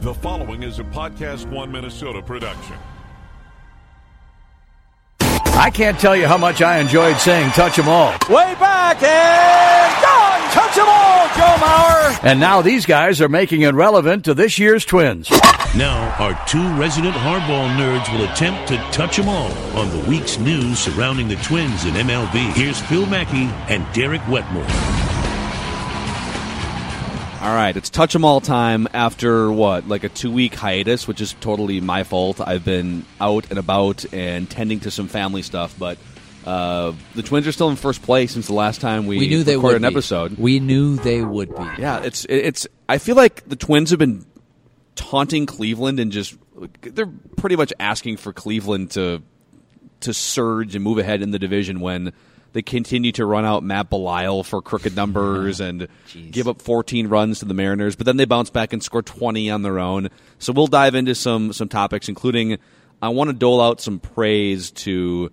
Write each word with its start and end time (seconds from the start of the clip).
The 0.00 0.14
following 0.14 0.62
is 0.62 0.78
a 0.78 0.84
Podcast 0.84 1.50
One 1.50 1.72
Minnesota 1.72 2.22
production. 2.22 2.76
I 5.20 5.70
can't 5.74 5.98
tell 5.98 6.14
you 6.14 6.28
how 6.28 6.38
much 6.38 6.62
I 6.62 6.78
enjoyed 6.78 7.16
saying 7.18 7.50
touch 7.50 7.78
'em 7.80 7.88
all. 7.88 8.12
Way 8.30 8.54
back 8.60 9.02
and 9.02 10.02
gone. 10.02 10.50
Touch 10.52 10.76
them 10.76 10.86
all, 10.88 11.26
Joe 11.36 11.56
Mauer. 11.64 12.18
And 12.22 12.38
now 12.38 12.62
these 12.62 12.86
guys 12.86 13.20
are 13.20 13.28
making 13.28 13.62
it 13.62 13.74
relevant 13.74 14.24
to 14.26 14.34
this 14.34 14.56
year's 14.58 14.84
Twins. 14.84 15.28
Now, 15.74 16.14
our 16.20 16.38
two 16.46 16.66
resident 16.74 17.14
hardball 17.16 17.68
nerds 17.76 18.10
will 18.12 18.24
attempt 18.30 18.68
to 18.68 18.76
touch 18.92 19.16
them 19.16 19.28
all 19.28 19.50
on 19.76 19.90
the 19.90 20.08
week's 20.08 20.38
news 20.38 20.78
surrounding 20.78 21.26
the 21.26 21.36
Twins 21.36 21.84
in 21.84 21.94
MLB. 21.96 22.38
Here's 22.54 22.80
Phil 22.82 23.06
Mackey 23.06 23.50
and 23.68 23.84
Derek 23.92 24.22
Wetmore. 24.28 24.64
All 27.40 27.54
right, 27.54 27.76
it's 27.76 27.88
touch 27.88 28.16
'em 28.16 28.24
all 28.24 28.40
time 28.40 28.88
after 28.92 29.50
what, 29.52 29.86
like 29.86 30.02
a 30.02 30.08
two 30.08 30.30
week 30.32 30.54
hiatus, 30.56 31.06
which 31.06 31.20
is 31.20 31.34
totally 31.40 31.80
my 31.80 32.02
fault. 32.02 32.40
I've 32.40 32.64
been 32.64 33.04
out 33.20 33.46
and 33.50 33.60
about 33.60 34.04
and 34.12 34.50
tending 34.50 34.80
to 34.80 34.90
some 34.90 35.06
family 35.06 35.42
stuff, 35.42 35.72
but 35.78 35.98
uh, 36.44 36.92
the 37.14 37.22
Twins 37.22 37.46
are 37.46 37.52
still 37.52 37.70
in 37.70 37.76
first 37.76 38.02
place 38.02 38.32
since 38.32 38.48
the 38.48 38.54
last 38.54 38.80
time 38.80 39.06
we, 39.06 39.18
We 39.18 39.28
knew 39.28 39.44
they 39.44 39.54
recorded 39.54 39.82
would 39.82 39.86
an 39.86 39.92
be. 39.92 39.94
episode. 39.94 40.36
We 40.38 40.58
knew 40.58 40.96
they 40.96 41.22
would 41.22 41.54
be. 41.54 41.62
Yeah, 41.78 42.00
it's 42.02 42.24
it's. 42.28 42.66
I 42.88 42.98
feel 42.98 43.14
like 43.14 43.48
the 43.48 43.56
Twins 43.56 43.90
have 43.90 44.00
been 44.00 44.26
taunting 44.96 45.46
Cleveland 45.46 46.00
and 46.00 46.10
just 46.10 46.34
they're 46.82 47.06
pretty 47.36 47.54
much 47.54 47.72
asking 47.78 48.16
for 48.16 48.32
Cleveland 48.32 48.90
to 48.92 49.22
to 50.00 50.12
surge 50.12 50.74
and 50.74 50.82
move 50.82 50.98
ahead 50.98 51.22
in 51.22 51.30
the 51.30 51.38
division 51.38 51.78
when 51.78 52.12
they 52.52 52.62
continue 52.62 53.12
to 53.12 53.24
run 53.26 53.44
out 53.44 53.62
Matt 53.62 53.90
Belisle 53.90 54.44
for 54.44 54.62
crooked 54.62 54.96
numbers 54.96 55.60
and 55.60 55.86
give 56.30 56.48
up 56.48 56.62
14 56.62 57.08
runs 57.08 57.40
to 57.40 57.44
the 57.44 57.54
Mariners, 57.54 57.94
but 57.96 58.06
then 58.06 58.16
they 58.16 58.24
bounce 58.24 58.50
back 58.50 58.72
and 58.72 58.82
score 58.82 59.02
20 59.02 59.50
on 59.50 59.62
their 59.62 59.78
own. 59.78 60.08
So 60.38 60.52
we'll 60.52 60.66
dive 60.66 60.94
into 60.94 61.14
some 61.14 61.52
some 61.52 61.68
topics, 61.68 62.08
including 62.08 62.58
I 63.02 63.10
want 63.10 63.28
to 63.28 63.34
dole 63.34 63.60
out 63.60 63.80
some 63.80 64.00
praise 64.00 64.70
to 64.72 65.30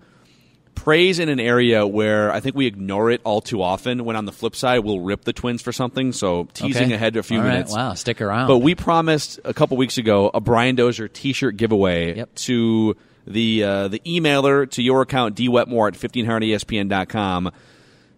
praise 0.74 1.18
in 1.18 1.28
an 1.30 1.40
area 1.40 1.86
where 1.86 2.30
I 2.30 2.40
think 2.40 2.54
we 2.54 2.66
ignore 2.66 3.10
it 3.10 3.20
all 3.24 3.40
too 3.40 3.62
often. 3.62 4.04
When 4.04 4.14
on 4.14 4.26
the 4.26 4.30
flip 4.32 4.54
side, 4.54 4.80
we'll 4.80 5.00
rip 5.00 5.24
the 5.24 5.32
Twins 5.32 5.62
for 5.62 5.72
something. 5.72 6.12
So 6.12 6.48
teasing 6.52 6.84
Okay. 6.84 6.94
ahead 6.94 7.16
a 7.16 7.22
few 7.22 7.38
All 7.38 7.44
right, 7.44 7.52
minutes. 7.54 7.72
Wow, 7.74 7.94
stick 7.94 8.20
around. 8.20 8.48
But 8.48 8.58
we 8.58 8.74
promised 8.74 9.40
a 9.44 9.54
couple 9.54 9.78
weeks 9.78 9.96
ago 9.98 10.30
a 10.34 10.40
Brian 10.40 10.76
Dozier 10.76 11.08
T-shirt 11.08 11.56
giveaway 11.56 12.16
Yep. 12.16 12.34
to 12.34 12.96
the 13.26 13.64
uh, 13.64 13.88
the 13.88 14.00
emailer 14.00 14.70
to 14.70 14.82
your 14.82 15.02
account 15.02 15.34
dwetmore 15.36 15.88
at 15.88 15.94
E 15.94 16.08
1500espn.com 16.08 17.50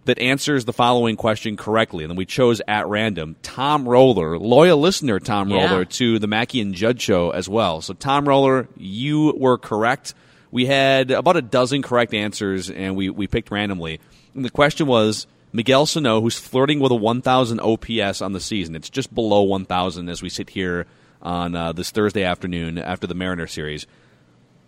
that 0.04 0.18
answers 0.18 0.64
the 0.64 0.72
following 0.72 1.16
question 1.16 1.56
correctly. 1.56 2.02
And 2.04 2.10
then 2.10 2.16
we 2.16 2.24
chose 2.24 2.62
at 2.66 2.86
random 2.86 3.36
Tom 3.42 3.86
Roller, 3.86 4.38
loyal 4.38 4.78
listener 4.78 5.20
Tom 5.20 5.50
Yeah. 5.50 5.66
Roller 5.70 5.84
to 5.84 6.18
the 6.18 6.26
Mackey 6.26 6.60
and 6.62 6.74
Judd 6.74 7.00
show 7.00 7.30
as 7.30 7.48
well. 7.48 7.82
So 7.82 7.92
Tom 7.94 8.26
Roller, 8.26 8.68
you 8.76 9.34
were 9.36 9.58
correct. 9.58 10.14
We 10.50 10.64
had 10.64 11.10
about 11.10 11.36
a 11.36 11.42
dozen 11.42 11.82
correct 11.82 12.14
answers, 12.14 12.70
and 12.70 12.96
we, 12.96 13.10
we 13.10 13.26
picked 13.26 13.50
randomly. 13.50 14.00
And 14.34 14.42
the 14.46 14.50
question 14.50 14.86
was 14.86 15.26
Miguel 15.52 15.84
Sano, 15.84 16.22
who's 16.22 16.38
flirting 16.38 16.80
with 16.80 16.90
a 16.90 16.94
1,000 16.94 17.60
OPS 17.60 18.22
on 18.22 18.32
the 18.32 18.40
season. 18.40 18.74
It's 18.74 18.88
just 18.88 19.14
below 19.14 19.42
1,000 19.42 20.08
as 20.08 20.22
we 20.22 20.30
sit 20.30 20.48
here 20.48 20.86
on 21.20 21.54
uh, 21.54 21.72
this 21.72 21.90
Thursday 21.90 22.22
afternoon 22.24 22.78
after 22.78 23.06
the 23.06 23.14
Mariner 23.14 23.46
series. 23.46 23.86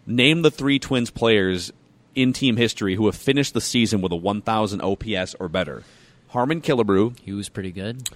Name 0.06 0.42
the 0.42 0.50
three 0.50 0.78
Twins 0.78 1.10
players 1.10 1.72
in 2.14 2.32
team 2.32 2.56
history 2.56 2.96
who 2.96 3.06
have 3.06 3.14
finished 3.16 3.54
the 3.54 3.60
season 3.60 4.00
with 4.00 4.12
a 4.12 4.16
1,000 4.16 4.80
OPS 4.80 5.34
or 5.38 5.48
better. 5.48 5.82
Harmon 6.28 6.60
Killebrew, 6.60 7.18
he 7.20 7.32
was 7.32 7.48
pretty 7.48 7.70
good. 7.72 8.08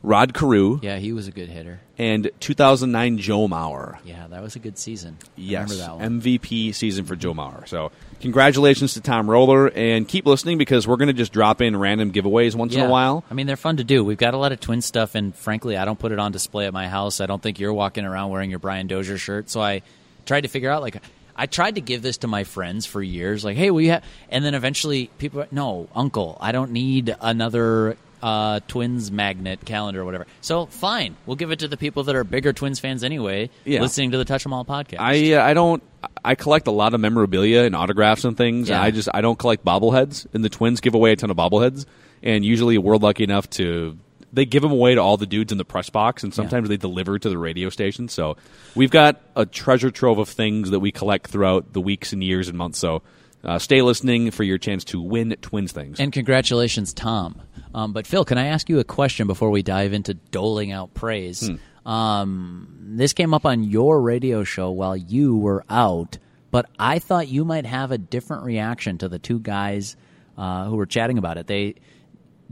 Rod 0.00 0.32
Carew, 0.32 0.78
Yeah, 0.80 0.98
he 0.98 1.12
was 1.12 1.26
a 1.26 1.32
good 1.32 1.48
hitter. 1.48 1.80
and 1.98 2.30
2009 2.38 3.18
Joe 3.18 3.48
Mauer. 3.48 3.98
Yeah, 4.04 4.28
that 4.28 4.40
was 4.42 4.54
a 4.54 4.60
good 4.60 4.78
season. 4.78 5.18
Yes, 5.34 5.70
remember 5.72 5.84
that 5.98 6.04
one. 6.08 6.20
MVP 6.20 6.72
season 6.72 7.04
for 7.04 7.16
Joe 7.16 7.34
Mauer. 7.34 7.66
So, 7.66 7.90
congratulations 8.20 8.94
to 8.94 9.00
Tom 9.00 9.28
Roller, 9.28 9.66
and 9.66 10.06
keep 10.06 10.24
listening 10.24 10.56
because 10.56 10.86
we're 10.86 10.98
going 10.98 11.08
to 11.08 11.12
just 11.14 11.32
drop 11.32 11.60
in 11.60 11.76
random 11.76 12.12
giveaways 12.12 12.54
once 12.54 12.76
in 12.76 12.80
a 12.80 12.88
while. 12.88 13.24
I 13.28 13.34
mean, 13.34 13.48
they're 13.48 13.56
fun 13.56 13.78
to 13.78 13.84
do. 13.84 14.04
We've 14.04 14.16
got 14.16 14.34
a 14.34 14.38
lot 14.38 14.52
of 14.52 14.60
twin 14.60 14.82
stuff, 14.82 15.16
and 15.16 15.34
frankly, 15.34 15.76
I 15.76 15.84
don't 15.84 15.98
put 15.98 16.12
it 16.12 16.20
on 16.20 16.30
display 16.30 16.66
at 16.66 16.72
my 16.72 16.86
house. 16.86 17.20
I 17.20 17.26
don't 17.26 17.42
think 17.42 17.58
you're 17.58 17.74
walking 17.74 18.04
around 18.04 18.30
wearing 18.30 18.50
your 18.50 18.60
Brian 18.60 18.86
Dozier 18.86 19.18
shirt. 19.18 19.50
So 19.50 19.60
I 19.60 19.82
tried 20.26 20.42
to 20.42 20.48
figure 20.48 20.70
out, 20.70 20.80
like, 20.80 21.02
I 21.38 21.46
tried 21.46 21.76
to 21.76 21.80
give 21.80 22.02
this 22.02 22.18
to 22.18 22.26
my 22.26 22.44
friends 22.44 22.84
for 22.84 23.00
years, 23.00 23.44
like, 23.44 23.56
hey, 23.56 23.70
we 23.70 23.86
have, 23.86 24.02
and 24.28 24.44
then 24.44 24.54
eventually 24.54 25.08
people, 25.18 25.46
no, 25.52 25.88
Uncle, 25.94 26.36
I 26.40 26.50
don't 26.52 26.72
need 26.72 27.14
another 27.20 27.96
uh, 28.20 28.58
Twins 28.66 29.12
magnet 29.12 29.64
calendar 29.64 30.00
or 30.00 30.04
whatever. 30.04 30.26
So 30.40 30.66
fine, 30.66 31.16
we'll 31.24 31.36
give 31.36 31.52
it 31.52 31.60
to 31.60 31.68
the 31.68 31.76
people 31.76 32.02
that 32.04 32.16
are 32.16 32.24
bigger 32.24 32.52
Twins 32.52 32.80
fans 32.80 33.04
anyway, 33.04 33.48
Yeah. 33.64 33.80
listening 33.80 34.10
to 34.10 34.18
the 34.18 34.24
Touch 34.24 34.44
'Em 34.44 34.52
All 34.52 34.64
podcast. 34.64 34.98
I 34.98 35.34
uh, 35.34 35.44
I 35.44 35.54
don't 35.54 35.80
I 36.24 36.34
collect 36.34 36.66
a 36.66 36.72
lot 36.72 36.94
of 36.94 37.00
memorabilia 37.00 37.62
and 37.62 37.76
autographs 37.76 38.24
and 38.24 38.36
things. 38.36 38.68
Yeah. 38.68 38.82
I 38.82 38.90
just 38.90 39.08
I 39.14 39.20
don't 39.20 39.38
collect 39.38 39.64
bobbleheads. 39.64 40.26
And 40.34 40.44
the 40.44 40.48
Twins 40.48 40.80
give 40.80 40.94
away 40.96 41.12
a 41.12 41.16
ton 41.16 41.30
of 41.30 41.36
bobbleheads, 41.36 41.86
and 42.20 42.44
usually 42.44 42.76
we're 42.76 42.96
lucky 42.96 43.22
enough 43.22 43.48
to 43.50 43.96
they 44.32 44.44
give 44.44 44.62
them 44.62 44.72
away 44.72 44.94
to 44.94 45.00
all 45.00 45.16
the 45.16 45.26
dudes 45.26 45.52
in 45.52 45.58
the 45.58 45.64
press 45.64 45.90
box, 45.90 46.22
and 46.22 46.34
sometimes 46.34 46.68
they 46.68 46.76
deliver 46.76 47.18
to 47.18 47.28
the 47.28 47.38
radio 47.38 47.70
station. 47.70 48.08
So 48.08 48.36
we've 48.74 48.90
got 48.90 49.20
a 49.36 49.46
treasure 49.46 49.90
trove 49.90 50.18
of 50.18 50.28
things 50.28 50.70
that 50.70 50.80
we 50.80 50.92
collect 50.92 51.28
throughout 51.28 51.72
the 51.72 51.80
weeks 51.80 52.12
and 52.12 52.22
years 52.22 52.48
and 52.48 52.56
months. 52.58 52.78
So. 52.78 53.02
Uh, 53.44 53.56
stay 53.56 53.82
listening 53.82 54.32
for 54.32 54.42
your 54.42 54.58
chance 54.58 54.82
to 54.82 55.00
win 55.00 55.30
Twins 55.40 55.70
things. 55.70 56.00
And 56.00 56.12
congratulations, 56.12 56.92
Tom. 56.92 57.40
Um, 57.72 57.92
but 57.92 58.04
Phil, 58.04 58.24
can 58.24 58.36
I 58.36 58.46
ask 58.48 58.68
you 58.68 58.80
a 58.80 58.84
question 58.84 59.28
before 59.28 59.50
we 59.50 59.62
dive 59.62 59.92
into 59.92 60.14
doling 60.14 60.72
out 60.72 60.92
praise? 60.92 61.48
Um, 61.86 62.68
this 62.96 63.12
came 63.12 63.32
up 63.32 63.46
on 63.46 63.62
your 63.62 64.00
radio 64.02 64.44
show 64.44 64.70
while 64.72 64.96
you 64.96 65.36
were 65.36 65.64
out, 65.70 66.18
but 66.50 66.68
I 66.78 66.98
thought 66.98 67.28
you 67.28 67.44
might 67.44 67.64
have 67.64 67.92
a 67.92 67.98
different 67.98 68.42
reaction 68.42 68.98
to 68.98 69.08
the 69.08 69.18
two 69.18 69.38
guys 69.38 69.96
uh, 70.36 70.64
who 70.64 70.76
were 70.76 70.86
chatting 70.86 71.16
about 71.16 71.38
it. 71.38 71.46
They, 71.46 71.76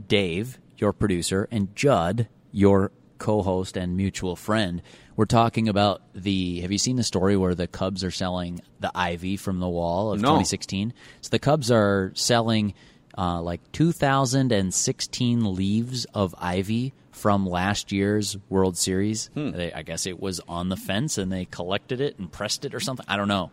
Dave, 0.07 0.57
your 0.77 0.93
producer, 0.93 1.47
and 1.51 1.75
Judd, 1.75 2.27
your 2.51 2.91
co-host 3.17 3.75
and 3.77 3.97
mutual 3.97 4.35
friend, 4.35 4.81
We're 5.15 5.25
talking 5.25 5.67
about 5.67 6.01
the. 6.13 6.61
Have 6.61 6.71
you 6.71 6.77
seen 6.77 6.95
the 6.97 7.03
story 7.03 7.35
where 7.35 7.55
the 7.55 7.65
Cubs 7.67 8.03
are 8.03 8.11
selling 8.11 8.61
the 8.79 8.91
ivy 8.93 9.35
from 9.37 9.59
the 9.59 9.67
wall 9.67 10.11
of 10.13 10.21
No. 10.21 10.27
2016? 10.27 10.93
So 11.21 11.29
the 11.29 11.39
Cubs 11.39 11.71
are 11.71 12.11
selling 12.13 12.75
uh, 13.17 13.41
like 13.41 13.59
2,016 13.71 15.55
leaves 15.55 16.05
of 16.13 16.35
ivy 16.37 16.93
from 17.11 17.47
last 17.47 17.91
year's 17.91 18.37
World 18.49 18.77
Series. 18.77 19.31
They, 19.33 19.73
I 19.73 19.81
guess 19.81 20.05
it 20.05 20.19
was 20.19 20.39
on 20.47 20.69
the 20.69 20.77
fence 20.77 21.17
and 21.17 21.31
they 21.31 21.45
collected 21.45 21.99
it 21.99 22.19
and 22.19 22.31
pressed 22.31 22.63
it 22.65 22.75
or 22.75 22.79
something. 22.79 23.05
I 23.09 23.17
don't 23.17 23.27
know. 23.27 23.51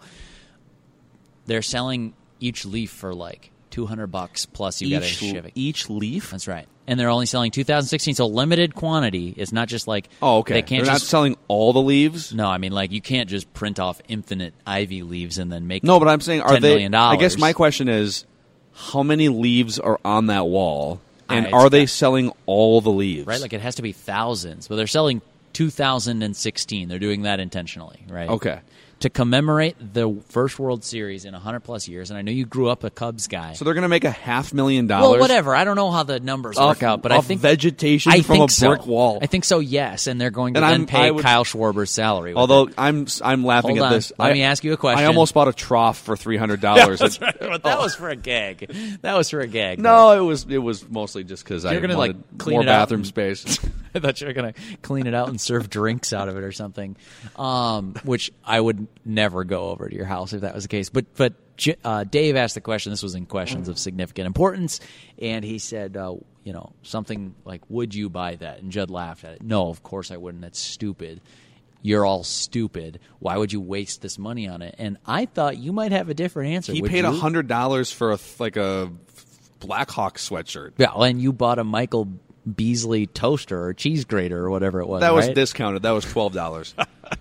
They're 1.46 1.62
selling 1.62 2.12
each 2.40 2.66
leaf 2.66 2.90
for 2.90 3.14
like 3.14 3.50
200 3.70 4.08
bucks 4.08 4.44
plus 4.44 4.82
you 4.82 4.90
got 4.90 5.02
to 5.02 5.08
ship 5.08 5.46
it. 5.46 5.52
each 5.54 5.88
leaf. 5.88 6.30
That's 6.30 6.46
right. 6.46 6.66
And 6.86 7.00
they're 7.00 7.08
only 7.08 7.24
selling 7.26 7.50
2016, 7.50 8.14
so 8.16 8.26
limited 8.26 8.74
quantity. 8.74 9.32
It's 9.36 9.52
not 9.52 9.68
just 9.68 9.88
like 9.88 10.08
Oh, 10.20 10.38
okay. 10.38 10.54
They 10.54 10.62
can't 10.62 10.84
They're 10.84 10.92
not 10.92 11.00
selling 11.00 11.36
all 11.48 11.72
the 11.72 11.80
leaves. 11.80 12.34
no. 12.34 12.46
I 12.46 12.58
mean, 12.58 12.72
like 12.72 12.92
you 12.92 13.00
can't 13.00 13.28
just 13.28 13.52
print 13.54 13.80
off 13.80 14.02
infinite 14.06 14.52
ivy 14.66 15.02
leaves 15.02 15.38
and 15.38 15.50
then 15.50 15.66
make 15.66 15.82
No, 15.82 15.98
but 15.98 16.08
I'm 16.08 16.20
saying, 16.20 16.42
are 16.42 16.56
$10 16.56 16.60
they? 16.60 16.86
I 16.86 17.16
guess 17.16 17.38
my 17.38 17.52
question 17.54 17.88
is, 17.88 18.26
how 18.74 19.02
many 19.02 19.28
leaves 19.28 19.78
are 19.78 19.98
on 20.04 20.26
that 20.26 20.46
wall, 20.46 21.00
and 21.28 21.46
I 21.46 21.50
are 21.52 21.70
they 21.70 21.86
selling 21.86 22.32
all 22.44 22.80
the 22.80 22.90
leaves? 22.90 23.26
right? 23.26 23.40
Like 23.40 23.52
it 23.52 23.60
has 23.60 23.76
to 23.76 23.82
be 23.82 23.92
thousands, 23.92 24.68
but 24.68 24.76
they're 24.76 24.86
selling 24.86 25.22
2016. 25.54 26.88
They're 26.88 26.98
doing 26.98 27.22
that 27.22 27.40
intentionally, 27.40 28.00
right? 28.08 28.28
Okay. 28.28 28.60
To 29.00 29.10
commemorate 29.10 29.76
the 29.92 30.18
first 30.30 30.58
World 30.58 30.82
Series 30.82 31.26
in 31.26 31.32
100 31.34 31.60
plus 31.60 31.88
years, 31.88 32.10
and 32.10 32.16
I 32.18 32.22
know 32.22 32.32
you 32.32 32.46
grew 32.46 32.68
up 32.68 32.84
a 32.84 32.90
Cubs 32.90 33.26
guy. 33.26 33.52
So 33.52 33.64
they're 33.64 33.74
going 33.74 33.82
to 33.82 33.88
make 33.88 34.04
a 34.04 34.10
half 34.10 34.54
million 34.54 34.86
dollars. 34.86 35.10
well, 35.10 35.20
whatever. 35.20 35.54
I 35.54 35.64
don't 35.64 35.76
know 35.76 35.90
how 35.90 36.04
the 36.04 36.20
numbers 36.20 36.56
Off- 36.56 36.76
work 36.76 36.82
out, 36.82 37.02
but 37.02 37.12
I 37.12 37.20
think 37.20 37.42
vegetation 37.42 38.12
I 38.12 38.22
from 38.22 38.36
think 38.48 38.50
a 38.52 38.66
brick 38.66 38.82
so. 38.82 38.86
wall. 38.86 39.18
I 39.20 39.26
think 39.26 39.44
so. 39.44 39.58
Yes, 39.58 40.06
and 40.06 40.18
they're 40.18 40.30
going 40.30 40.54
to 40.54 40.58
And 40.60 40.64
then 40.64 40.80
I'm- 40.80 40.86
pay 40.86 41.10
would- 41.10 41.22
Kyle 41.22 41.44
Schwarber's 41.44 41.90
salary. 41.90 42.32
Although 42.34 42.68
it. 42.68 42.74
I'm 42.78 43.06
I'm 43.22 43.44
laughing 43.44 43.76
Hold 43.76 43.86
at 43.86 43.86
on. 43.86 43.92
this. 43.92 44.12
Let 44.18 44.30
I- 44.30 44.32
me 44.32 44.42
ask 44.42 44.64
you 44.64 44.72
a 44.72 44.76
question. 44.78 45.04
I 45.04 45.06
almost 45.06 45.34
bought 45.34 45.48
a 45.48 45.52
trough 45.52 45.98
for 45.98 46.16
three 46.16 46.38
hundred 46.38 46.60
dollars. 46.60 46.98
That's 47.00 47.20
right. 47.20 47.38
That 47.38 47.60
oh. 47.64 47.82
was 47.82 47.94
for 47.94 48.08
a 48.08 48.16
gag. 48.16 48.72
That 49.02 49.16
was 49.18 49.28
for 49.28 49.40
a 49.40 49.46
gag. 49.46 49.80
no, 49.80 50.12
it 50.12 50.24
was 50.26 50.46
it 50.48 50.58
was 50.58 50.88
mostly 50.88 51.24
just 51.24 51.44
because 51.44 51.64
I 51.66 51.76
like, 51.76 51.96
wanted 51.96 52.24
clean 52.38 52.56
more 52.56 52.64
bathroom 52.64 53.04
space. 53.04 53.58
I 53.96 54.00
thought 54.00 54.20
you 54.20 54.26
were 54.26 54.32
going 54.32 54.52
to 54.52 54.60
clean 54.82 55.06
it 55.06 55.14
out 55.14 55.28
and 55.28 55.40
serve 55.40 55.70
drinks 55.70 56.12
out 56.12 56.28
of 56.28 56.36
it 56.36 56.42
or 56.42 56.52
something, 56.52 56.96
um, 57.36 57.94
which 58.04 58.32
I 58.44 58.60
would 58.60 58.86
never 59.04 59.44
go 59.44 59.68
over 59.70 59.88
to 59.88 59.94
your 59.94 60.04
house 60.06 60.32
if 60.32 60.40
that 60.42 60.54
was 60.54 60.64
the 60.64 60.68
case. 60.68 60.88
But 60.88 61.06
but 61.16 61.34
uh, 61.84 62.04
Dave 62.04 62.36
asked 62.36 62.54
the 62.54 62.60
question. 62.60 62.90
This 62.90 63.02
was 63.02 63.14
in 63.14 63.26
questions 63.26 63.68
of 63.68 63.78
significant 63.78 64.26
importance, 64.26 64.80
and 65.20 65.44
he 65.44 65.58
said, 65.58 65.96
uh, 65.96 66.14
you 66.42 66.52
know, 66.52 66.72
something 66.82 67.34
like, 67.44 67.62
"Would 67.68 67.94
you 67.94 68.08
buy 68.10 68.36
that?" 68.36 68.60
And 68.62 68.72
Judd 68.72 68.90
laughed 68.90 69.24
at 69.24 69.34
it. 69.34 69.42
No, 69.42 69.68
of 69.68 69.82
course 69.82 70.10
I 70.10 70.16
wouldn't. 70.16 70.42
That's 70.42 70.58
stupid. 70.58 71.20
You're 71.82 72.06
all 72.06 72.24
stupid. 72.24 72.98
Why 73.18 73.36
would 73.36 73.52
you 73.52 73.60
waste 73.60 74.00
this 74.00 74.18
money 74.18 74.48
on 74.48 74.62
it? 74.62 74.74
And 74.78 74.96
I 75.06 75.26
thought 75.26 75.58
you 75.58 75.70
might 75.70 75.92
have 75.92 76.08
a 76.08 76.14
different 76.14 76.52
answer. 76.54 76.72
he 76.72 76.80
Would 76.80 76.90
paid 76.90 77.04
you? 77.04 77.12
hundred 77.12 77.46
dollars 77.46 77.92
for 77.92 78.12
a 78.12 78.18
like 78.38 78.56
a 78.56 78.90
Blackhawk 79.60 80.18
sweatshirt. 80.18 80.72
Yeah, 80.78 80.92
and 80.94 81.20
you 81.20 81.32
bought 81.32 81.58
a 81.58 81.64
Michael 81.64 82.08
Beasley 82.52 83.06
toaster 83.06 83.66
or 83.66 83.74
cheese 83.74 84.04
grater 84.04 84.38
or 84.38 84.50
whatever 84.50 84.80
it 84.80 84.86
was. 84.86 85.00
That 85.00 85.14
was 85.14 85.26
right? 85.26 85.34
discounted. 85.34 85.82
That 85.82 85.92
was 85.92 86.04
twelve 86.04 86.32
dollars. 86.32 86.74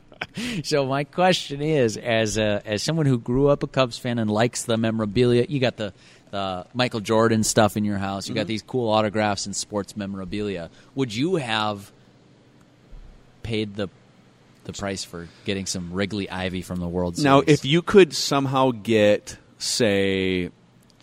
so 0.64 0.86
my 0.86 1.04
question 1.04 1.62
is, 1.62 1.98
as 1.98 2.38
a, 2.38 2.62
as 2.66 2.84
someone 2.84 3.06
who 3.06 3.18
grew 3.18 3.48
up 3.48 3.64
a 3.64 3.68
Cubs 3.68 3.98
fan 3.98 4.20
and 4.20 4.30
likes 4.30 4.64
the 4.64 4.78
memorabilia, 4.78 5.46
you 5.48 5.60
got 5.60 5.78
the 5.78 5.94
the 6.32 6.66
Michael 6.74 7.00
Jordan 7.00 7.44
stuff 7.44 7.78
in 7.78 7.86
your 7.86 8.00
house. 8.00 8.28
You 8.28 8.34
got 8.34 8.42
mm-hmm. 8.42 8.48
these 8.48 8.62
cool 8.64 8.90
autographs 8.90 9.46
and 9.46 9.56
sports 9.56 9.96
memorabilia. 9.96 10.72
Would 10.96 11.14
you 11.14 11.36
have 11.36 11.92
paid 13.44 13.76
the 13.76 13.90
the 14.64 14.74
price 14.74 15.04
for 15.04 15.28
getting 15.46 15.66
some 15.66 15.94
Wrigley 15.94 16.30
Ivy 16.30 16.62
from 16.62 16.80
the 16.80 16.88
World 16.88 17.18
Series? 17.18 17.26
Now, 17.26 17.44
if 17.46 17.66
you 17.66 17.82
could 17.82 18.16
somehow 18.16 18.72
get, 18.72 19.38
say, 19.58 20.52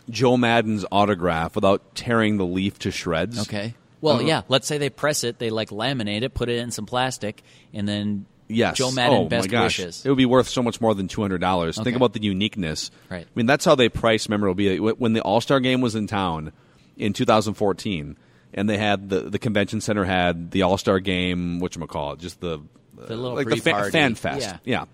Joe 0.09 0.37
Maddon's 0.37 0.85
autograph 0.91 1.55
without 1.55 1.95
tearing 1.95 2.39
the 2.39 2.47
leaf 2.47 2.79
to 2.81 2.91
shreds, 2.91 3.41
okay. 3.43 3.75
Well, 4.01 4.17
Uh-huh. 4.17 4.27
yeah. 4.27 4.43
Let's 4.49 4.67
say 4.67 4.79
they 4.79 4.91
press 4.91 5.25
it, 5.25 5.39
they 5.39 5.51
like 5.51 5.71
laminate 5.71 6.23
it, 6.23 6.33
put 6.35 6.49
it 6.49 6.59
in 6.59 6.71
some 6.71 6.87
plastic, 6.87 7.43
and 7.75 7.87
then 7.89 8.27
Yes. 8.49 8.77
Joe 8.77 8.91
Maddon 8.91 9.19
oh, 9.19 9.25
best 9.29 9.51
wishes. 9.53 10.05
It 10.05 10.09
would 10.09 10.19
be 10.19 10.27
worth 10.27 10.49
so 10.49 10.61
much 10.63 10.81
more 10.81 10.93
than 10.95 11.07
two 11.07 11.21
hundred 11.21 11.41
dollars. 11.41 11.79
Okay. 11.79 11.85
Think 11.85 11.97
about 11.97 12.15
the 12.15 12.23
uniqueness. 12.23 12.91
Right. 13.09 13.25
I 13.25 13.31
mean, 13.37 13.47
that's 13.47 13.65
how 13.65 13.77
they 13.77 13.89
price 13.89 14.29
memorabilia. 14.29 14.83
When 14.83 15.13
the 15.13 15.21
All 15.21 15.41
Star 15.41 15.61
Game 15.61 15.81
was 15.81 15.95
in 15.95 16.09
town 16.09 16.53
in 16.97 17.13
2014, 17.13 18.17
and 18.53 18.69
they 18.69 18.77
had 18.77 19.09
the 19.09 19.21
the 19.21 19.39
convention 19.39 19.81
center 19.81 20.05
had 20.05 20.51
the 20.51 20.63
All 20.63 20.79
Star 20.79 20.99
Game, 20.99 21.61
what 21.61 21.73
call 21.89 22.15
it, 22.15 22.19
just 22.19 22.41
the 22.41 22.61
The 22.97 23.15
little 23.17 23.35
like 23.37 23.47
the 23.47 23.57
fa- 23.59 23.89
fan 23.93 24.17
fest. 24.17 24.41
Yeah. 24.43 24.59
yeah. 24.65 24.85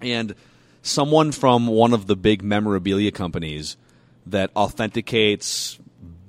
And 0.00 0.34
someone 0.82 1.32
from 1.32 1.66
one 1.66 1.92
of 1.94 2.06
the 2.06 2.14
big 2.14 2.44
memorabilia 2.44 3.10
companies 3.10 3.76
that 4.26 4.50
authenticates 4.54 5.78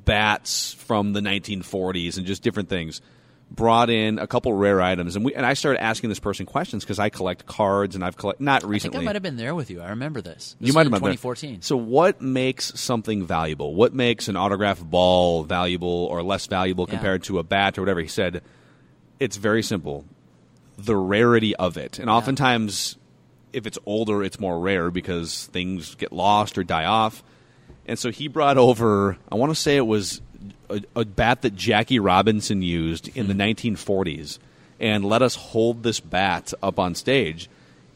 bats 0.05 0.73
from 0.73 1.13
the 1.13 1.19
1940s 1.21 2.17
and 2.17 2.25
just 2.25 2.43
different 2.43 2.69
things 2.69 3.01
brought 3.51 3.91
in 3.91 4.17
a 4.17 4.25
couple 4.25 4.51
rare 4.53 4.81
items 4.81 5.15
and 5.15 5.23
we 5.23 5.33
and 5.35 5.45
I 5.45 5.53
started 5.53 5.79
asking 5.79 6.09
this 6.09 6.19
person 6.19 6.47
questions 6.47 6.83
because 6.83 6.97
I 6.97 7.09
collect 7.09 7.45
cards 7.45 7.93
and 7.93 8.03
I've 8.03 8.17
collect 8.17 8.41
not 8.41 8.57
I 8.57 8.59
think 8.61 8.71
recently 8.71 8.99
I 9.01 9.03
might 9.03 9.15
have 9.15 9.21
been 9.23 9.37
there 9.37 9.53
with 9.53 9.69
you. 9.69 9.81
I 9.81 9.89
remember 9.89 10.19
this. 10.19 10.55
This 10.59 10.67
you 10.69 10.73
might 10.73 10.87
have 10.87 10.91
been 10.91 11.01
there. 11.03 11.13
2014. 11.13 11.61
So, 11.61 11.77
what 11.77 12.21
makes 12.21 12.77
something 12.79 13.23
valuable? 13.23 13.75
What 13.75 13.93
makes 13.93 14.27
an 14.29 14.35
autograph 14.35 14.81
ball 14.83 15.43
valuable 15.43 16.07
or 16.09 16.23
less 16.23 16.47
valuable 16.47 16.85
Yeah. 16.87 16.95
compared 16.95 17.23
to 17.25 17.37
a 17.37 17.43
bat 17.43 17.77
or 17.77 17.83
whatever? 17.83 18.01
He 18.01 18.07
said, 18.07 18.41
it's 19.19 19.37
very 19.37 19.61
simple. 19.61 20.05
The 20.79 20.95
rarity 20.95 21.55
of 21.55 21.77
it. 21.77 21.99
And 21.99 22.09
oftentimes, 22.09 22.97
if 23.53 23.67
it's 23.67 23.77
older, 23.85 24.23
it's 24.23 24.39
more 24.39 24.59
rare 24.59 24.89
because 24.89 25.45
things 25.53 25.93
get 25.95 26.11
lost 26.11 26.57
or 26.57 26.63
die 26.63 26.85
off. 26.85 27.23
And 27.85 27.99
so 27.99 28.11
he 28.11 28.27
brought 28.27 28.57
over, 28.57 29.17
I 29.31 29.35
want 29.35 29.51
to 29.51 29.55
say 29.55 29.77
it 29.77 29.85
was 29.85 30.21
a, 30.69 30.81
a 30.95 31.05
bat 31.05 31.41
that 31.43 31.55
Jackie 31.55 31.99
Robinson 31.99 32.61
used 32.61 33.15
in 33.15 33.27
the 33.27 33.33
Hmm. 33.33 33.41
1940s 33.41 34.39
and 34.79 35.05
let 35.05 35.21
us 35.21 35.35
hold 35.35 35.83
this 35.83 35.99
bat 35.99 36.53
up 36.63 36.79
on 36.79 36.95
stage. 36.95 37.49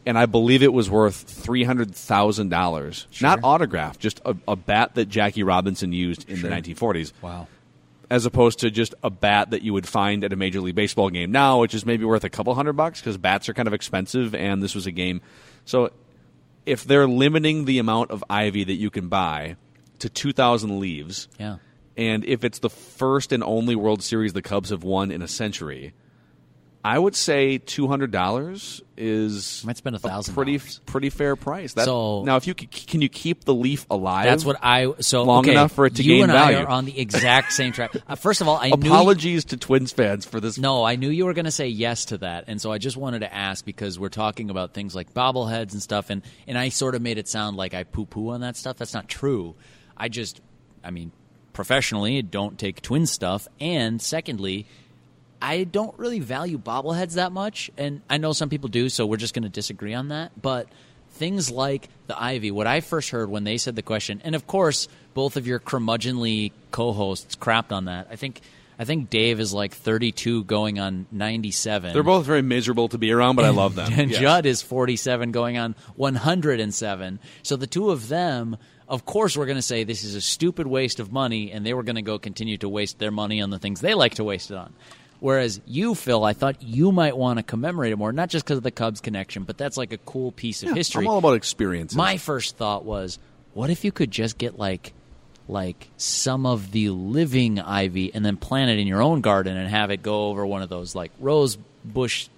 And 0.06 0.18
I 0.18 0.26
believe 0.28 0.64
it 0.64 0.72
was 0.74 0.90
worth 0.90 1.28
$300,000. 1.46 3.22
Not 3.22 3.40
autographed, 3.44 4.00
just 4.00 4.22
a, 4.26 4.36
a 4.48 4.56
bat 4.56 4.96
that 4.96 5.10
Jackie 5.10 5.44
Robinson 5.44 5.92
used 5.94 6.30
in 6.30 6.42
the 6.42 6.48
1940s 6.50 7.12
wow. 7.22 7.48
as 8.10 8.26
opposed 8.26 8.60
to 8.60 8.72
just 8.72 8.96
a 9.04 9.10
bat 9.10 9.52
that 9.52 9.62
you 9.62 9.74
would 9.74 9.88
find 9.88 10.24
at 10.24 10.32
a 10.34 10.36
major 10.36 10.62
league 10.62 10.76
baseball 10.76 11.10
game 11.10 11.32
now, 11.32 11.60
which 11.60 11.74
is 11.74 11.86
maybe 11.86 12.06
worth 12.06 12.24
a 12.24 12.30
couple 12.30 12.54
hundred 12.56 12.74
bucks 12.74 13.02
because 13.02 13.18
bats 13.18 13.50
are 13.50 13.54
kind 13.54 13.68
of 13.68 13.74
expensive, 13.74 14.34
and 14.34 14.64
this 14.64 14.74
was 14.74 14.86
a 14.88 14.92
game. 14.92 15.22
So, 15.66 15.92
if 16.66 16.84
they're 16.84 17.08
limiting 17.08 17.66
the 17.66 17.80
amount 17.80 18.12
of 18.12 18.24
ivy 18.30 18.64
that 18.64 18.74
you 18.74 18.90
can 18.90 19.08
buy 19.10 19.56
to 20.00 20.10
two 20.10 20.34
thousand 20.34 20.80
leaves, 20.80 21.28
Yeah. 21.40 21.58
and 21.98 22.24
if 22.26 22.44
it's 22.44 22.60
the 22.60 22.70
first 22.70 23.32
and 23.32 23.44
only 23.44 23.76
World 23.76 24.02
Series 24.04 24.34
the 24.34 24.42
Cubs 24.42 24.70
have 24.70 24.84
won 24.84 25.12
in 25.12 25.22
a 25.22 25.28
century, 25.28 25.94
I 26.82 26.98
would 26.98 27.14
say 27.16 27.58
two 27.58 27.88
hundred 27.90 28.12
dollars 28.12 28.82
is 28.96 29.64
Might 29.66 29.76
spend 29.78 29.96
a 29.98 30.00
$1,000. 30.00 30.34
pretty 30.34 30.60
pretty 30.86 31.10
fair 31.10 31.36
price. 31.36 31.74
That, 31.74 31.84
So- 31.86 32.24
now, 32.24 32.38
if 32.38 32.48
you 32.48 32.54
can 32.56 33.02
you 33.02 33.10
keep 33.10 33.44
the 33.44 33.54
leaf 33.54 33.86
alive? 33.90 34.24
That's 34.26 34.46
what 34.46 34.56
I 34.64 34.94
so 35.02 35.24
long 35.24 35.40
okay, 35.44 35.52
enough 35.52 35.74
for 35.74 35.86
it 35.86 35.96
to 35.96 36.04
gain 36.04 36.28
value. 36.28 36.52
you 36.52 36.58
and. 36.58 36.58
I 36.58 36.64
are 36.64 36.70
on 36.70 36.86
the 36.86 36.98
exact 36.98 37.52
same 37.52 37.74
track. 37.74 37.92
Uh, 38.08 38.16
first 38.16 38.40
of 38.40 38.48
all, 38.48 38.56
I 38.58 38.70
knew 38.70 38.90
Apologies 38.90 39.44
to 39.46 39.58
Twins 39.58 39.92
fans 39.92 40.26
for 40.26 40.40
this. 40.40 40.58
No, 40.58 40.84
I 40.86 40.96
knew 40.96 41.10
you 41.10 41.26
were 41.26 41.34
going 41.34 41.46
to 41.46 41.52
say 41.52 41.68
yes 41.68 42.06
to 42.06 42.18
that, 42.20 42.46
and 42.48 42.62
so 42.62 42.72
I 42.72 42.78
just 42.78 42.96
wanted 42.98 43.20
to 43.20 43.34
ask 43.34 43.64
because 43.66 44.00
we're 44.00 44.08
talking 44.10 44.50
about 44.50 44.74
things 44.74 44.96
like 44.96 45.14
bobbleheads 45.14 45.74
and 45.74 45.82
stuff, 45.82 46.10
and 46.10 46.22
and 46.48 46.58
I 46.58 46.70
sort 46.70 46.96
of 46.96 47.02
made 47.02 47.18
it 47.18 47.28
sound 47.28 47.58
like 47.58 47.74
I 47.74 47.84
poo 47.84 48.06
poo 48.06 48.30
on 48.30 48.40
that 48.42 48.56
stuff. 48.56 48.78
That's 48.78 48.94
not 48.94 49.10
true. 49.10 49.56
I 50.00 50.10
just, 50.10 50.42
I 50.84 50.92
mean, 50.92 51.12
professionally, 51.54 52.22
don't 52.22 52.58
take 52.58 52.82
twin 52.82 53.06
stuff, 53.06 53.48
and 53.60 54.02
secondly. 54.02 54.66
I 55.42 55.64
don't 55.64 55.98
really 55.98 56.20
value 56.20 56.58
bobbleheads 56.58 57.14
that 57.14 57.32
much, 57.32 57.72
and 57.78 58.02
I 58.10 58.18
know 58.18 58.34
some 58.34 58.50
people 58.50 58.68
do, 58.68 58.90
so 58.90 59.06
we're 59.06 59.16
just 59.16 59.34
going 59.34 59.44
to 59.44 59.50
disagree 59.50 59.94
on 59.94 60.10
that. 60.10 60.34
But 60.42 60.68
things 61.12 61.50
like 61.50 61.88
the 62.08 62.22
Ivy, 62.22 62.52
what 62.52 62.68
I 62.68 62.82
first 62.82 63.12
heard 63.12 63.30
when 63.30 63.46
they 63.46 63.58
said 63.58 63.78
the 63.78 63.82
question, 63.82 64.22
and 64.26 64.36
of 64.36 64.48
course, 64.48 64.90
both 65.14 65.38
of 65.38 65.48
your 65.48 65.60
curmudgeonly 65.60 66.52
co-hosts 66.72 67.38
crapped 67.38 67.72
on 67.72 67.86
that. 67.86 68.08
I 68.12 68.18
think 68.18 68.42
I 68.82 68.86
think 68.86 69.10
Dave 69.10 69.42
is 69.42 69.54
like 69.54 69.74
32 69.74 70.46
going 70.46 70.80
on 70.80 71.06
97. 71.12 71.92
They're 71.92 72.02
both 72.02 72.26
very 72.26 72.42
miserable 72.42 72.88
to 72.88 72.98
be 72.98 73.12
around, 73.12 73.36
but 73.36 73.44
I 73.44 73.50
love 73.50 73.76
them. 73.76 73.92
and 73.98 74.10
Yes. 74.10 74.22
Judd 74.22 74.46
is 74.46 74.62
47 74.62 75.34
going 75.34 75.58
on 75.58 75.76
107. 75.98 77.20
So 77.44 77.56
the 77.58 77.68
two 77.68 77.90
of 77.92 78.08
them, 78.08 78.58
of 78.88 79.06
course, 79.06 79.36
we're 79.36 79.46
going 79.46 79.58
to 79.58 79.62
say 79.62 79.84
this 79.84 80.04
is 80.04 80.16
a 80.16 80.22
stupid 80.22 80.66
waste 80.66 81.00
of 81.00 81.12
money, 81.12 81.52
and 81.52 81.66
they 81.66 81.74
were 81.74 81.84
going 81.84 81.98
to 81.98 82.02
go 82.02 82.18
continue 82.20 82.58
to 82.60 82.70
waste 82.70 83.00
their 83.00 83.12
money 83.12 83.42
on 83.42 83.50
the 83.50 83.60
things 83.60 83.82
they 83.82 83.94
like 83.94 84.16
to 84.16 84.24
waste 84.24 84.50
it 84.52 84.58
on. 84.58 84.74
Whereas 85.20 85.60
you, 85.66 85.96
Phil, 85.96 86.24
I 86.24 86.32
thought 86.32 86.64
you 86.64 86.94
might 86.94 87.18
want 87.18 87.38
to 87.40 87.44
commemorate 87.44 87.92
it 87.92 87.98
more, 87.98 88.14
not 88.14 88.30
just 88.30 88.46
because 88.46 88.58
of 88.58 88.64
the 88.64 88.72
Cubs 88.72 89.02
connection, 89.02 89.44
but 89.44 89.58
that's 89.58 89.76
like 89.76 89.92
a 89.92 89.98
cool 89.98 90.32
piece 90.32 90.64
of 90.64 90.70
Yeah, 90.70 90.76
history. 90.76 91.04
I'm 91.04 91.10
all 91.12 91.18
about 91.18 91.34
experiences. 91.34 91.98
My 91.98 92.16
first 92.16 92.56
thought 92.56 92.86
was, 92.86 93.20
what 93.54 93.70
if 93.70 93.84
you 93.84 93.92
could 93.92 94.12
just 94.12 94.38
get 94.38 94.58
like 94.58 94.94
like 95.50 95.90
some 95.98 96.46
of 96.46 96.72
the 96.72 96.90
living 96.92 97.60
ivy 97.60 98.14
and 98.14 98.24
then 98.24 98.38
plant 98.38 98.70
it 98.70 98.78
in 98.80 98.88
your 98.88 99.02
own 99.02 99.20
garden 99.22 99.58
and 99.58 99.68
have 99.68 99.90
it 99.90 100.04
go 100.04 100.28
over 100.28 100.46
one 100.46 100.62
of 100.62 100.70
those 100.70 100.94
like 100.96 101.12
rose 101.20 101.58
bush 101.84 102.30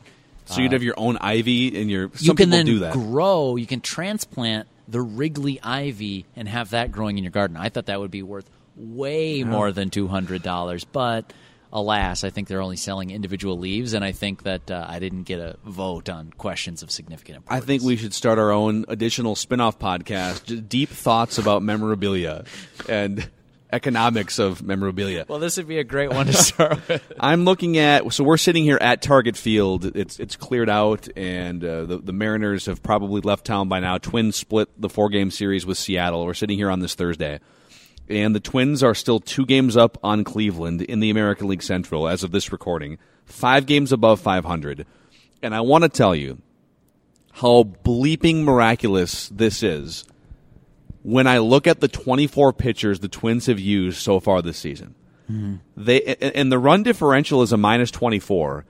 so 0.45 0.61
you'd 0.61 0.71
uh, 0.71 0.75
have 0.75 0.83
your 0.83 0.95
own 0.97 1.17
ivy 1.17 1.67
in 1.67 1.87
your. 1.87 2.09
Some 2.15 2.25
you 2.25 2.33
can 2.33 2.49
people 2.49 2.57
then 2.57 2.65
do 2.65 2.79
that. 2.79 2.93
grow 2.93 3.57
you 3.57 3.67
can 3.67 3.81
transplant 3.81 4.67
the 4.87 5.01
wrigley 5.01 5.59
ivy 5.61 6.25
and 6.35 6.47
have 6.47 6.71
that 6.71 6.91
growing 6.91 7.17
in 7.17 7.23
your 7.23 7.31
garden 7.31 7.57
i 7.57 7.69
thought 7.69 7.85
that 7.87 7.99
would 7.99 8.11
be 8.11 8.23
worth 8.23 8.49
way 8.77 9.43
more 9.43 9.71
than 9.71 9.89
$200 9.89 10.85
but 10.91 11.31
alas 11.73 12.23
i 12.23 12.29
think 12.29 12.47
they're 12.47 12.61
only 12.61 12.75
selling 12.75 13.09
individual 13.09 13.57
leaves 13.57 13.93
and 13.93 14.03
i 14.03 14.11
think 14.11 14.43
that 14.43 14.69
uh, 14.69 14.85
i 14.89 14.99
didn't 14.99 15.23
get 15.23 15.39
a 15.39 15.57
vote 15.65 16.09
on 16.09 16.31
questions 16.37 16.83
of 16.83 16.91
significant 16.91 17.37
importance. 17.37 17.63
I 17.63 17.65
think 17.65 17.83
we 17.83 17.95
should 17.95 18.13
start 18.13 18.39
our 18.39 18.51
own 18.51 18.85
additional 18.87 19.35
spin-off 19.35 19.79
podcast, 19.79 20.67
deep 20.67 20.89
thoughts 20.89 21.37
about 21.37 21.63
memorabilia 21.63 22.45
and 22.89 23.29
economics 23.73 24.37
of 24.37 24.61
memorabilia. 24.61 25.25
well 25.29 25.39
this 25.39 25.55
would 25.55 25.67
be 25.67 25.79
a 25.79 25.83
great 25.83 26.11
one 26.11 26.25
to 26.25 26.33
start 26.49 26.85
with 26.89 27.01
I'm 27.19 27.45
looking 27.45 27.77
at 27.77 28.11
so 28.13 28.23
we're 28.23 28.35
sitting 28.37 28.63
here 28.65 28.77
at 28.81 29.01
Target 29.01 29.37
Field. 29.37 29.95
It's 29.95 30.19
it's 30.19 30.35
cleared 30.35 30.69
out, 30.69 31.07
and 31.15 31.63
uh, 31.63 31.85
the 31.85 31.97
the 31.99 32.11
Mariners 32.13 32.65
have 32.65 32.83
probably 32.83 33.21
left 33.21 33.45
town 33.45 33.69
by 33.69 33.79
now. 33.79 33.97
Twins 33.97 34.35
split 34.35 34.69
the 34.79 34.89
four 34.89 35.09
game 35.09 35.31
series 35.31 35.65
with 35.65 35.77
Seattle. 35.77 36.25
We're 36.25 36.33
sitting 36.33 36.57
here 36.57 36.69
on 36.69 36.81
this 36.81 36.95
Thursday, 36.95 37.39
and 38.09 38.35
the 38.35 38.39
Twins 38.39 38.83
are 38.83 38.95
still 38.95 39.19
two 39.19 39.45
games 39.45 39.77
up 39.77 39.97
on 40.03 40.23
Cleveland 40.23 40.81
in 40.81 40.99
the 40.99 41.09
American 41.09 41.47
League 41.47 41.63
Central 41.63 42.07
as 42.07 42.23
of 42.23 42.31
this 42.31 42.51
recording, 42.51 42.97
five 43.25 43.65
games 43.65 43.91
above 43.91 44.19
500. 44.19 44.85
And 45.41 45.55
I 45.55 45.61
want 45.61 45.83
to 45.83 45.89
tell 45.89 46.15
you 46.15 46.41
how 47.33 47.63
bleeping 47.63 48.43
miraculous 48.43 49.29
this 49.29 49.63
is 49.63 50.05
when 51.03 51.27
I 51.27 51.39
look 51.39 51.67
at 51.67 51.79
the 51.79 51.87
24 51.87 52.53
pitchers 52.53 52.99
the 52.99 53.07
Twins 53.07 53.47
have 53.47 53.59
used 53.59 53.99
so 53.99 54.19
far 54.19 54.41
this 54.41 54.57
season. 54.57 54.95
Mm-hmm. 55.29 55.55
They 55.77 56.03
and 56.03 56.51
the 56.51 56.59
run 56.59 56.83
differential 56.83 57.41
is 57.41 57.53
a 57.53 57.57
minus 57.57 57.91
24. 57.91 58.65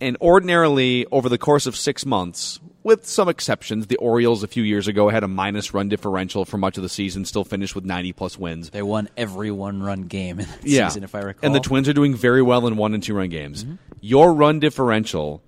And 0.00 0.16
ordinarily, 0.20 1.06
over 1.12 1.28
the 1.28 1.38
course 1.38 1.66
of 1.66 1.76
six 1.76 2.04
months, 2.04 2.60
with 2.82 3.06
some 3.06 3.28
exceptions, 3.28 3.86
the 3.86 3.96
Orioles 3.96 4.42
a 4.42 4.46
few 4.46 4.62
years 4.62 4.86
ago 4.88 5.08
had 5.08 5.24
a 5.24 5.28
minus 5.28 5.72
run 5.72 5.88
differential 5.88 6.44
for 6.44 6.58
much 6.58 6.76
of 6.76 6.82
the 6.82 6.88
season, 6.88 7.24
still 7.24 7.44
finished 7.44 7.74
with 7.74 7.84
90 7.84 8.12
plus 8.12 8.38
wins. 8.38 8.70
They 8.70 8.82
won 8.82 9.08
every 9.16 9.50
one 9.50 9.82
run 9.82 10.02
game 10.02 10.40
in 10.40 10.46
that 10.46 10.58
Yeah. 10.66 10.88
season, 10.88 11.04
if 11.04 11.14
I 11.14 11.20
recall. 11.20 11.46
And 11.46 11.54
the 11.54 11.60
Twins 11.60 11.88
are 11.88 11.94
doing 11.94 12.14
very 12.14 12.42
well 12.42 12.66
in 12.66 12.76
one 12.76 12.92
and 12.92 13.02
two 13.02 13.14
run 13.14 13.30
games. 13.30 13.64
Mm-hmm. 13.64 13.74
Your 14.02 14.34
run 14.34 14.60
differential 14.60 15.42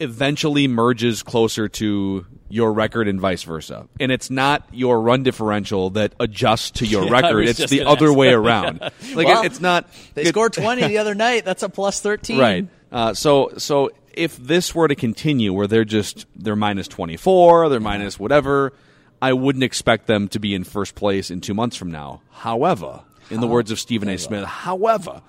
eventually 0.00 0.66
merges 0.68 1.22
closer 1.22 1.68
to 1.68 2.26
your 2.48 2.72
record 2.72 3.08
and 3.08 3.20
vice 3.20 3.42
versa. 3.44 3.88
And 4.00 4.12
it's 4.12 4.28
not 4.28 4.68
your 4.72 5.00
run 5.00 5.22
differential 5.22 5.90
that 5.90 6.12
adjusts 6.20 6.72
to 6.72 6.86
your 6.86 7.04
I 7.06 7.20
record, 7.22 7.48
it's 7.48 7.70
the 7.70 7.84
other 7.84 8.12
way 8.12 8.32
around. 8.32 8.80
Like 8.80 8.92
Well, 9.26 9.42
it, 9.42 9.46
it's 9.46 9.60
not 9.60 9.88
They 10.14 10.22
it- 10.22 10.28
scored 10.28 10.52
20 10.52 10.82
the 10.88 10.98
other 10.98 11.14
night. 11.14 11.44
That's 11.44 11.62
a 11.62 11.68
plus 11.68 12.00
13. 12.00 12.38
Right. 12.38 12.68
Uh, 12.94 13.12
so 13.12 13.50
so 13.58 13.90
if 14.12 14.36
this 14.36 14.72
were 14.72 14.86
to 14.86 14.94
continue, 14.94 15.52
where 15.52 15.66
they're 15.66 15.84
just 15.84 16.26
they're 16.36 16.54
minus 16.54 16.86
twenty 16.86 17.16
four, 17.16 17.68
they're 17.68 17.80
minus 17.80 18.20
whatever, 18.20 18.72
I 19.20 19.32
wouldn't 19.32 19.64
expect 19.64 20.06
them 20.06 20.28
to 20.28 20.38
be 20.38 20.54
in 20.54 20.62
first 20.62 20.94
place 20.94 21.28
in 21.28 21.40
two 21.40 21.54
months 21.54 21.76
from 21.76 21.90
now. 21.90 22.22
However, 22.30 23.02
in 23.30 23.40
the 23.40 23.48
words 23.48 23.72
of 23.72 23.80
Stephen 23.80 24.08
A. 24.08 24.16
Smith, 24.16 24.44
however, 24.44 25.22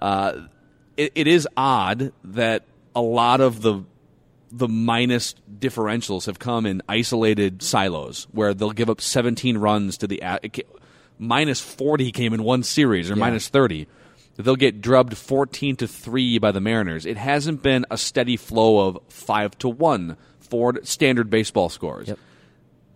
uh, 0.00 0.40
it, 0.96 1.12
it 1.14 1.26
is 1.26 1.46
odd 1.58 2.12
that 2.24 2.64
a 2.94 3.02
lot 3.02 3.42
of 3.42 3.60
the 3.60 3.84
the 4.50 4.68
minus 4.68 5.34
differentials 5.58 6.24
have 6.24 6.38
come 6.38 6.64
in 6.64 6.80
isolated 6.88 7.62
silos 7.62 8.28
where 8.30 8.54
they'll 8.54 8.70
give 8.70 8.88
up 8.88 9.00
17 9.00 9.58
runs 9.58 9.98
to 9.98 10.06
the 10.06 10.22
minus 11.18 11.60
40 11.60 12.12
came 12.12 12.32
in 12.32 12.44
one 12.44 12.62
series 12.62 13.10
or 13.10 13.16
minus 13.16 13.48
30 13.48 13.88
they'll 14.36 14.56
get 14.56 14.80
drubbed 14.80 15.16
14 15.16 15.76
to 15.76 15.86
3 15.86 16.38
by 16.38 16.50
the 16.52 16.60
mariners 16.60 17.06
it 17.06 17.16
hasn't 17.16 17.62
been 17.62 17.84
a 17.90 17.96
steady 17.98 18.36
flow 18.36 18.88
of 18.88 18.98
5 19.08 19.58
to 19.58 19.68
1 19.68 20.16
for 20.40 20.74
standard 20.82 21.30
baseball 21.30 21.68
scores 21.68 22.08
Yep. 22.08 22.18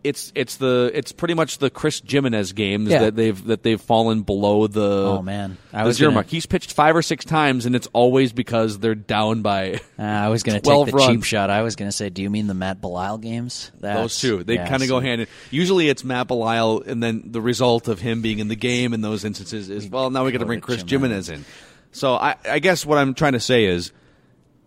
It's 0.04 0.30
it's 0.36 0.56
the 0.56 0.90
it's 0.94 1.10
pretty 1.10 1.34
much 1.34 1.58
the 1.58 1.70
Chris 1.70 2.00
Gimenez 2.06 2.52
games 2.52 2.88
Yeah. 2.88 3.00
that 3.00 3.16
they've 3.16 3.44
that 3.46 3.62
they've 3.64 3.80
fallen 3.80 4.22
below 4.22 4.66
the 4.68 4.80
Oh, 5.18 5.22
man. 5.22 5.58
I 5.72 5.82
the 5.82 5.88
was 5.88 5.96
zero 5.96 6.08
gonna- 6.10 6.14
mark. 6.16 6.28
He's 6.28 6.46
pitched 6.46 6.72
five 6.72 6.94
or 6.94 7.02
six 7.02 7.24
times, 7.24 7.66
and 7.66 7.74
it's 7.74 7.88
always 7.92 8.32
because 8.32 8.78
they're 8.78 8.94
down 8.94 9.42
by 9.42 9.80
Uh, 9.98 10.02
I 10.02 10.28
was 10.28 10.44
going 10.44 10.60
to 10.60 10.62
take 10.64 10.92
the 10.94 11.06
cheap 11.06 11.24
shot. 11.24 11.50
I 11.50 11.62
was 11.62 11.74
going 11.74 11.88
to 11.90 11.96
say, 11.96 12.10
do 12.10 12.22
you 12.22 12.30
mean 12.30 12.46
the 12.46 12.54
Matt 12.54 12.80
Belisle 12.80 13.20
games? 13.20 13.72
those 13.80 14.18
two. 14.20 14.44
They 14.44 14.54
yeah, 14.54 14.68
kind 14.68 14.82
of 14.82 14.88
go 14.88 15.00
hand 15.00 15.22
in. 15.22 15.26
Usually, 15.50 15.88
it's 15.88 16.04
Matt 16.04 16.28
Belisle, 16.28 16.86
and 16.86 17.02
then 17.02 17.24
the 17.26 17.40
result 17.40 17.88
of 17.88 17.98
him 18.00 18.22
being 18.22 18.38
in 18.38 18.46
the 18.48 18.56
game 18.56 18.94
in 18.94 19.00
those 19.00 19.24
instances 19.24 19.68
is 19.68 19.88
well, 19.88 20.10
now 20.10 20.24
we 20.24 20.30
got 20.32 20.38
to 20.38 20.46
bring 20.46 20.60
Chris 20.60 20.82
Gimenez. 20.82 21.26
Gimenez 21.26 21.30
in. 21.30 21.44
So 21.90 22.14
I, 22.14 22.36
I 22.48 22.60
guess 22.60 22.86
what 22.86 22.98
I'm 22.98 23.14
trying 23.14 23.32
to 23.32 23.40
say 23.40 23.64
is 23.64 23.90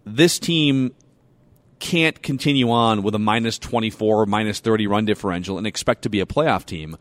this 0.05 0.39
team 0.39 0.91
can't 1.81 2.21
continue 2.21 2.69
on 2.71 3.03
with 3.03 3.13
a 3.15 3.19
minus 3.19 3.59
24 3.59 4.21
or 4.21 4.25
minus 4.25 4.59
30 4.61 4.88
run 4.88 5.03
differential 5.05 5.57
and 5.57 5.67
expect 5.67 6.03
to 6.03 6.09
be 6.09 6.21
a 6.21 6.25
playoff 6.25 6.65
team. 6.65 6.95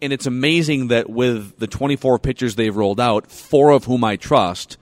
And 0.00 0.12
it's 0.12 0.26
amazing 0.26 0.88
that 0.88 1.08
with 1.10 1.58
the 1.58 1.66
24 1.66 2.18
pitchers 2.20 2.54
they've 2.54 2.74
rolled 2.74 3.00
out, 3.00 3.30
four 3.30 3.70
of 3.70 3.84
whom 3.84 4.04
I 4.04 4.16
trust, 4.16 4.76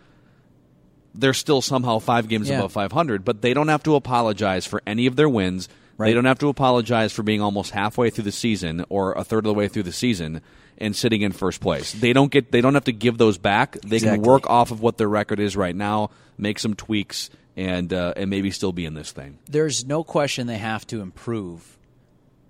they're 1.14 1.34
still 1.34 1.62
somehow 1.62 1.98
five 1.98 2.28
games 2.28 2.48
Yeah. 2.48 2.58
above 2.58 2.72
500, 2.72 3.24
but 3.24 3.40
they 3.42 3.54
don't 3.54 3.68
have 3.68 3.82
to 3.84 3.94
apologize 3.94 4.66
for 4.66 4.82
any 4.86 5.06
of 5.06 5.16
their 5.16 5.28
wins. 5.28 5.68
They 6.08 6.14
don't 6.14 6.24
have 6.24 6.38
to 6.40 6.48
apologize 6.48 7.12
for 7.12 7.22
being 7.22 7.40
almost 7.40 7.70
halfway 7.70 8.10
through 8.10 8.24
the 8.24 8.32
season 8.32 8.84
or 8.88 9.12
a 9.12 9.24
third 9.24 9.38
of 9.46 9.50
the 9.50 9.54
way 9.54 9.68
through 9.68 9.84
the 9.84 9.92
season 9.92 10.40
and 10.78 10.96
sitting 10.96 11.22
in 11.22 11.32
first 11.32 11.60
place. 11.60 11.92
They 11.92 12.12
don't 12.12 12.32
get 12.32 12.50
they 12.50 12.60
don't 12.60 12.74
have 12.74 12.84
to 12.84 12.92
give 12.92 13.18
those 13.18 13.38
back. 13.38 13.80
They 13.82 14.00
can 14.00 14.22
work 14.22 14.48
off 14.48 14.70
of 14.70 14.80
what 14.80 14.98
their 14.98 15.08
record 15.08 15.40
is 15.40 15.56
right 15.56 15.76
now, 15.76 16.10
make 16.38 16.58
some 16.58 16.74
tweaks 16.74 17.30
and 17.56 17.92
uh, 17.92 18.14
and 18.16 18.30
maybe 18.30 18.50
still 18.50 18.72
be 18.72 18.86
in 18.86 18.94
this 18.94 19.12
thing. 19.12 19.38
There's 19.46 19.84
no 19.84 20.02
question 20.02 20.46
they 20.46 20.58
have 20.58 20.86
to 20.88 21.00
improve, 21.00 21.78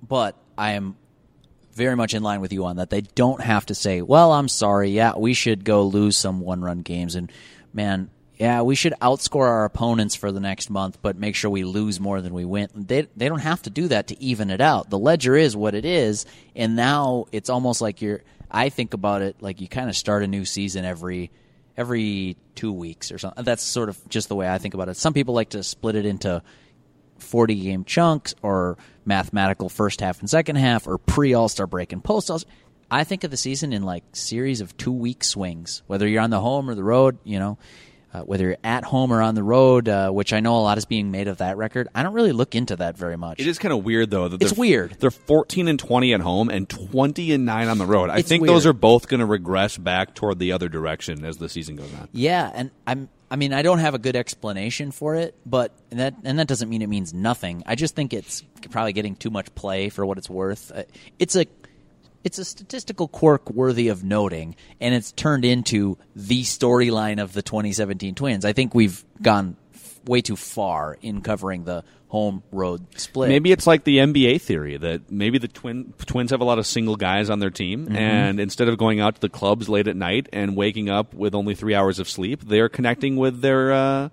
but 0.03 0.37
I 0.57 0.73
am 0.73 0.97
very 1.75 1.97
much 1.97 2.15
in 2.15 2.23
line 2.23 2.41
with 2.41 2.53
you 2.53 2.65
on 2.67 2.77
that. 2.77 2.91
They 2.91 3.01
don't 3.01 3.41
have 3.41 3.67
to 3.67 3.75
say, 3.75 4.03
"Well, 4.03 4.33
I'm 4.33 4.49
sorry. 4.49 4.91
Yeah, 4.91 5.17
we 5.17 5.35
should 5.35 5.65
go 5.65 5.85
lose 5.85 6.17
some 6.17 6.41
one-run 6.41 6.83
games." 6.83 7.15
And 7.17 7.33
man, 7.73 8.11
yeah, 8.41 8.63
we 8.63 8.75
should 8.75 8.95
outscore 9.03 9.49
our 9.49 9.67
opponents 9.67 10.15
for 10.15 10.33
the 10.33 10.41
next 10.41 10.71
month, 10.71 10.99
but 11.03 11.15
make 11.15 11.37
sure 11.37 11.51
we 11.51 11.63
lose 11.63 12.01
more 12.01 12.23
than 12.23 12.33
we 12.33 12.47
win. 12.47 12.71
They 12.75 13.03
they 13.15 13.29
don't 13.29 13.41
have 13.41 13.61
to 13.65 13.71
do 13.71 13.89
that 13.89 14.07
to 14.07 14.19
even 14.19 14.49
it 14.49 14.63
out. 14.63 14.89
The 14.89 14.99
ledger 14.99 15.37
is 15.37 15.55
what 15.55 15.75
it 15.75 15.85
is, 15.85 16.25
and 16.57 16.75
now 16.75 17.27
it's 17.33 17.51
almost 17.51 17.83
like 17.83 18.01
you're. 18.01 18.23
I 18.51 18.71
think 18.71 18.95
about 18.95 19.21
it 19.21 19.43
like 19.43 19.61
you 19.61 19.69
kind 19.69 19.91
of 19.91 19.95
start 19.95 20.23
a 20.23 20.27
new 20.27 20.47
season 20.47 20.87
every 20.87 21.31
every 21.77 22.39
two 22.55 22.73
weeks 22.73 23.13
or 23.13 23.19
something. 23.19 23.45
That's 23.45 23.63
sort 23.63 23.91
of 23.91 24.09
just 24.09 24.29
the 24.29 24.35
way 24.37 24.49
I 24.49 24.57
think 24.57 24.73
about 24.73 24.89
it. 24.89 24.97
Some 24.97 25.13
people 25.13 25.35
like 25.35 25.51
to 25.51 25.63
split 25.63 25.95
it 25.95 26.07
into 26.07 26.43
40 27.19 27.61
game 27.61 27.85
chunks 27.85 28.35
or 28.41 28.79
mathematical 29.05 29.69
first 29.69 30.01
half 30.01 30.21
and 30.21 30.31
second 30.31 30.57
half 30.57 30.87
or 30.87 30.97
pre 30.97 31.35
All 31.35 31.51
Star 31.51 31.67
break 31.67 31.93
and 31.93 32.03
post 32.03 32.31
All 32.31 32.41
I 32.91 33.05
think 33.05 33.23
of 33.23 33.31
the 33.31 33.37
season 33.37 33.75
in 33.75 33.83
like 33.83 34.03
series 34.15 34.63
of 34.63 34.75
two 34.79 34.93
week 34.93 35.25
swings, 35.25 35.83
whether 35.87 36.09
you're 36.09 36.23
on 36.23 36.31
the 36.31 36.41
home 36.41 36.71
or 36.71 36.75
the 36.75 36.83
road, 36.83 37.19
you 37.23 37.39
know, 37.39 37.59
uh, 38.13 38.23
whether 38.23 38.45
you're 38.45 38.57
at 38.65 38.85
home 38.85 39.13
or 39.13 39.23
on 39.23 39.35
the 39.35 39.43
road, 39.43 39.89
uh, 39.89 40.11
which 40.11 40.33
I 40.33 40.41
know 40.41 40.57
a 40.57 40.63
lot 40.63 40.79
is 40.79 40.85
being 40.85 41.11
made 41.11 41.29
of 41.29 41.39
that 41.39 41.57
record. 41.57 41.89
I 41.95 42.03
don't 42.03 42.13
really 42.13 42.33
look 42.33 42.55
into 42.55 42.77
that 42.77 42.97
very 42.97 43.17
much. 43.17 43.39
It 43.41 43.47
is 43.47 43.59
kind 43.59 43.73
of 43.73 43.85
weird 43.85 44.11
though 44.11 44.29
that 44.29 44.43
It's 44.43 44.53
weird. 44.53 44.97
They're 44.99 45.11
14 45.11 45.69
and 45.69 45.79
20 45.79 46.15
at 46.15 46.21
home 46.21 46.49
and 46.49 46.69
20 46.69 47.33
and 47.33 47.47
9 47.47 47.69
on 47.69 47.79
the 47.79 47.87
road. 47.87 48.11
I 48.11 48.19
It's 48.19 48.29
think 48.29 48.43
weird. 48.43 48.51
those 48.55 48.67
are 48.67 48.73
both 48.73 49.07
going 49.09 49.21
to 49.21 49.27
regress 49.27 49.77
back 49.79 50.15
toward 50.15 50.39
the 50.39 50.53
other 50.53 50.69
direction 50.69 51.25
as 51.25 51.37
the 51.37 51.49
season 51.49 51.77
goes 51.77 51.93
on. 51.95 52.09
Yeah, 52.13 52.51
and 52.53 52.71
I'm 52.87 53.09
I 53.31 53.37
mean 53.37 53.53
I 53.53 53.63
don't 53.63 53.79
have 53.79 53.95
a 53.95 53.99
good 53.99 54.17
explanation 54.17 54.91
for 54.91 55.15
it, 55.15 55.37
but 55.47 55.73
and 55.93 56.01
that 56.01 56.15
and 56.25 56.39
that 56.41 56.49
doesn't 56.49 56.69
mean 56.69 56.83
it 56.83 56.89
means 56.89 57.15
nothing. 57.15 57.63
I 57.67 57.77
just 57.77 57.95
think 57.95 58.13
it's 58.13 58.43
probably 58.71 58.93
getting 58.93 59.15
too 59.15 59.31
much 59.31 59.55
play 59.55 59.89
for 59.89 60.05
what 60.05 60.19
it's 60.19 60.29
worth. 60.29 60.73
Uh, 60.75 60.83
It's 61.21 61.37
a 61.37 61.47
it's 62.25 62.39
a 62.39 62.45
statistical 62.45 63.09
quirk 63.09 63.51
worthy 63.51 63.89
of 63.89 64.05
noting, 64.05 64.57
and 64.81 64.95
it's 64.95 65.13
turned 65.13 65.45
into 65.45 65.97
the 66.15 66.43
storyline 66.43 67.21
of 67.23 67.33
the 67.33 67.43
2017 67.43 68.15
Twins. 68.15 68.45
I 68.45 68.53
think 68.53 68.75
we've 68.75 69.05
gone 69.23 69.57
f- 69.75 70.01
way 70.05 70.21
too 70.21 70.37
far 70.37 70.97
in 71.01 71.23
covering 71.23 71.65
the 71.65 71.83
home 72.09 72.43
road 72.51 72.85
split. 72.99 73.29
Maybe 73.29 73.53
it's 73.53 73.67
like 73.69 73.85
the 73.85 73.99
NBA 73.99 74.41
theory 74.43 74.77
that 74.77 75.13
maybe 75.13 75.39
the 75.39 75.47
twin, 75.47 75.95
Twins 76.07 76.33
have 76.33 76.41
a 76.41 76.45
lot 76.45 76.59
of 76.59 76.67
single 76.67 76.97
guys 76.97 77.31
on 77.31 77.39
their 77.39 77.51
team, 77.51 77.87
Mm-hmm. 77.87 77.97
and 77.97 78.41
instead 78.41 78.69
of 78.69 78.77
going 78.79 78.99
out 79.01 79.15
to 79.15 79.21
the 79.21 79.29
clubs 79.29 79.69
late 79.69 79.87
at 79.89 79.95
night 79.97 80.29
and 80.33 80.57
waking 80.57 80.91
up 80.91 81.15
with 81.15 81.35
only 81.37 81.55
three 81.55 81.75
hours 81.75 81.99
of 82.01 82.09
sleep, 82.09 82.43
they're 82.45 82.69
connecting 82.69 83.17
with 83.17 83.41
their 83.43 83.73
uh, 83.73 84.09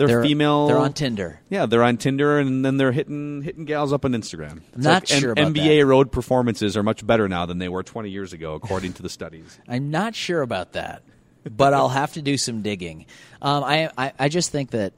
their 0.00 0.08
they're, 0.08 0.22
female. 0.22 0.66
They're 0.66 0.78
on 0.78 0.94
Tinder. 0.94 1.40
Yeah, 1.50 1.66
they're 1.66 1.82
on 1.82 1.98
Tinder, 1.98 2.38
and 2.38 2.64
then 2.64 2.78
they're 2.78 2.90
hitting 2.90 3.42
hitting 3.42 3.66
gals 3.66 3.92
up 3.92 4.06
on 4.06 4.12
Instagram. 4.12 4.62
Not 4.74 5.10
like 5.10 5.20
sure 5.20 5.32
about 5.32 5.52
NBA 5.52 5.80
that. 5.80 5.86
road 5.86 6.10
performances 6.10 6.74
are 6.74 6.82
much 6.82 7.06
better 7.06 7.28
now 7.28 7.44
than 7.44 7.58
they 7.58 7.68
were 7.68 7.82
20 7.82 8.08
years 8.08 8.32
ago, 8.32 8.54
according 8.54 8.94
to 8.94 9.02
the 9.02 9.10
studies. 9.10 9.58
I'm 9.68 9.90
not 9.90 10.14
sure 10.14 10.40
about 10.40 10.72
that, 10.72 11.02
but 11.44 11.74
I'll 11.74 11.90
have 11.90 12.14
to 12.14 12.22
do 12.22 12.38
some 12.38 12.62
digging. 12.62 13.04
Um, 13.42 13.62
I, 13.62 13.90
I 13.98 14.12
I 14.18 14.28
just 14.30 14.50
think 14.50 14.70
that 14.70 14.94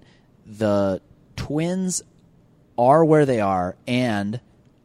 the 0.46 1.02
Twins 1.34 2.02
are 2.78 3.04
where 3.04 3.26
they 3.26 3.40
are, 3.40 3.74
and 3.88 4.40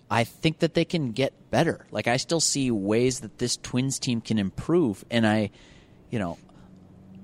I 0.10 0.24
think 0.24 0.60
that 0.60 0.74
they 0.74 0.86
can 0.86 1.12
get 1.12 1.52
better. 1.52 1.86
Like 1.92 2.08
I 2.08 2.18
still 2.18 2.40
see 2.40 2.72
ways 2.72 3.20
that 3.20 3.38
this 3.38 3.56
Twins 3.58 4.00
team 4.00 4.22
can 4.22 4.40
improve, 4.40 5.06
and 5.12 5.28
I, 5.28 5.52
you 6.10 6.18
know, 6.18 6.40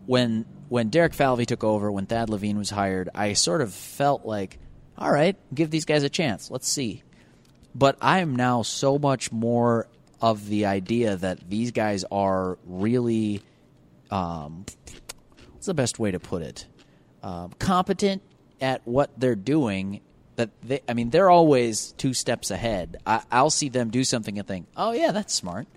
when 0.05 0.45
when 0.73 0.89
Derek 0.89 1.13
Falvey 1.13 1.45
took 1.45 1.63
over, 1.63 1.91
when 1.91 2.07
Thad 2.07 2.31
Levine 2.31 2.57
was 2.57 2.71
hired, 2.71 3.07
I 3.13 3.33
sort 3.33 3.61
of 3.61 3.71
felt 3.71 4.25
like, 4.25 4.57
all 4.97 5.11
right, 5.11 5.35
give 5.53 5.69
these 5.69 5.85
guys 5.85 6.01
a 6.01 6.09
chance. 6.09 6.49
Let's 6.49 6.67
see. 6.67 7.03
But 7.75 7.95
I 8.01 8.21
am 8.21 8.35
now 8.35 8.63
so 8.63 8.97
much 8.97 9.31
more 9.31 9.87
of 10.19 10.47
the 10.49 10.65
idea 10.65 11.15
that 11.17 11.47
these 11.47 11.69
guys 11.69 12.05
are 12.11 12.57
really, 12.65 13.43
um, 14.09 14.65
what's 15.51 15.67
the 15.67 15.75
best 15.75 15.99
way 15.99 16.09
to 16.09 16.19
put 16.19 16.41
it? 16.41 16.65
Um, 17.21 17.51
competent 17.59 18.23
at 18.59 18.81
what 18.85 19.11
they're 19.15 19.35
doing. 19.35 20.01
That 20.37 20.49
they, 20.63 20.81
I 20.89 20.95
mean, 20.95 21.11
they're 21.11 21.29
always 21.29 21.91
two 21.91 22.15
steps 22.15 22.49
ahead. 22.49 22.97
I, 23.05 23.21
I'll 23.31 23.51
see 23.51 23.69
them 23.69 23.91
do 23.91 24.03
something 24.03 24.39
and 24.39 24.47
think, 24.47 24.65
oh 24.75 24.93
yeah, 24.93 25.11
that's 25.11 25.35
smart 25.35 25.67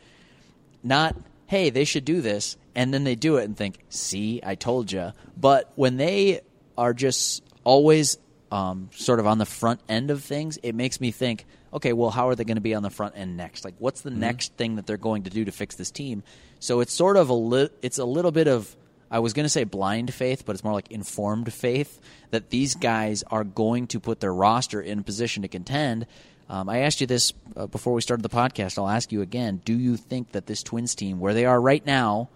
not 0.82 1.16
hey 1.46 1.70
they 1.70 1.84
should 1.84 2.04
do 2.04 2.20
this 2.20 2.56
and 2.76 2.94
then 2.94 3.02
they 3.02 3.16
do 3.16 3.36
it 3.38 3.44
and 3.44 3.56
think 3.56 3.78
see 3.88 4.40
i 4.44 4.54
told 4.54 4.92
you 4.92 5.12
but 5.36 5.72
when 5.74 5.96
they 5.96 6.40
are 6.78 6.94
just 6.94 7.42
always 7.64 8.18
um, 8.52 8.90
sort 8.92 9.18
of 9.18 9.26
on 9.26 9.38
the 9.38 9.46
front 9.46 9.80
end 9.88 10.12
of 10.12 10.22
things 10.22 10.56
it 10.62 10.74
makes 10.76 11.00
me 11.00 11.10
think 11.10 11.44
okay 11.72 11.92
well 11.92 12.10
how 12.10 12.28
are 12.28 12.36
they 12.36 12.44
going 12.44 12.56
to 12.56 12.60
be 12.60 12.74
on 12.74 12.84
the 12.84 12.90
front 12.90 13.16
end 13.16 13.36
next 13.36 13.64
like 13.64 13.74
what's 13.80 14.02
the 14.02 14.10
next 14.10 14.52
thing 14.52 14.76
that 14.76 14.86
they're 14.86 14.96
going 14.96 15.24
to 15.24 15.30
do 15.30 15.44
to 15.44 15.50
fix 15.50 15.74
this 15.74 15.90
team 15.90 16.22
so 16.60 16.78
it's 16.78 16.92
sort 16.92 17.16
of 17.16 17.28
a 17.28 17.34
li- 17.34 17.70
it's 17.82 17.98
a 17.98 18.04
little 18.04 18.30
bit 18.30 18.46
of 18.46 18.76
I 19.10 19.20
was 19.20 19.32
going 19.32 19.44
to 19.44 19.50
say 19.50 19.64
blind 19.64 20.12
faith, 20.12 20.44
but 20.44 20.56
it's 20.56 20.64
more 20.64 20.72
like 20.72 20.90
informed 20.90 21.52
faith 21.52 22.00
that 22.30 22.50
these 22.50 22.74
guys 22.74 23.22
are 23.30 23.44
going 23.44 23.86
to 23.88 24.00
put 24.00 24.20
their 24.20 24.34
roster 24.34 24.80
in 24.80 25.04
position 25.04 25.42
to 25.42 25.48
contend. 25.48 26.06
Um, 26.48 26.68
I 26.68 26.78
asked 26.80 27.00
you 27.00 27.06
this 27.06 27.32
uh, 27.56 27.66
before 27.66 27.92
we 27.92 28.00
started 28.00 28.22
the 28.22 28.28
podcast. 28.28 28.78
I'll 28.78 28.88
ask 28.88 29.12
you 29.12 29.22
again. 29.22 29.60
Do 29.64 29.76
you 29.76 29.96
think 29.96 30.32
that 30.32 30.46
this 30.46 30.62
Twins 30.62 30.94
team, 30.94 31.20
where 31.20 31.34
they 31.34 31.44
are 31.44 31.60
right 31.60 31.84
now, 31.84 32.28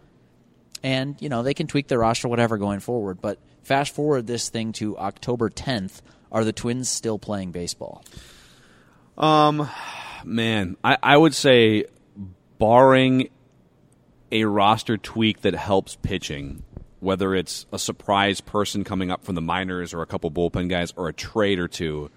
and 0.82 1.16
you 1.20 1.28
know 1.28 1.42
they 1.42 1.54
can 1.54 1.66
tweak 1.66 1.88
their 1.88 1.98
roster, 1.98 2.28
whatever, 2.28 2.58
going 2.58 2.80
forward, 2.80 3.20
but 3.20 3.38
fast 3.62 3.94
forward 3.94 4.26
this 4.26 4.48
thing 4.48 4.72
to 4.74 4.96
October 4.98 5.50
10th, 5.50 6.00
are 6.32 6.44
the 6.44 6.52
Twins 6.52 6.88
still 6.88 7.18
playing 7.18 7.52
baseball? 7.52 8.02
Um 9.18 9.68
man, 10.24 10.76
I, 10.84 10.96
I 11.02 11.16
would 11.16 11.34
say, 11.34 11.84
barring 12.58 13.28
a 14.32 14.44
roster 14.44 14.96
tweak 14.96 15.42
that 15.42 15.54
helps 15.54 15.96
pitching, 15.96 16.62
whether 17.00 17.34
it's 17.34 17.66
a 17.72 17.78
surprise 17.78 18.40
person 18.40 18.84
coming 18.84 19.10
up 19.10 19.24
from 19.24 19.34
the 19.34 19.40
minors 19.40 19.92
or 19.92 20.02
a 20.02 20.06
couple 20.06 20.30
bullpen 20.30 20.68
guys 20.68 20.92
or 20.96 21.08
a 21.08 21.12
trade 21.12 21.58
or 21.58 21.68
two, 21.68 22.10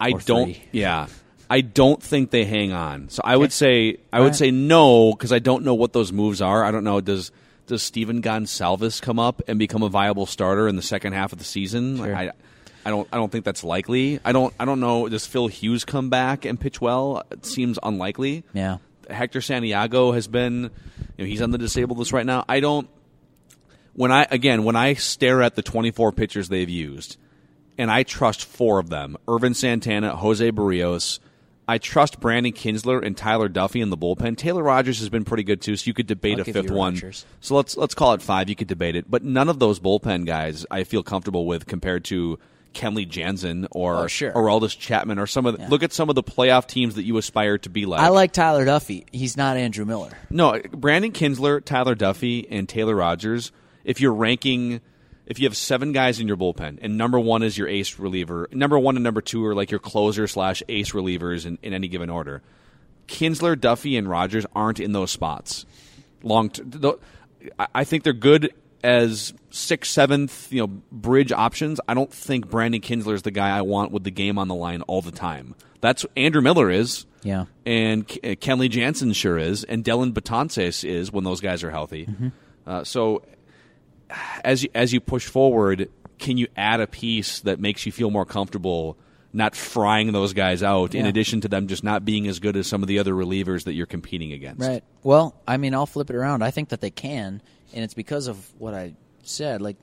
I 0.00 0.10
Or 0.10 0.18
don't. 0.20 0.46
three. 0.54 0.62
Yeah, 0.72 1.06
I 1.48 1.60
don't 1.60 2.02
think 2.02 2.30
they 2.30 2.44
hang 2.44 2.72
on. 2.72 3.08
So 3.10 3.22
I 3.24 3.36
would 3.36 3.52
say 3.52 3.98
I 4.12 4.18
would 4.20 4.24
Alright. 4.26 4.36
say 4.36 4.50
no 4.50 5.12
because 5.12 5.32
I 5.32 5.38
don't 5.38 5.64
know 5.64 5.74
what 5.74 5.92
those 5.92 6.12
moves 6.12 6.42
are. 6.42 6.64
I 6.64 6.70
don't 6.70 6.84
know. 6.84 7.00
Does 7.00 7.30
does 7.66 7.82
Stephen 7.82 8.22
Gonsalves 8.22 9.00
come 9.00 9.18
up 9.18 9.42
and 9.48 9.58
become 9.58 9.82
a 9.82 9.88
viable 9.88 10.26
starter 10.26 10.68
in 10.68 10.76
the 10.76 10.82
second 10.82 11.12
half 11.12 11.32
of 11.32 11.38
the 11.38 11.44
season? 11.44 11.98
Like, 11.98 12.12
I, 12.12 12.30
I 12.84 12.90
don't. 12.90 13.08
I 13.12 13.16
don't 13.16 13.32
think 13.32 13.44
that's 13.44 13.64
likely. 13.64 14.20
I 14.24 14.32
don't. 14.32 14.52
I 14.60 14.64
don't 14.64 14.80
know. 14.80 15.08
Does 15.08 15.26
Phil 15.26 15.46
Hughes 15.46 15.84
come 15.84 16.10
back 16.10 16.44
and 16.44 16.60
pitch 16.60 16.80
well? 16.80 17.22
It 17.30 17.46
seems 17.46 17.78
unlikely. 17.82 18.44
Yeah. 18.52 18.78
Hector 19.08 19.40
Santiago 19.40 20.12
has 20.12 20.26
been, 20.26 20.70
you 21.16 21.24
know, 21.24 21.24
he's 21.24 21.42
on 21.42 21.50
the 21.50 21.58
disabled 21.58 21.98
list 21.98 22.12
right 22.12 22.26
now. 22.26 22.44
I 22.48 22.60
don't. 22.60 22.88
When 23.94 24.10
I 24.12 24.26
again, 24.30 24.64
when 24.64 24.76
I 24.76 24.94
stare 24.94 25.42
at 25.42 25.54
the 25.54 25.62
24 25.62 26.12
pitchers 26.12 26.48
they've 26.48 26.68
used, 26.68 27.16
and 27.78 27.90
I 27.90 28.02
trust 28.02 28.44
four 28.44 28.78
of 28.78 28.90
them: 28.90 29.16
Ervin 29.28 29.54
Santana, 29.54 30.16
Jose 30.16 30.50
Berrios. 30.50 31.20
I 31.66 31.78
trust 31.78 32.20
Brandon 32.20 32.52
Kintzler 32.52 33.02
and 33.04 33.16
Tyler 33.16 33.48
Duffey 33.48 33.80
in 33.82 33.90
the 33.90 33.96
bullpen. 33.96 34.36
Taylor 34.36 34.62
Rogers 34.62 34.98
has 34.98 35.08
been 35.08 35.24
pretty 35.24 35.44
good 35.44 35.62
too, 35.62 35.76
so 35.76 35.86
you 35.86 35.94
could 35.94 36.06
debate 36.06 36.34
I'll 36.34 36.42
a 36.42 36.44
fifth 36.44 36.70
one. 36.70 36.94
Rogers. 36.94 37.24
So 37.40 37.56
let's 37.56 37.76
let's 37.76 37.94
call 37.94 38.12
it 38.12 38.20
five. 38.22 38.48
You 38.50 38.54
could 38.56 38.68
debate 38.68 38.96
it, 38.96 39.10
but 39.10 39.24
none 39.24 39.48
of 39.48 39.58
those 39.58 39.80
bullpen 39.80 40.26
guys 40.26 40.66
I 40.70 40.84
feel 40.84 41.02
comfortable 41.02 41.46
with 41.46 41.66
compared 41.66 42.04
to 42.06 42.38
Kenley 42.74 43.08
Jansen 43.08 43.66
or 43.70 43.96
Oh, 44.04 44.06
sure. 44.08 44.32
Aroldis 44.32 44.76
Chapman 44.78 45.18
or 45.18 45.26
some 45.26 45.46
of 45.46 45.56
the, 45.58 45.68
look 45.68 45.82
at 45.82 45.92
some 45.92 46.08
of 46.08 46.16
the 46.16 46.22
playoff 46.24 46.66
teams 46.66 46.96
that 46.96 47.04
you 47.04 47.16
aspire 47.18 47.56
to 47.58 47.70
be 47.70 47.86
like. 47.86 48.00
I 48.00 48.08
like 48.08 48.32
Tyler 48.32 48.66
Duffey. 48.66 49.06
He's 49.12 49.36
not 49.36 49.56
Andrew 49.56 49.84
Miller. 49.84 50.10
No, 50.28 50.60
Brandon 50.72 51.12
Kintzler, 51.12 51.64
Tyler 51.64 51.94
Duffey, 51.94 52.46
and 52.50 52.68
Taylor 52.68 52.96
Rogers. 52.96 53.52
If 53.84 54.00
you're 54.00 54.12
ranking, 54.14 54.80
if 55.26 55.38
you 55.38 55.46
have 55.46 55.56
seven 55.56 55.92
guys 55.92 56.20
in 56.20 56.28
your 56.28 56.36
bullpen, 56.36 56.78
and 56.82 56.96
number 56.98 57.18
one 57.18 57.42
is 57.42 57.56
your 57.56 57.68
ace 57.68 57.98
reliever, 57.98 58.48
number 58.52 58.78
one 58.78 58.96
and 58.96 59.04
number 59.04 59.20
two 59.20 59.44
are 59.46 59.54
like 59.54 59.70
your 59.70 59.80
closer 59.80 60.26
slash 60.26 60.62
ace 60.68 60.92
relievers 60.92 61.46
in, 61.46 61.58
in 61.62 61.72
any 61.72 61.88
given 61.88 62.10
order. 62.10 62.42
Kintzler, 63.08 63.54
Duffey, 63.56 63.98
and 63.98 64.08
Rogers 64.08 64.46
aren't 64.54 64.80
in 64.80 64.92
those 64.92 65.10
spots. 65.10 65.66
Long, 66.22 66.50
t- 66.50 66.62
th- 66.62 66.94
I- 67.74 67.84
think 67.84 68.02
they're 68.02 68.12
good 68.14 68.52
as 68.82 69.34
sixth, 69.50 69.90
seventh, 69.92 70.50
you 70.52 70.60
know, 70.62 70.66
bridge 70.90 71.32
options. 71.32 71.80
I 71.86 71.94
don't 71.94 72.12
think 72.12 72.48
Brandon 72.50 72.80
Kintzler 72.80 73.14
is 73.14 73.22
the 73.22 73.30
guy 73.30 73.56
I 73.56 73.62
want 73.62 73.92
with 73.92 74.04
the 74.04 74.10
game 74.10 74.38
on 74.38 74.48
the 74.48 74.54
line 74.54 74.82
all 74.82 75.02
the 75.02 75.10
time. 75.10 75.54
That's 75.80 76.06
Andrew 76.16 76.40
Miller 76.40 76.70
is. 76.70 77.04
Yeah. 77.22 77.46
And 77.66 78.06
K- 78.08 78.36
Kenley 78.36 78.68
Jansen 78.70 79.12
sure 79.12 79.38
is, 79.38 79.64
and 79.64 79.84
Dellin 79.84 80.12
Betances 80.12 80.84
is 80.84 81.12
when 81.12 81.24
those 81.24 81.40
guys 81.40 81.62
are 81.62 81.70
healthy. 81.70 82.08
Uh, 82.66 82.84
so 82.84 83.22
as 84.42 84.62
you, 84.62 84.68
as 84.74 84.92
you 84.92 85.00
push 85.00 85.26
forward, 85.26 85.90
can 86.18 86.36
you 86.36 86.48
add 86.56 86.80
a 86.80 86.86
piece 86.86 87.40
that 87.40 87.60
makes 87.60 87.86
you 87.86 87.92
feel 87.92 88.10
more 88.10 88.24
comfortable 88.24 88.96
not 89.32 89.56
frying 89.56 90.12
those 90.12 90.32
guys 90.32 90.62
out? 90.62 90.94
In 90.94 91.06
addition 91.06 91.40
to 91.42 91.48
them 91.48 91.66
just 91.66 91.84
not 91.84 92.04
being 92.04 92.28
as 92.28 92.38
good 92.38 92.56
as 92.56 92.66
some 92.66 92.82
of 92.82 92.88
the 92.88 92.98
other 92.98 93.12
relievers 93.12 93.64
that 93.64 93.74
you're 93.74 93.86
competing 93.86 94.32
against. 94.32 94.60
Right. 94.60 94.84
Well, 95.02 95.34
I 95.46 95.56
mean, 95.56 95.74
I'll 95.74 95.86
flip 95.86 96.10
it 96.10 96.16
around. 96.16 96.42
I 96.42 96.50
think 96.50 96.70
that 96.70 96.80
they 96.80 96.90
can, 96.90 97.42
and 97.72 97.84
it's 97.84 97.94
because 97.94 98.28
of 98.28 98.38
what 98.58 98.74
I 98.74 98.94
said. 99.24 99.60
Like, 99.60 99.76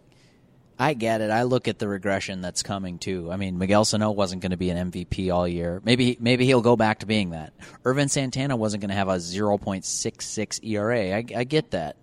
I 0.82 0.96
get 0.96 1.22
it. 1.22 1.30
I 1.30 1.44
look 1.44 1.68
at 1.68 1.78
the 1.78 1.88
regression 1.88 2.42
that's 2.42 2.64
coming 2.64 2.98
too. 2.98 3.32
I 3.32 3.38
mean, 3.38 3.60
Miguel 3.60 3.86
Sano 3.86 4.10
wasn't 4.10 4.42
going 4.42 4.50
to 4.50 4.58
be 4.58 4.72
an 4.72 4.92
MVP 4.92 5.32
all 5.32 5.48
year. 5.48 5.80
Maybe 5.86 6.18
maybe 6.20 6.46
he'll 6.46 6.62
go 6.62 6.76
back 6.76 7.00
to 7.00 7.06
being 7.06 7.32
that. 7.32 7.54
Ervin 7.86 8.10
Santana 8.10 8.56
wasn't 8.56 8.82
going 8.82 8.90
to 8.90 8.96
have 8.96 9.08
a 9.08 9.18
0.66 9.18 10.60
ERA. 10.64 11.18
I, 11.18 11.24
I 11.36 11.44
get 11.44 11.72
that. 11.72 11.98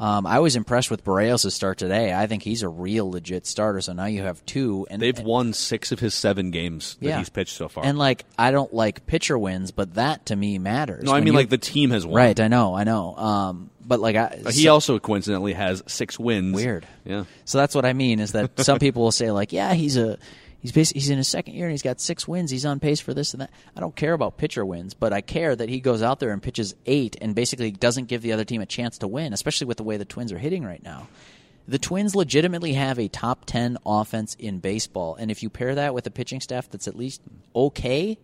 Um, 0.00 0.26
I 0.26 0.38
was 0.38 0.56
impressed 0.56 0.90
with 0.90 1.04
Berrios' 1.04 1.52
start 1.52 1.76
today. 1.76 2.14
I 2.14 2.26
think 2.26 2.42
he's 2.42 2.62
a 2.62 2.68
real 2.68 3.10
legit 3.10 3.46
starter. 3.46 3.82
So 3.82 3.92
now 3.92 4.06
you 4.06 4.22
have 4.22 4.44
two, 4.46 4.86
and 4.90 5.00
They've 5.00 5.18
won 5.20 5.52
six 5.52 5.92
of 5.92 6.00
his 6.00 6.14
seven 6.14 6.50
games 6.50 6.96
that 7.00 7.06
Yeah. 7.06 7.18
he's 7.18 7.28
pitched 7.28 7.54
so 7.54 7.68
far. 7.68 7.84
And 7.84 7.98
like, 7.98 8.24
I 8.38 8.50
don't 8.50 8.72
like 8.72 9.06
pitcher 9.06 9.38
wins, 9.38 9.72
but 9.72 9.94
that 9.94 10.24
to 10.26 10.36
me 10.36 10.58
matters. 10.58 11.04
no, 11.04 11.10
I 11.12 11.16
When 11.16 11.24
mean 11.24 11.34
like 11.34 11.50
the 11.50 11.58
team 11.58 11.90
has 11.90 12.06
won. 12.06 12.16
right. 12.16 12.40
I 12.40 12.48
know, 12.48 12.74
I 12.74 12.84
know. 12.84 13.14
Um, 13.14 13.70
but 13.86 14.00
like, 14.00 14.16
I, 14.16 14.40
he 14.46 14.62
so- 14.64 14.72
also 14.72 14.98
coincidentally 14.98 15.52
has 15.52 15.82
six 15.86 16.18
wins. 16.18 16.54
Weird. 16.54 16.86
Yeah. 17.04 17.24
So 17.44 17.58
that's 17.58 17.74
what 17.74 17.84
I 17.84 17.92
mean 17.92 18.20
is 18.20 18.32
that 18.32 18.58
some 18.60 18.78
people 18.78 19.02
will 19.02 19.12
say 19.12 19.30
like, 19.30 19.52
yeah, 19.52 19.74
he's 19.74 19.98
a 19.98 20.16
he's 20.60 20.72
basi- 20.72 20.94
he's 20.94 21.10
in 21.10 21.18
his 21.18 21.28
second 21.28 21.54
year 21.54 21.66
and 21.66 21.72
he's 21.72 21.82
got 21.82 22.00
six 22.00 22.28
wins. 22.28 22.50
He's 22.50 22.66
on 22.66 22.80
pace 22.80 23.00
for 23.00 23.14
this 23.14 23.32
and 23.32 23.42
that. 23.42 23.50
I 23.76 23.80
don't 23.80 23.96
care 23.96 24.12
about 24.12 24.36
pitcher 24.36 24.64
wins, 24.64 24.94
but 24.94 25.12
I 25.12 25.20
care 25.20 25.54
that 25.54 25.68
he 25.68 25.80
goes 25.80 26.02
out 26.02 26.20
there 26.20 26.30
and 26.30 26.42
pitches 26.42 26.74
eight 26.86 27.16
and 27.20 27.34
basically 27.34 27.70
doesn't 27.70 28.06
give 28.08 28.22
the 28.22 28.32
other 28.32 28.44
team 28.44 28.60
a 28.60 28.66
chance 28.66 28.98
to 28.98 29.08
win, 29.08 29.32
especially 29.32 29.66
with 29.66 29.76
the 29.76 29.84
way 29.84 29.96
the 29.96 30.04
Twins 30.04 30.32
are 30.32 30.38
hitting 30.38 30.64
right 30.64 30.82
now. 30.82 31.08
The 31.68 31.78
Twins 31.78 32.16
legitimately 32.16 32.72
have 32.72 32.98
a 32.98 33.08
top 33.08 33.44
10 33.44 33.78
offense 33.86 34.34
in 34.38 34.58
baseball, 34.58 35.14
and 35.14 35.30
if 35.30 35.42
you 35.42 35.50
pair 35.50 35.74
that 35.76 35.94
with 35.94 36.06
a 36.06 36.10
pitching 36.10 36.40
staff 36.40 36.68
that's 36.68 36.88
at 36.88 36.96
least 36.96 37.22
okay, 37.54 38.18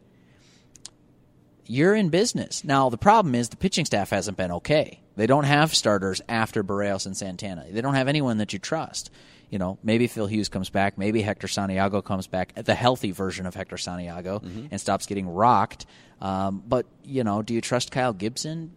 you're 1.67 1.95
in 1.95 2.09
business. 2.09 2.65
Now, 2.65 2.89
the 2.89 2.99
problem 2.99 3.35
is 3.35 3.49
the 3.49 3.57
pitching 3.57 3.85
staff 3.85 4.11
hasn't 4.11 4.37
been 4.37 4.53
okay. 4.53 5.01
They 5.17 5.27
don't 5.27 5.45
have 5.45 5.75
starters 5.75 6.21
after 6.29 6.63
Berrios 6.63 7.07
and 7.07 7.17
Santana. 7.17 7.67
They 7.71 7.81
don't 7.81 7.95
have 7.95 8.09
anyone 8.09 8.39
that 8.39 8.53
you 8.53 8.59
trust. 8.59 9.11
You 9.51 9.59
know, 9.59 9.79
maybe 9.83 10.07
Phil 10.09 10.27
Hughes 10.27 10.49
comes 10.49 10.71
back, 10.71 10.99
maybe 10.99 11.23
Hector 11.23 11.49
Santiago 11.49 12.03
comes 12.03 12.27
back, 12.27 12.55
the 12.55 12.75
healthy 12.75 13.13
version 13.13 13.47
of 13.47 13.55
Hector 13.55 13.77
Santiago, 13.77 14.41
and 14.71 14.81
stops 14.81 15.07
getting 15.07 15.29
rocked. 15.29 15.87
Um, 16.21 16.63
but, 16.67 16.87
you 17.05 17.23
know, 17.25 17.43
do 17.43 17.55
you 17.55 17.61
trust 17.61 17.91
Kyle 17.91 18.13
Gibson? 18.13 18.75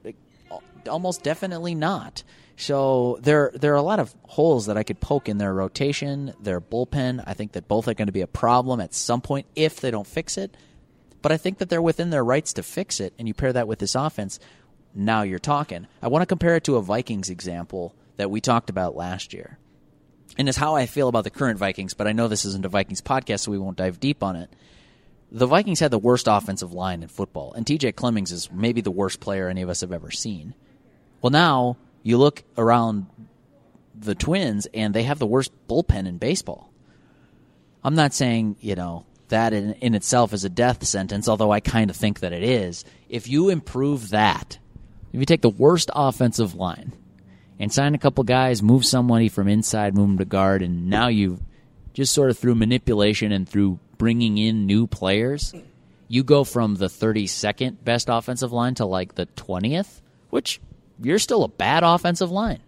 Almost 0.88 1.24
definitely 1.24 1.76
not. 1.76 2.24
So 2.56 3.18
there, 3.22 3.52
there 3.54 3.74
are 3.74 3.78
a 3.78 3.82
lot 3.82 4.00
of 4.00 4.14
holes 4.24 4.68
that 4.68 4.78
I 4.78 4.84
could 4.84 5.00
poke 5.00 5.30
in 5.30 5.38
their 5.38 5.54
rotation, 5.54 6.34
their 6.42 6.60
bullpen. 6.60 7.24
I 7.26 7.34
think 7.34 7.54
that 7.54 7.68
both 7.68 7.88
are 7.88 7.94
going 7.94 8.08
to 8.08 8.14
be 8.14 8.22
a 8.22 8.28
problem 8.28 8.80
at 8.82 8.94
some 8.94 9.22
point 9.22 9.48
if 9.56 9.80
they 9.80 9.92
don't 9.92 10.08
fix 10.08 10.38
it 10.38 10.56
but 11.22 11.32
I 11.32 11.38
think 11.38 11.58
that 11.58 11.70
they're 11.70 11.82
within 11.82 12.10
their 12.10 12.24
rights 12.24 12.54
to 12.54 12.64
fix 12.64 13.00
it. 13.00 13.14
And 13.18 13.28
you 13.28 13.34
pair 13.34 13.54
that 13.54 13.68
with 13.68 13.80
this 13.80 13.96
offense, 13.96 14.40
now 14.94 15.24
you're 15.24 15.40
talking. 15.40 15.88
I 16.02 16.08
want 16.08 16.22
to 16.22 16.26
compare 16.28 16.56
it 16.56 16.64
to 16.66 16.78
a 16.78 16.82
Vikings 16.82 17.30
example 17.30 17.96
that 18.18 18.32
we 18.32 18.42
talked 18.42 18.70
about 18.70 18.96
last 18.96 19.34
year. 19.34 19.58
And 20.40 20.48
it's 20.48 20.58
how 20.58 20.74
I 20.74 20.86
feel 20.86 21.10
about 21.10 21.26
the 21.26 21.30
current 21.30 21.60
Vikings, 21.60 21.94
but 21.94 22.08
I 22.08 22.14
know 22.14 22.30
this 22.30 22.46
isn't 22.46 22.66
a 22.66 22.70
Vikings 22.70 23.02
podcast, 23.02 23.42
so 23.42 23.52
we 23.52 23.58
won't 23.58 23.76
dive 23.76 24.00
deep 24.00 24.24
on 24.24 24.38
it. 24.38 24.50
The 25.34 25.46
Vikings 25.46 25.82
had 25.82 25.92
the 25.92 26.00
worst 26.00 26.28
offensive 26.30 26.72
line 26.72 27.04
in 27.04 27.10
football, 27.10 27.52
and 27.54 27.66
TJ 27.66 27.98
Clemmings 27.98 28.32
is 28.32 28.50
maybe 28.50 28.80
the 28.80 28.90
worst 28.90 29.20
player 29.20 29.50
any 29.50 29.62
of 29.62 29.70
us 29.70 29.82
have 29.82 29.92
ever 29.92 30.12
seen. 30.12 30.56
Well, 31.22 31.30
now 31.32 31.76
you 32.04 32.18
look 32.18 32.44
around 32.58 33.08
the 33.94 34.16
Twins, 34.16 34.66
and 34.74 34.94
they 34.94 35.04
have 35.04 35.20
the 35.20 35.28
worst 35.28 35.52
bullpen 35.68 36.08
in 36.08 36.18
baseball. 36.20 36.72
I'm 37.84 37.96
not 37.96 38.14
saying, 38.14 38.56
you 38.62 38.76
know, 38.76 39.06
that 39.28 39.52
in, 39.52 39.74
in 39.74 39.94
itself 39.94 40.32
is 40.32 40.46
a 40.46 40.50
death 40.50 40.86
sentence, 40.86 41.28
although 41.28 41.52
I 41.52 41.60
kind 41.60 41.90
of 41.90 41.98
think 41.98 42.22
that 42.22 42.32
it 42.32 42.44
is. 42.44 42.86
If 43.10 43.28
you 43.28 43.50
improve 43.50 44.12
that, 44.12 44.58
if 45.12 45.20
you 45.20 45.26
take 45.26 45.42
the 45.42 45.50
worst 45.50 45.92
offensive 45.94 46.56
line 46.56 46.94
and 47.60 47.72
sign 47.72 47.94
a 47.94 48.00
couple 48.00 48.24
guys, 48.24 48.64
move 48.64 48.86
somebody 48.86 49.30
from 49.30 49.48
inside, 49.48 49.96
move 49.96 50.08
them 50.08 50.18
to 50.20 50.26
guard, 50.26 50.62
and 50.62 50.90
now 50.90 51.10
you 51.10 51.40
just 51.94 52.14
sort 52.14 52.30
of 52.30 52.38
through 52.38 52.56
manipulation 52.56 53.32
and 53.32 53.48
through 53.48 53.80
bringing 53.98 54.38
in 54.38 54.66
new 54.66 54.88
players, 54.88 55.54
you 56.08 56.24
go 56.24 56.44
from 56.44 56.76
the 56.76 56.88
32nd 56.88 57.84
best 57.84 58.08
offensive 58.10 58.52
line 58.52 58.76
to 58.76 58.86
like 58.86 59.16
the 59.16 59.26
20th, 59.28 60.02
which 60.30 60.62
you're 61.02 61.20
still 61.20 61.44
a 61.44 61.50
bad 61.50 61.84
offensive 61.84 62.32
line. 62.32 62.62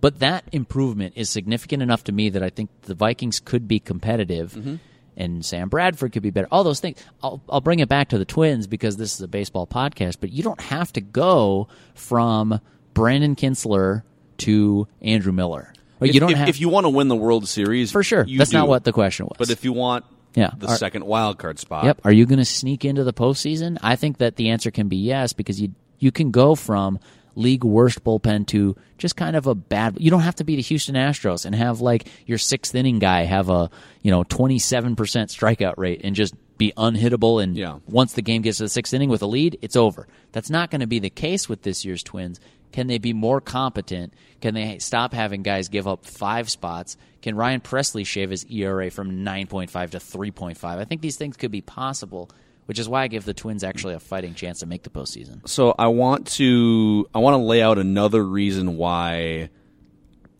But 0.00 0.20
that 0.20 0.44
improvement 0.52 1.14
is 1.16 1.30
significant 1.30 1.82
enough 1.82 2.04
to 2.04 2.12
me 2.12 2.30
that 2.30 2.42
I 2.42 2.50
think 2.50 2.70
the 2.82 2.94
Vikings 2.94 3.40
could 3.40 3.66
be 3.66 3.80
competitive. 3.80 4.52
Mm-hmm. 4.52 4.76
And 5.16 5.44
Sam 5.44 5.68
Bradford 5.68 6.12
could 6.12 6.22
be 6.22 6.30
better. 6.30 6.48
All 6.50 6.64
those 6.64 6.80
things. 6.80 7.02
I'll, 7.22 7.40
I'll 7.48 7.60
bring 7.60 7.78
it 7.78 7.88
back 7.88 8.08
to 8.08 8.18
the 8.18 8.24
Twins 8.24 8.66
because 8.66 8.96
this 8.96 9.14
is 9.14 9.20
a 9.20 9.28
baseball 9.28 9.66
podcast. 9.66 10.16
But 10.20 10.30
you 10.30 10.42
don't 10.42 10.60
have 10.60 10.92
to 10.94 11.00
go 11.00 11.68
from 11.94 12.60
Brandon 12.94 13.36
Kintzler 13.36 14.02
to 14.38 14.88
Andrew 15.02 15.32
Miller. 15.32 15.72
Or 16.00 16.06
If, 16.06 16.14
you 16.14 16.20
don't 16.20 16.30
if, 16.32 16.38
have 16.38 16.48
if 16.48 16.60
you 16.60 16.68
want 16.68 16.84
to 16.84 16.90
win 16.90 17.08
the 17.08 17.16
World 17.16 17.46
Series, 17.48 17.90
for 17.92 18.02
sure. 18.02 18.24
That's 18.24 18.52
not 18.52 18.68
what 18.68 18.84
the 18.84 18.92
question 18.92 19.26
was. 19.26 19.36
But 19.38 19.50
if 19.50 19.64
you 19.64 19.72
want 19.72 20.04
Yeah. 20.34 20.50
the 20.58 20.68
Are- 20.68 20.76
second 20.76 21.04
wild 21.04 21.38
card 21.38 21.58
spot, 21.58 21.84
Yep. 21.84 22.00
Are 22.04 22.12
you 22.12 22.26
going 22.26 22.38
to 22.40 22.44
sneak 22.44 22.84
into 22.84 23.04
the 23.04 23.12
postseason? 23.12 23.78
I 23.82 23.96
think 23.96 24.18
that 24.18 24.36
the 24.36 24.50
answer 24.50 24.70
can 24.70 24.88
be 24.88 24.96
yes 24.96 25.32
because 25.32 25.60
you 25.60 25.72
you 26.00 26.10
can 26.10 26.30
go 26.32 26.54
from 26.54 26.98
league 27.36 27.64
worst 27.64 28.04
bullpen 28.04 28.46
to 28.48 28.76
just 28.98 29.16
kind 29.16 29.34
of 29.36 29.46
a 29.46 29.54
bad. 29.54 29.96
You 29.98 30.10
don't 30.10 30.20
have 30.20 30.34
to 30.36 30.44
be 30.44 30.56
the 30.56 30.62
Houston 30.62 30.94
Astros 30.96 31.44
and 31.46 31.54
have 31.54 31.80
like 31.80 32.06
your 32.26 32.38
sixth 32.38 32.74
inning 32.74 32.98
guy 32.98 33.22
have 33.24 33.48
a 33.48 33.70
you 34.02 34.10
know 34.10 34.24
twenty 34.24 34.58
seven 34.58 34.96
percent 34.96 35.30
strikeout 35.30 35.74
rate 35.78 36.00
and 36.04 36.14
just 36.16 36.34
be 36.58 36.72
unhittable. 36.76 37.42
And 37.42 37.56
Yeah. 37.56 37.78
once 37.88 38.12
the 38.12 38.22
game 38.22 38.42
gets 38.42 38.58
to 38.58 38.64
the 38.64 38.68
sixth 38.68 38.92
inning 38.92 39.08
with 39.08 39.22
a 39.22 39.26
lead, 39.26 39.58
it's 39.62 39.76
over. 39.76 40.06
That's 40.32 40.50
not 40.50 40.70
going 40.70 40.80
to 40.82 40.86
be 40.86 40.98
the 40.98 41.10
case 41.10 41.48
with 41.48 41.62
this 41.62 41.84
year's 41.84 42.02
Twins. 42.02 42.38
Can 42.74 42.88
they 42.88 42.98
be 42.98 43.12
more 43.12 43.40
competent? 43.40 44.14
Can 44.40 44.54
they 44.54 44.80
stop 44.80 45.14
having 45.14 45.44
guys 45.44 45.68
give 45.68 45.86
up 45.86 46.04
five 46.04 46.50
spots? 46.50 46.96
Can 47.22 47.36
Ryan 47.36 47.60
Pressly 47.60 48.04
shave 48.04 48.30
his 48.30 48.44
ERA 48.50 48.90
from 48.90 49.24
9.5 49.24 49.90
to 49.90 49.98
3.5? 49.98 50.64
I 50.64 50.84
think 50.84 51.00
these 51.00 51.14
things 51.14 51.36
could 51.36 51.52
be 51.52 51.60
possible, 51.60 52.30
which 52.66 52.80
is 52.80 52.88
why 52.88 53.04
I 53.04 53.06
give 53.06 53.24
the 53.24 53.32
Twins 53.32 53.62
actually 53.62 53.94
a 53.94 54.00
fighting 54.00 54.34
chance 54.34 54.58
to 54.58 54.66
make 54.66 54.82
the 54.82 54.90
postseason. 54.90 55.48
So 55.48 55.72
I 55.78 55.86
want 55.86 56.26
to 56.32 57.06
I 57.14 57.20
want 57.20 57.34
to 57.34 57.38
lay 57.44 57.62
out 57.62 57.78
another 57.78 58.24
reason 58.24 58.76
why 58.76 59.50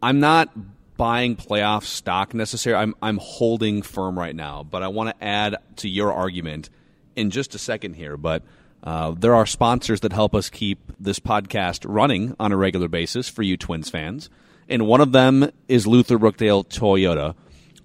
I'm 0.02 0.18
not 0.18 0.52
buying 0.96 1.36
playoff 1.36 1.84
stock 1.84 2.34
necessarily. 2.34 2.82
I'm 2.82 2.94
I'm 3.00 3.18
holding 3.18 3.82
firm 3.82 4.18
right 4.18 4.34
now, 4.34 4.64
but 4.64 4.82
I 4.82 4.88
want 4.88 5.16
to 5.16 5.24
add 5.24 5.54
to 5.76 5.88
your 5.88 6.12
argument 6.12 6.68
in 7.14 7.30
just 7.30 7.54
a 7.54 7.58
second 7.58 7.94
here. 7.94 8.16
But 8.16 8.42
uh, 8.84 9.12
there 9.12 9.34
are 9.34 9.46
sponsors 9.46 10.00
that 10.00 10.12
help 10.12 10.34
us 10.34 10.50
keep 10.50 10.78
this 11.00 11.18
podcast 11.18 11.84
running 11.88 12.36
on 12.38 12.52
a 12.52 12.56
regular 12.56 12.86
basis 12.86 13.28
for 13.28 13.42
you 13.42 13.56
Twins 13.56 13.90
fans, 13.90 14.30
and 14.68 14.86
one 14.86 15.00
of 15.00 15.12
them 15.12 15.50
is 15.68 15.86
Luther 15.86 16.18
Brookdale 16.18 16.66
Toyota, 16.68 17.34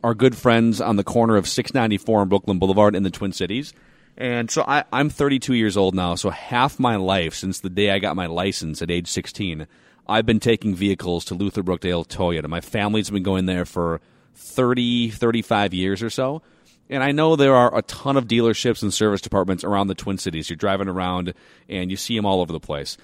our 0.04 0.14
good 0.14 0.36
friends 0.36 0.80
on 0.80 0.98
the 0.98 1.04
corner 1.04 1.38
of 1.38 1.48
694 1.48 2.22
and 2.22 2.30
Brooklyn 2.30 2.60
Boulevard 2.60 2.96
in 2.96 3.04
the 3.04 3.10
Twin 3.10 3.32
Cities. 3.32 3.74
And 4.18 4.52
so 4.52 4.64
I, 4.68 4.84
I'm 4.92 5.10
32 5.10 5.54
years 5.54 5.78
old 5.78 5.96
now. 5.96 6.16
So 6.16 6.30
half 6.30 6.78
my 6.78 6.98
life 6.98 7.34
since 7.34 7.62
the 7.62 7.70
day 7.70 7.92
I 7.92 8.00
got 8.00 8.18
my 8.18 8.26
license 8.26 8.82
at 8.82 8.92
age 8.92 9.08
16, 9.08 9.66
I've 10.08 10.26
been 10.26 10.42
taking 10.42 10.76
vehicles 10.76 11.24
to 11.26 11.36
Luther 11.36 11.64
Brookdale 11.64 12.06
Toyota. 12.06 12.48
My 12.48 12.62
family's 12.62 13.10
been 13.10 13.24
going 13.24 13.46
there 13.46 13.66
for 13.66 14.02
30, 14.36 15.12
35 15.12 15.74
years 15.74 16.04
or 16.04 16.10
so. 16.10 16.42
And 16.90 17.04
I 17.04 17.12
know 17.12 17.36
there 17.36 17.56
are 17.56 17.78
a 17.78 17.84
ton 17.84 18.18
of 18.18 18.28
dealerships 18.28 18.82
and 18.82 18.94
service 18.94 19.22
departments 19.22 19.64
around 19.64 19.88
the 19.88 19.96
Twin 19.96 20.18
Cities. 20.18 20.50
You're 20.50 20.58
driving 20.58 20.88
around 20.88 21.34
and 21.68 21.92
you 21.92 21.98
see 21.98 22.16
them 22.16 22.26
all 22.26 22.42
over 22.42 22.52
the 22.52 22.60
place. 22.60 22.98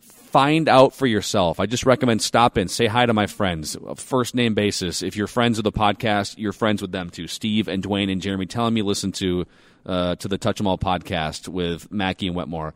Find 0.00 0.68
out 0.68 0.94
for 0.94 1.06
yourself. 1.06 1.60
I 1.60 1.66
just 1.66 1.86
recommend 1.86 2.22
stop 2.22 2.58
in, 2.58 2.68
say 2.68 2.86
hi 2.86 3.06
to 3.06 3.14
my 3.14 3.26
friends, 3.26 3.76
first 3.96 4.34
name 4.34 4.54
basis. 4.54 5.02
If 5.02 5.16
you're 5.16 5.26
friends 5.26 5.58
of 5.58 5.64
the 5.64 5.72
podcast, 5.72 6.34
you're 6.38 6.52
friends 6.52 6.82
with 6.82 6.92
them 6.92 7.10
too. 7.10 7.26
Steve 7.26 7.68
and 7.68 7.82
Dwayne 7.82 8.10
and 8.12 8.20
Jeremy, 8.20 8.46
tell 8.46 8.64
them 8.64 8.76
you 8.76 8.84
listen 8.84 9.12
to 9.12 9.46
uh, 9.86 10.16
to 10.16 10.28
the 10.28 10.36
Touch 10.36 10.60
'Em 10.60 10.66
All 10.66 10.76
podcast 10.76 11.48
with 11.48 11.90
Mackey 11.90 12.26
and 12.26 12.36
Wetmore, 12.36 12.74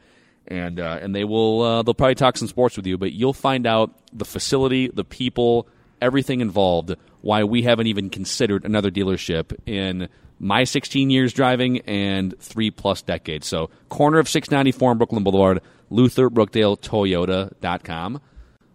and 0.49 0.81
uh, 0.81 0.99
and 1.03 1.15
they 1.15 1.25
will 1.25 1.61
uh, 1.61 1.83
they'll 1.83 1.93
probably 1.93 2.15
talk 2.15 2.39
some 2.39 2.49
sports 2.49 2.77
with 2.77 2.87
you, 2.87 2.97
but 2.97 3.13
you'll 3.13 3.35
find 3.35 3.67
out 3.67 3.93
the 4.15 4.25
facility, 4.25 4.89
the 4.89 5.05
people, 5.05 5.69
everything 6.01 6.41
involved. 6.41 6.95
Why 7.21 7.45
we 7.45 7.63
haven't 7.63 7.87
even 7.87 8.09
considered 8.09 8.65
another 8.65 8.91
dealership 8.91 9.55
in 9.67 10.09
my 10.43 10.65
16 10.65 11.09
years 11.09 11.33
driving 11.33 11.79
and 11.83 12.39
three 12.41 12.71
plus 12.71 13.01
decades. 13.01 13.47
So, 13.47 13.71
corner 13.89 14.19
of 14.19 14.29
694 14.29 14.91
on 14.91 14.99
Brooklyn 14.99 15.23
Boulevard, 15.23 15.63
Luther 15.89 16.29
Brookdale 16.29 16.79
Toyota.com. 16.79 18.21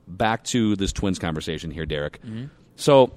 Back 0.08 0.46
to 0.46 0.78
this 0.78 0.94
twins 0.94 1.20
conversation 1.20 1.70
here, 1.70 1.86
Derek. 1.86 2.22
So, 2.78 3.14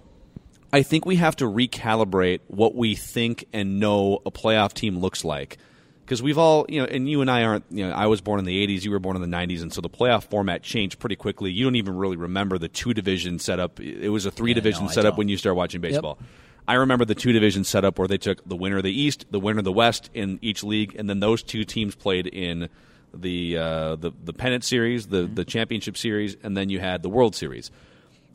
I 0.73 0.83
think 0.83 1.07
we 1.07 1.17
have 1.17 1.37
to 1.37 1.45
recalibrate 1.45 2.41
what 2.49 2.75
we 2.75 2.97
think 2.97 3.47
and 3.53 3.79
know 3.79 4.21
a 4.27 4.33
playoff 4.33 4.75
team 4.75 4.99
looks 4.99 5.25
like. 5.25 5.59
Because 6.05 6.21
we've 6.21 6.39
all, 6.39 6.67
you 6.69 6.81
know, 6.81 6.87
and 6.87 7.09
you 7.09 7.21
and 7.21 7.31
I 7.31 7.45
aren't, 7.45 7.67
you 7.71 7.87
know, 7.87 7.95
I 7.95 8.07
was 8.07 8.21
born 8.21 8.41
in 8.41 8.45
the 8.45 8.67
80s, 8.67 8.83
you 8.83 8.91
were 8.91 8.99
born 8.99 9.15
in 9.15 9.23
the 9.23 9.37
90s, 9.37 9.63
and 9.63 9.73
so 9.73 9.81
the 9.81 9.89
playoff 9.89 10.25
format 10.25 10.65
changed 10.65 10.99
pretty 10.99 11.15
quickly. 11.15 11.53
You 11.53 11.63
don't 11.63 11.77
even 11.77 11.97
really 11.97 12.17
remember 12.17 12.59
the 12.59 12.67
two 12.67 12.95
division 12.95 13.39
setup. 13.39 13.79
It 13.79 14.09
was 14.09 14.27
a 14.27 14.33
three 14.33 14.55
division 14.55 14.87
no, 14.87 14.91
setup 14.91 15.19
when 15.19 15.29
you 15.29 15.37
started 15.37 15.55
watching 15.55 15.81
baseball. 15.81 16.19
I 16.66 16.75
remember 16.75 17.05
the 17.05 17.14
two 17.14 17.33
division 17.33 17.64
setup 17.64 17.99
where 17.99 18.09
they 18.09 18.18
took 18.18 18.46
the 18.49 18.57
winner 18.57 18.79
of 18.79 18.85
the 18.85 18.92
East, 18.92 19.27
the 19.31 19.40
winner 19.40 19.59
of 19.59 19.64
the 19.64 19.73
West 19.73 20.11
in 20.14 20.38
each 20.42 20.62
league, 20.62 20.94
and 20.96 21.09
then 21.09 21.20
those 21.20 21.42
two 21.42 21.64
teams 21.64 21.94
played 21.94 22.27
in 22.27 22.68
the 23.12 23.59
uh, 23.59 23.96
the 23.96 24.12
the 24.25 24.33
pennant 24.33 24.64
series, 24.64 25.09
the 25.09 25.23
the 25.23 25.44
championship 25.44 25.96
series, 25.96 26.37
and 26.42 26.57
then 26.57 26.70
you 26.70 26.81
had 26.81 27.03
the 27.03 27.09
World 27.09 27.35
Series. 27.35 27.70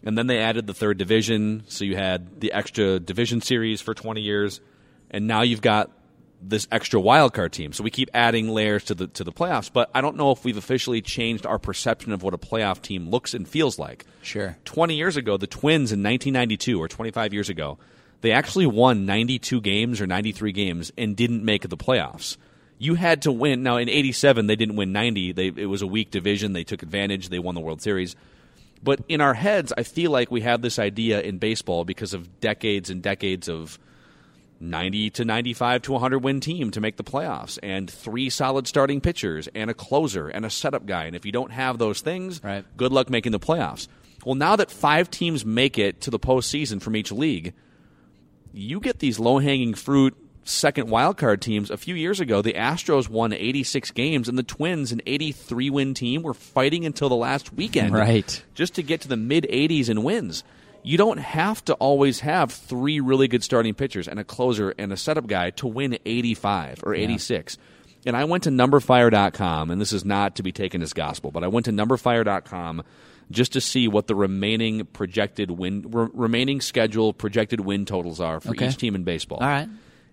And 0.03 0.17
then 0.17 0.27
they 0.27 0.39
added 0.39 0.67
the 0.67 0.73
third 0.73 0.97
division, 0.97 1.63
so 1.67 1.83
you 1.83 1.95
had 1.95 2.39
the 2.39 2.51
extra 2.51 2.99
division 2.99 3.41
series 3.41 3.81
for 3.81 3.95
20 3.95 4.21
years, 4.21 4.61
and 5.09 5.25
now 5.25 5.41
you've 5.41 5.61
got 5.61 5.89
this 6.41 6.67
extra 6.71 6.99
wild 6.99 7.33
card 7.33 7.51
team. 7.53 7.73
So 7.73 7.83
we 7.83 7.89
keep 7.89 8.09
adding 8.13 8.49
layers 8.49 8.83
to 8.85 8.95
the 8.95 9.07
to 9.07 9.23
the 9.23 9.31
playoffs, 9.31 9.71
but 9.71 9.89
I 9.95 10.01
don't 10.01 10.15
know 10.17 10.31
if 10.31 10.43
we've 10.43 10.57
officially 10.57 11.01
changed 11.01 11.45
our 11.45 11.57
perception 11.57 12.11
of 12.11 12.21
what 12.21 12.33
a 12.33 12.37
playoff 12.37 12.81
team 12.81 13.09
looks 13.09 13.33
and 13.33 13.47
feels 13.47 13.79
like. 13.79 14.05
Sure. 14.21 14.57
20 14.65 14.95
years 14.95 15.17
ago, 15.17 15.37
the 15.37 15.47
Twins 15.47 15.91
in 15.91 16.03
1992 16.03 16.79
or 16.79 16.87
25 16.87 17.33
years 17.33 17.49
ago, 17.49 17.77
they 18.21 18.31
actually 18.31 18.65
won 18.65 19.05
92 19.05 19.61
games 19.61 20.01
or 20.01 20.07
93 20.07 20.51
games 20.51 20.91
and 20.97 21.15
didn't 21.15 21.43
make 21.43 21.67
the 21.67 21.77
playoffs. 21.77 22.37
You 22.77 22.95
had 22.95 23.21
to 23.23 23.31
win. 23.31 23.63
Now 23.63 23.77
in 23.77 23.87
87 23.89 24.47
they 24.47 24.55
didn't 24.55 24.75
win 24.75 24.91
90. 24.91 25.31
They 25.31 25.47
it 25.47 25.67
was 25.67 25.81
a 25.81 25.87
weak 25.87 26.11
division. 26.11 26.53
They 26.53 26.63
took 26.63 26.83
advantage. 26.83 27.29
They 27.29 27.39
won 27.39 27.55
the 27.55 27.61
World 27.61 27.81
Series. 27.81 28.15
But 28.83 28.99
in 29.07 29.21
our 29.21 29.33
heads, 29.33 29.73
I 29.77 29.83
feel 29.83 30.11
like 30.11 30.29
we 30.29 30.41
have 30.41 30.61
this 30.61 30.77
idea 30.77 31.21
in 31.21 31.37
baseball 31.37 31.85
because 31.85 32.13
of 32.13 32.39
decades 32.39 32.89
and 32.89 33.01
decades 33.01 33.47
of 33.49 33.79
90 34.59 35.09
to 35.11 35.25
95 35.25 35.81
to 35.83 35.91
100 35.93 36.19
win 36.19 36.39
team 36.39 36.71
to 36.71 36.81
make 36.81 36.97
the 36.97 37.03
playoffs 37.03 37.57
and 37.61 37.89
three 37.89 38.29
solid 38.29 38.67
starting 38.67 39.01
pitchers 39.01 39.47
and 39.53 39.69
a 39.69 39.73
closer 39.73 40.27
and 40.27 40.45
a 40.45 40.49
setup 40.49 40.85
guy. 40.85 41.05
And 41.05 41.15
if 41.15 41.25
you 41.25 41.31
don't 41.31 41.51
have 41.51 41.77
those 41.77 42.01
things, 42.01 42.41
Right. 42.43 42.63
good 42.77 42.91
luck 42.91 43.09
making 43.09 43.31
the 43.31 43.39
playoffs. 43.39 43.87
Well, 44.25 44.35
now 44.35 44.55
that 44.55 44.71
five 44.71 45.11
teams 45.11 45.45
make 45.45 45.77
it 45.77 46.01
to 46.01 46.09
the 46.11 46.19
postseason 46.19 46.81
from 46.81 46.95
each 46.95 47.11
league, 47.11 47.53
you 48.55 48.79
get 48.79 48.99
these 48.99 49.19
low 49.19 49.39
hanging 49.39 49.73
fruit 49.73 50.15
second 50.43 50.89
wild 50.89 51.17
card 51.17 51.41
teams. 51.41 51.69
A 51.71 51.77
few 51.77 51.95
years 51.95 52.19
ago, 52.19 52.41
the 52.41 52.53
Astros 52.53 53.09
won 53.09 53.33
86 53.33 53.91
games, 53.91 54.29
and 54.29 54.37
the 54.37 54.43
Twins, 54.43 54.91
an 54.91 55.01
83 55.05 55.69
win 55.71 55.93
team, 55.95 56.21
were 56.21 56.33
fighting 56.35 56.85
until 56.85 57.09
the 57.09 57.15
last 57.15 57.51
weekend, 57.53 57.93
Right. 57.93 58.43
just 58.53 58.75
to 58.75 58.83
get 58.83 59.01
to 59.01 59.07
the 59.07 59.17
mid 59.17 59.45
80s 59.49 59.89
in 59.89 60.03
wins. 60.03 60.43
You 60.83 60.97
don't 60.99 61.17
have 61.17 61.65
to 61.65 61.73
always 61.75 62.19
have 62.19 62.51
three 62.51 62.99
really 62.99 63.27
good 63.27 63.43
starting 63.43 63.73
pitchers 63.73 64.07
and 64.07 64.19
a 64.19 64.23
closer 64.23 64.69
and 64.77 64.93
a 64.93 64.97
setup 64.97 65.25
guy 65.25 65.49
to 65.51 65.65
win 65.67 65.97
85 66.05 66.83
or 66.83 66.93
86. 66.93 67.57
And 68.05 68.15
I 68.15 68.25
went 68.25 68.43
to 68.43 68.51
numberfire.com, 68.51 69.71
and 69.71 69.81
this 69.81 69.91
is 69.91 70.05
not 70.05 70.35
to 70.35 70.43
be 70.43 70.51
taken 70.51 70.83
as 70.83 70.93
gospel, 70.93 71.31
but 71.31 71.43
I 71.43 71.47
went 71.47 71.65
to 71.65 71.71
numberfire.com 71.71 72.83
just 73.31 73.53
to 73.53 73.61
see 73.61 73.87
what 73.87 74.07
the 74.07 74.15
remaining 74.15 74.85
projected 74.85 75.51
win, 75.51 75.85
re- 75.89 76.07
remaining 76.13 76.61
schedule 76.61 77.13
projected 77.13 77.59
win 77.61 77.85
totals 77.85 78.19
are 78.19 78.39
for 78.39 78.49
Okay. 78.49 78.67
each 78.67 78.77
team 78.77 78.95
in 78.95 79.03
baseball. 79.03 79.39
All 79.41 79.47
right. 79.47 79.67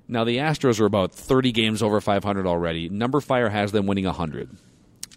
Now 0.09 0.25
the 0.25 0.39
Astros 0.39 0.81
are 0.81 0.85
about 0.87 1.13
30 1.13 1.53
games 1.53 1.83
over 1.83 2.01
500 2.01 2.47
already. 2.47 2.89
Number 2.89 3.21
Fire 3.21 3.49
has 3.49 3.73
them 3.73 3.87
winning 3.87 4.05
100. 4.07 4.49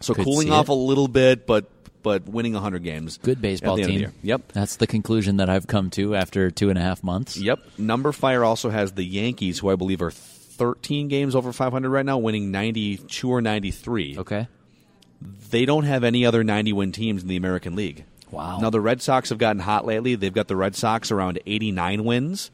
So 0.02 0.14
Could 0.14 0.26
cooling 0.26 0.52
off 0.52 0.66
it. 0.70 0.72
a 0.72 0.76
little 0.76 1.08
bit, 1.08 1.48
but 1.48 1.70
but 2.04 2.28
winning 2.30 2.54
100 2.54 2.84
games. 2.84 3.18
Good 3.18 3.42
baseball 3.42 3.80
at 3.80 3.88
the 3.88 3.94
end 3.94 4.04
of 4.06 4.12
team. 4.12 4.20
Yep. 4.22 4.52
That's 4.54 4.76
the 4.76 4.86
conclusion 4.86 5.38
that 5.38 5.50
I've 5.50 5.66
come 5.66 5.90
to 5.92 6.16
after 6.16 6.52
two 6.52 6.70
and 6.70 6.78
a 6.78 6.82
half 6.82 7.02
months. 7.04 7.36
Yep. 7.36 7.60
Number 7.80 8.12
Fire 8.12 8.44
also 8.44 8.70
has 8.70 8.92
the 8.92 9.04
Yankees, 9.04 9.58
who 9.60 9.70
I 9.72 9.76
believe 9.76 10.04
are 10.04 10.12
13 10.12 11.08
games 11.08 11.36
over 11.36 11.52
500 11.52 11.90
right 11.90 12.06
now, 12.06 12.20
winning 12.20 12.52
92 12.52 13.28
or 13.30 13.42
93. 13.42 14.18
Okay. 14.20 14.48
They 15.50 15.66
don't 15.66 15.86
have 15.86 16.04
any 16.04 16.26
other 16.26 16.44
90 16.44 16.74
win 16.74 16.92
teams 16.92 17.22
in 17.22 17.28
the 17.28 17.36
American 17.38 17.76
League. 17.76 18.06
Wow. 18.32 18.60
Now 18.60 18.70
the 18.70 18.82
Red 18.82 19.02
Sox 19.02 19.30
have 19.30 19.38
gotten 19.38 19.62
hot 19.62 19.86
lately. 19.86 20.16
They've 20.16 20.34
got 20.34 20.48
the 20.48 20.56
Red 20.56 20.76
Sox 20.76 21.12
around 21.12 21.40
89 21.46 22.04
wins, 22.04 22.52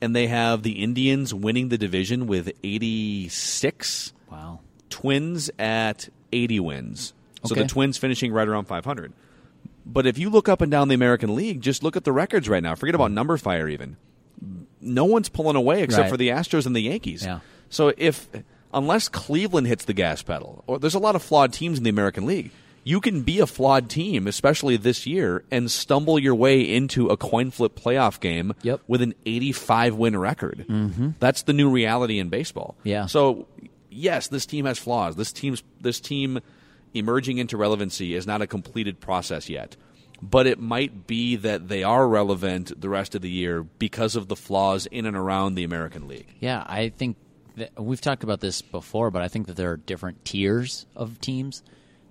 and 0.00 0.14
they 0.14 0.26
have 0.26 0.62
the 0.62 0.82
Indians 0.82 1.32
winning 1.32 1.68
the 1.68 1.78
division 1.78 2.26
with 2.26 2.50
86. 2.64 4.12
Wow. 4.30 4.60
Twins 4.90 5.50
at 5.58 6.08
80 6.32 6.60
wins. 6.60 7.12
So 7.44 7.52
Okay. 7.54 7.62
the 7.62 7.68
Twins 7.68 7.98
finishing 7.98 8.32
right 8.32 8.48
around 8.48 8.64
500. 8.66 9.12
But 9.86 10.06
if 10.06 10.18
you 10.18 10.30
look 10.30 10.48
up 10.48 10.60
and 10.62 10.70
down 10.70 10.88
the 10.88 10.94
American 10.94 11.34
League, 11.34 11.60
just 11.60 11.82
look 11.82 11.96
at 11.96 12.04
the 12.04 12.12
records 12.12 12.48
right 12.48 12.62
now. 12.62 12.74
Forget 12.74 12.94
about 12.94 13.10
hmm. 13.10 13.14
number 13.14 13.36
fire 13.36 13.68
even. 13.68 13.96
No 14.80 15.04
one's 15.04 15.28
pulling 15.28 15.56
away 15.56 15.82
except 15.82 16.02
Right. 16.02 16.10
for 16.10 16.16
the 16.16 16.28
Astros 16.28 16.66
and 16.66 16.74
the 16.74 16.80
Yankees. 16.80 17.24
Yeah. 17.24 17.40
So 17.68 17.92
if 17.96 18.28
unless 18.74 19.08
Cleveland 19.08 19.66
hits 19.66 19.84
the 19.86 19.94
gas 19.94 20.22
pedal, 20.22 20.64
or 20.66 20.78
there's 20.78 20.94
a 20.94 20.98
lot 20.98 21.14
of 21.16 21.22
flawed 21.22 21.52
teams 21.52 21.78
in 21.78 21.84
the 21.84 21.90
American 21.90 22.26
League, 22.26 22.50
you 22.86 23.00
can 23.00 23.22
be 23.22 23.40
a 23.40 23.46
flawed 23.46 23.88
team, 23.88 24.26
especially 24.26 24.76
this 24.76 25.06
year, 25.06 25.42
and 25.50 25.70
stumble 25.70 26.18
your 26.18 26.34
way 26.34 26.60
into 26.60 27.08
a 27.08 27.16
coin 27.16 27.50
flip 27.50 27.74
playoff 27.74 28.20
game 28.20 28.52
Yep. 28.62 28.80
with 28.86 29.00
an 29.00 29.14
85 29.24 29.94
win 29.96 30.18
record. 30.18 30.66
Mm-hmm. 30.68 31.10
That's 31.18 31.42
the 31.42 31.54
new 31.54 31.70
reality 31.70 32.18
in 32.18 32.28
baseball. 32.28 32.76
Yeah. 32.82 33.06
So 33.06 33.46
yes, 33.88 34.28
this 34.28 34.44
team 34.44 34.66
has 34.66 34.78
flaws. 34.78 35.16
This 35.16 35.32
team's 35.32 35.62
this 35.80 35.98
team 35.98 36.40
emerging 36.92 37.38
into 37.38 37.56
relevancy 37.56 38.14
is 38.14 38.26
not 38.26 38.42
a 38.42 38.46
completed 38.46 39.00
process 39.00 39.48
yet. 39.48 39.76
But 40.22 40.46
it 40.46 40.58
might 40.60 41.06
be 41.06 41.36
that 41.36 41.68
they 41.68 41.82
are 41.82 42.06
relevant 42.08 42.80
the 42.80 42.88
rest 42.88 43.14
of 43.14 43.20
the 43.22 43.30
year 43.30 43.62
because 43.62 44.14
of 44.16 44.28
the 44.28 44.36
flaws 44.36 44.86
in 44.86 45.06
and 45.06 45.16
around 45.16 45.54
the 45.54 45.64
American 45.64 46.06
League. 46.08 46.28
Yeah, 46.40 46.64
I 46.66 46.90
think 46.90 47.16
that 47.56 47.82
we've 47.82 48.00
talked 48.00 48.24
about 48.24 48.40
this 48.40 48.62
before, 48.62 49.10
but 49.10 49.22
I 49.22 49.28
think 49.28 49.46
that 49.46 49.56
there 49.56 49.70
are 49.70 49.76
different 49.76 50.24
tiers 50.24 50.86
of 50.96 51.20
teams. 51.20 51.62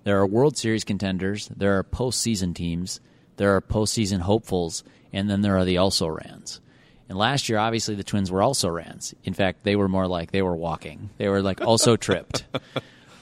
There 0.04 0.18
are 0.18 0.26
World 0.26 0.56
Series 0.56 0.84
contenders, 0.84 1.48
there 1.48 1.78
are 1.78 1.84
postseason 1.84 2.54
teams, 2.54 3.00
there 3.36 3.54
are 3.56 3.60
postseason 3.60 4.20
hopefuls, 4.20 4.84
and 5.12 5.30
then 5.30 5.40
there 5.40 5.56
are 5.56 5.64
the 5.64 5.78
also 5.78 6.08
rans. 6.08 6.60
And 7.08 7.18
last 7.18 7.48
year, 7.48 7.58
obviously, 7.58 7.94
the 7.94 8.04
Twins 8.04 8.30
were 8.30 8.42
also 8.42 8.68
rans. 8.68 9.14
In 9.24 9.34
fact, 9.34 9.62
they 9.62 9.76
were 9.76 9.88
more 9.88 10.06
like 10.06 10.30
they 10.30 10.42
were 10.42 10.56
walking. 10.56 11.10
They 11.18 11.28
were 11.28 11.42
like 11.42 11.60
also 11.60 11.96
tripped. 11.98 12.44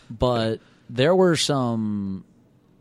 But 0.09 0.61
there 0.89 1.15
were 1.15 1.37
some. 1.37 2.25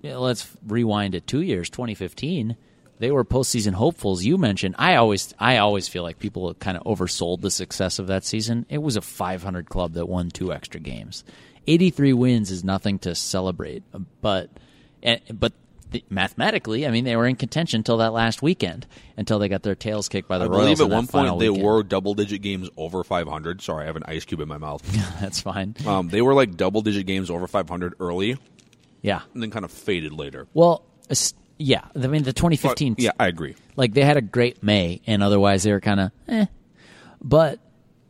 Yeah, 0.01 0.17
let's 0.17 0.47
rewind 0.65 1.15
it 1.15 1.27
two 1.27 1.41
years. 1.41 1.69
2015, 1.69 2.55
they 3.01 3.11
were 3.11 3.25
postseason 3.25 3.73
hopefuls. 3.73 4.23
You 4.23 4.37
mentioned. 4.37 4.75
I 4.79 4.95
always, 4.95 5.33
I 5.37 5.57
always 5.57 5.89
feel 5.89 6.03
like 6.03 6.19
people 6.19 6.53
kind 6.53 6.77
of 6.77 6.83
oversold 6.83 7.41
the 7.41 7.51
success 7.51 7.99
of 7.99 8.07
that 8.07 8.23
season. 8.23 8.65
It 8.69 8.81
was 8.81 8.95
a 8.95 9.01
500 9.01 9.69
club 9.69 9.93
that 9.93 10.07
won 10.07 10.29
two 10.29 10.53
extra 10.53 10.79
games. 10.79 11.23
83 11.67 12.13
wins 12.13 12.49
is 12.51 12.63
nothing 12.63 12.97
to 12.99 13.13
celebrate, 13.15 13.83
but, 14.21 14.49
but. 15.01 15.51
the- 15.91 16.03
Mathematically, 16.09 16.87
I 16.87 16.89
mean, 16.91 17.03
they 17.03 17.17
were 17.17 17.27
in 17.27 17.35
contention 17.35 17.79
until 17.79 17.97
that 17.97 18.13
last 18.13 18.41
weekend, 18.41 18.87
until 19.17 19.39
they 19.39 19.49
got 19.49 19.61
their 19.61 19.75
tails 19.75 20.07
kicked 20.07 20.29
by 20.29 20.37
the 20.37 20.45
I 20.45 20.47
Royals. 20.47 20.79
believe 20.79 20.81
at 20.81 20.89
one 20.89 21.05
point 21.05 21.37
they 21.37 21.49
weekend. 21.49 21.65
were 21.67 21.83
double 21.83 22.13
digit 22.13 22.41
games 22.41 22.69
over 22.77 23.03
500. 23.03 23.61
Sorry, 23.61 23.83
I 23.83 23.87
have 23.87 23.97
an 23.97 24.03
ice 24.07 24.23
cube 24.23 24.39
in 24.39 24.47
my 24.47 24.57
mouth. 24.57 24.81
That's 25.19 25.41
fine. 25.41 25.75
um, 25.85 26.07
they 26.07 26.21
were 26.21 26.33
like 26.33 26.55
double 26.55 26.81
digit 26.81 27.05
games 27.07 27.29
over 27.29 27.45
500 27.45 27.95
early 27.99 28.37
Yeah. 29.01 29.19
and 29.33 29.43
then 29.43 29.51
kind 29.51 29.65
of 29.65 29.71
faded 29.71 30.13
later. 30.13 30.47
Well, 30.53 30.85
yeah. 31.61 31.85
I 31.95 32.07
mean, 32.07 32.23
the 32.23 32.31
But, 32.31 32.37
2015. 32.37 32.95
yeah, 32.97 33.11
I 33.19 33.27
agree. 33.27 33.55
Like 33.75 33.93
they 33.93 34.03
had 34.03 34.17
a 34.17 34.21
great 34.21 34.61
May, 34.63 35.01
and 35.07 35.23
otherwise 35.23 35.63
they 35.63 35.71
were 35.71 35.79
kind 35.81 35.99
of 35.99 36.11
eh. 36.27 36.45
But 37.21 37.59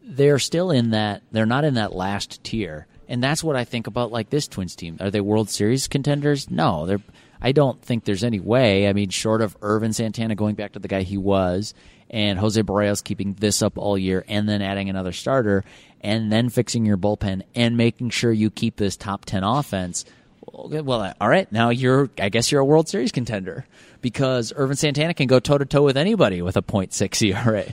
they're 0.04 0.40
still 0.40 0.72
in 0.72 0.92
that. 0.92 1.22
They're 1.32 1.46
not 1.46 1.64
in 1.64 1.76
that 1.76 1.94
last 1.94 2.44
tier, 2.44 2.88
and 3.08 3.24
that's 3.24 3.44
what 3.44 3.56
I 3.56 3.64
think 3.66 3.88
about 3.88 4.12
like 4.12 4.30
this 4.30 4.48
Twins 4.48 4.76
team. 4.76 4.98
Are 5.00 5.12
they 5.12 5.22
World 5.22 5.50
Series 5.50 5.88
contenders? 5.88 6.50
No, 6.50 6.86
they're. 6.86 7.02
I 7.42 7.54
don't 7.54 7.82
think 7.82 8.04
there's 8.06 8.24
any 8.24 8.40
way. 8.40 8.88
I 8.88 8.94
mean, 8.94 9.10
short 9.10 9.42
of 9.42 9.58
Ervin 9.64 9.94
Santana 9.94 10.36
going 10.36 10.54
back 10.56 10.74
to 10.74 10.80
the 10.80 10.88
guy 10.88 11.02
he 11.02 11.18
was, 11.18 11.74
and 12.10 12.38
Jose 12.38 12.62
Berrios 12.62 13.04
keeping 13.04 13.34
this 13.34 13.62
up 13.64 13.78
all 13.78 13.98
year, 13.98 14.24
and 14.28 14.48
then 14.48 14.62
adding 14.62 14.90
another 14.90 15.12
starter, 15.12 15.64
and 16.02 16.32
then 16.32 16.50
fixing 16.50 16.86
your 16.86 16.98
bullpen, 16.98 17.42
and 17.56 17.76
making 17.78 18.12
sure 18.12 18.32
you 18.32 18.52
keep 18.52 18.76
this 18.76 18.96
top 18.96 19.26
ten 19.26 19.44
offense. 19.44 20.06
Okay, 20.54 20.82
well, 20.82 21.14
all 21.22 21.30
right. 21.30 21.50
Now 21.52 21.70
you're, 21.70 22.10
I 22.20 22.30
guess 22.30 22.52
you're 22.52 22.62
a 22.62 22.66
World 22.66 22.90
Series 22.90 23.12
contender 23.12 23.66
because 24.02 24.52
Ervin 24.56 24.76
Santana 24.76 25.14
can 25.14 25.28
go 25.28 25.40
toe 25.40 25.58
to 25.58 25.66
toe 25.66 25.84
with 25.84 25.98
anybody 25.98 26.42
with 26.42 26.58
a 26.58 26.62
.6 26.62 27.22
ERA. 27.48 27.66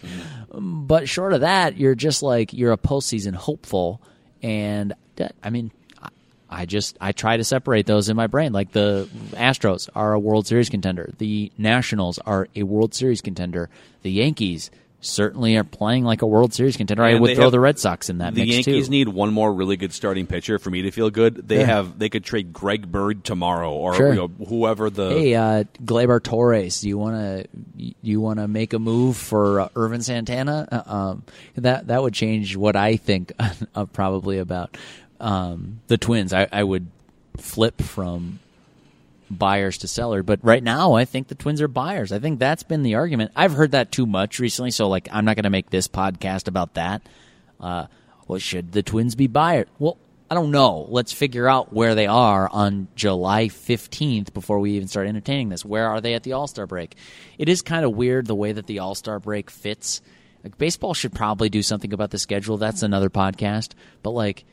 But 0.52 1.08
short 1.08 1.32
of 1.32 1.40
that, 1.40 1.76
you're 1.76 1.94
just 1.94 2.22
like 2.22 2.52
you're 2.52 2.72
a 2.72 2.78
postseason 2.78 3.34
hopeful, 3.34 4.00
and 4.42 4.92
I 5.42 5.50
mean, 5.50 5.70
I- 6.02 6.08
I 6.50 6.64
just 6.66 6.96
I 7.00 7.12
try 7.12 7.36
to 7.36 7.44
separate 7.44 7.84
those 7.86 8.08
in 8.08 8.16
my 8.16 8.26
brain. 8.26 8.52
Like 8.54 8.72
the 8.72 9.06
Astros 9.32 9.90
are 9.94 10.14
a 10.14 10.18
World 10.18 10.46
Series 10.46 10.70
contender, 10.70 11.10
the 11.18 11.52
Nationals 11.58 12.18
are 12.20 12.48
a 12.56 12.62
World 12.62 12.94
Series 12.94 13.20
contender, 13.20 13.68
the 14.02 14.10
Yankees 14.10 14.70
certainly 15.00 15.56
are 15.56 15.62
playing 15.64 16.04
like 16.04 16.22
a 16.22 16.26
World 16.26 16.52
Series 16.52 16.76
contender. 16.76 17.04
I 17.04 17.14
would 17.14 17.34
throw 17.36 17.44
have- 17.44 17.52
the 17.52 17.60
Red 17.60 17.78
Sox 17.78 18.10
in 18.10 18.18
that 18.18 18.34
The 18.34 18.44
Yankees 18.46 18.86
too. 18.86 18.90
need 18.90 19.08
one 19.08 19.32
more 19.32 19.52
really 19.52 19.76
good 19.76 19.92
starting 19.92 20.26
pitcher 20.26 20.58
for 20.58 20.70
me 20.70 20.82
to 20.82 20.90
feel 20.90 21.08
good. 21.10 21.46
They 21.46 21.60
Yeah. 21.60 21.66
have 21.66 21.98
they 21.98 22.08
could 22.08 22.24
trade 22.24 22.52
Greg 22.52 22.90
Bird 22.90 23.22
tomorrow 23.22 23.70
or 23.72 23.94
Sure. 23.94 24.08
you 24.10 24.14
know, 24.16 24.30
whoever 24.48 24.90
the 24.90 25.10
Hey, 25.10 25.34
uh, 25.36 25.64
Gleyber 25.84 26.20
Torres, 26.22 26.80
do 26.80 26.88
you 26.88 26.98
want 26.98 27.14
to 27.16 27.94
you 28.02 28.20
want 28.20 28.40
to 28.40 28.48
make 28.48 28.72
a 28.72 28.78
move 28.80 29.16
for 29.16 29.60
uh, 29.60 29.68
Ervin 29.76 30.02
Santana? 30.02 30.66
Uh, 30.70 30.92
um, 30.94 31.22
that 31.56 31.86
that 31.86 32.02
would 32.02 32.14
change 32.14 32.56
what 32.56 32.74
I 32.74 32.96
think 32.96 33.32
uh, 33.74 33.84
probably 33.86 34.38
about 34.38 34.76
um, 35.20 35.80
the 35.86 35.96
Twins. 35.98 36.32
I, 36.32 36.48
I 36.52 36.64
would 36.64 36.86
flip 37.36 37.80
from 37.80 38.40
buyers 39.30 39.78
to 39.78 39.88
seller, 39.88 40.22
but 40.22 40.40
right 40.42 40.62
now 40.62 40.94
I 40.94 41.04
think 41.04 41.28
the 41.28 41.34
Twins 41.34 41.60
are 41.60 41.68
buyers. 41.68 42.12
I 42.12 42.18
think 42.18 42.38
that's 42.38 42.62
been 42.62 42.82
the 42.82 42.96
argument. 42.96 43.32
I've 43.36 43.52
heard 43.52 43.72
that 43.72 43.92
too 43.92 44.06
much 44.06 44.38
recently, 44.38 44.70
so 44.70 44.88
like 44.88 45.08
I'm 45.12 45.24
not 45.24 45.36
going 45.36 45.44
to 45.44 45.50
make 45.50 45.70
this 45.70 45.88
podcast 45.88 46.48
about 46.48 46.74
that. 46.74 47.02
Uh, 47.60 47.86
well, 48.26 48.38
should 48.38 48.72
the 48.72 48.82
Twins 48.82 49.14
be 49.14 49.26
buyers? 49.26 49.66
Well, 49.78 49.98
I 50.30 50.34
don't 50.34 50.50
know. 50.50 50.86
Let's 50.90 51.12
figure 51.12 51.48
out 51.48 51.72
where 51.72 51.94
they 51.94 52.06
are 52.06 52.48
on 52.50 52.88
July 52.94 53.46
15th 53.46 54.34
before 54.34 54.58
we 54.58 54.72
even 54.72 54.86
start 54.86 55.06
entertaining 55.06 55.48
this. 55.48 55.64
Where 55.64 55.88
are 55.88 56.02
they 56.02 56.12
at 56.14 56.22
the 56.22 56.34
All 56.34 56.46
Star 56.46 56.66
break? 56.66 56.96
It 57.38 57.48
is 57.48 57.62
kind 57.62 57.84
of 57.84 57.96
weird 57.96 58.26
the 58.26 58.34
way 58.34 58.52
that 58.52 58.66
the 58.66 58.80
All 58.80 58.94
Star 58.94 59.18
break 59.18 59.50
fits. 59.50 60.02
Like 60.44 60.58
baseball 60.58 60.92
should 60.92 61.14
probably 61.14 61.48
do 61.48 61.62
something 61.62 61.92
about 61.94 62.10
the 62.10 62.18
schedule. 62.18 62.58
That's 62.58 62.82
another 62.82 63.08
podcast. 63.08 63.72
But 64.02 64.10
like 64.10 64.44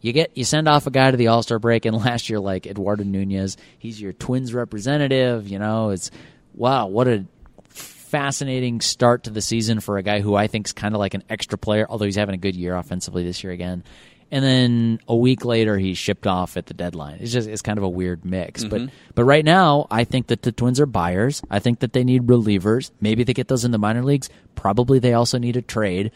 you 0.00 0.12
get 0.12 0.36
you 0.36 0.44
send 0.44 0.68
off 0.68 0.86
a 0.86 0.90
guy 0.90 1.10
to 1.10 1.16
the 1.16 1.28
All 1.28 1.42
Star 1.42 1.58
break, 1.58 1.84
and 1.84 1.96
last 2.04 2.28
year, 2.28 2.40
like 2.40 2.66
Eduardo 2.66 3.04
Nunez, 3.04 3.56
he's 3.78 4.00
your 4.00 4.12
Twins 4.12 4.54
representative. 4.54 5.48
You 5.48 5.58
know, 5.58 5.90
it's 5.90 6.10
wow, 6.54 6.86
what 6.86 7.08
a 7.08 7.26
fascinating 7.68 8.80
start 8.80 9.24
to 9.24 9.30
the 9.30 9.42
season 9.42 9.80
for 9.80 9.98
a 9.98 10.02
guy 10.02 10.20
who 10.20 10.34
I 10.34 10.46
think 10.46 10.66
is 10.66 10.72
kind 10.72 10.94
of 10.94 11.00
like 11.00 11.14
an 11.14 11.24
extra 11.28 11.58
player, 11.58 11.86
although 11.88 12.04
he's 12.04 12.16
having 12.16 12.34
a 12.34 12.38
good 12.38 12.56
year 12.56 12.76
offensively 12.76 13.24
this 13.24 13.42
year 13.42 13.52
again. 13.52 13.84
And 14.30 14.44
then 14.44 14.98
a 15.06 15.14
week 15.14 15.44
later, 15.44 15.78
he's 15.78 15.98
shipped 15.98 16.26
off 16.26 16.56
at 16.56 16.66
the 16.66 16.74
deadline. 16.74 17.18
It's 17.20 17.32
just 17.32 17.48
it's 17.48 17.62
kind 17.62 17.78
of 17.78 17.84
a 17.84 17.88
weird 17.88 18.24
mix. 18.24 18.64
But 18.64 18.80
mm-hmm. 18.82 18.94
but 19.14 19.24
right 19.24 19.44
now, 19.44 19.86
I 19.90 20.04
think 20.04 20.28
that 20.28 20.42
the 20.42 20.50
Twins 20.50 20.80
are 20.80 20.86
buyers. 20.86 21.42
I 21.50 21.60
think 21.60 21.80
that 21.80 21.92
they 21.92 22.02
need 22.02 22.22
relievers. 22.26 22.90
Maybe 23.00 23.22
they 23.22 23.34
get 23.34 23.48
those 23.48 23.64
in 23.64 23.70
the 23.70 23.78
minor 23.78 24.02
leagues. 24.02 24.28
Probably 24.56 24.98
they 24.98 25.12
also 25.12 25.38
need 25.38 25.56
a 25.56 25.62
trade. 25.62 26.10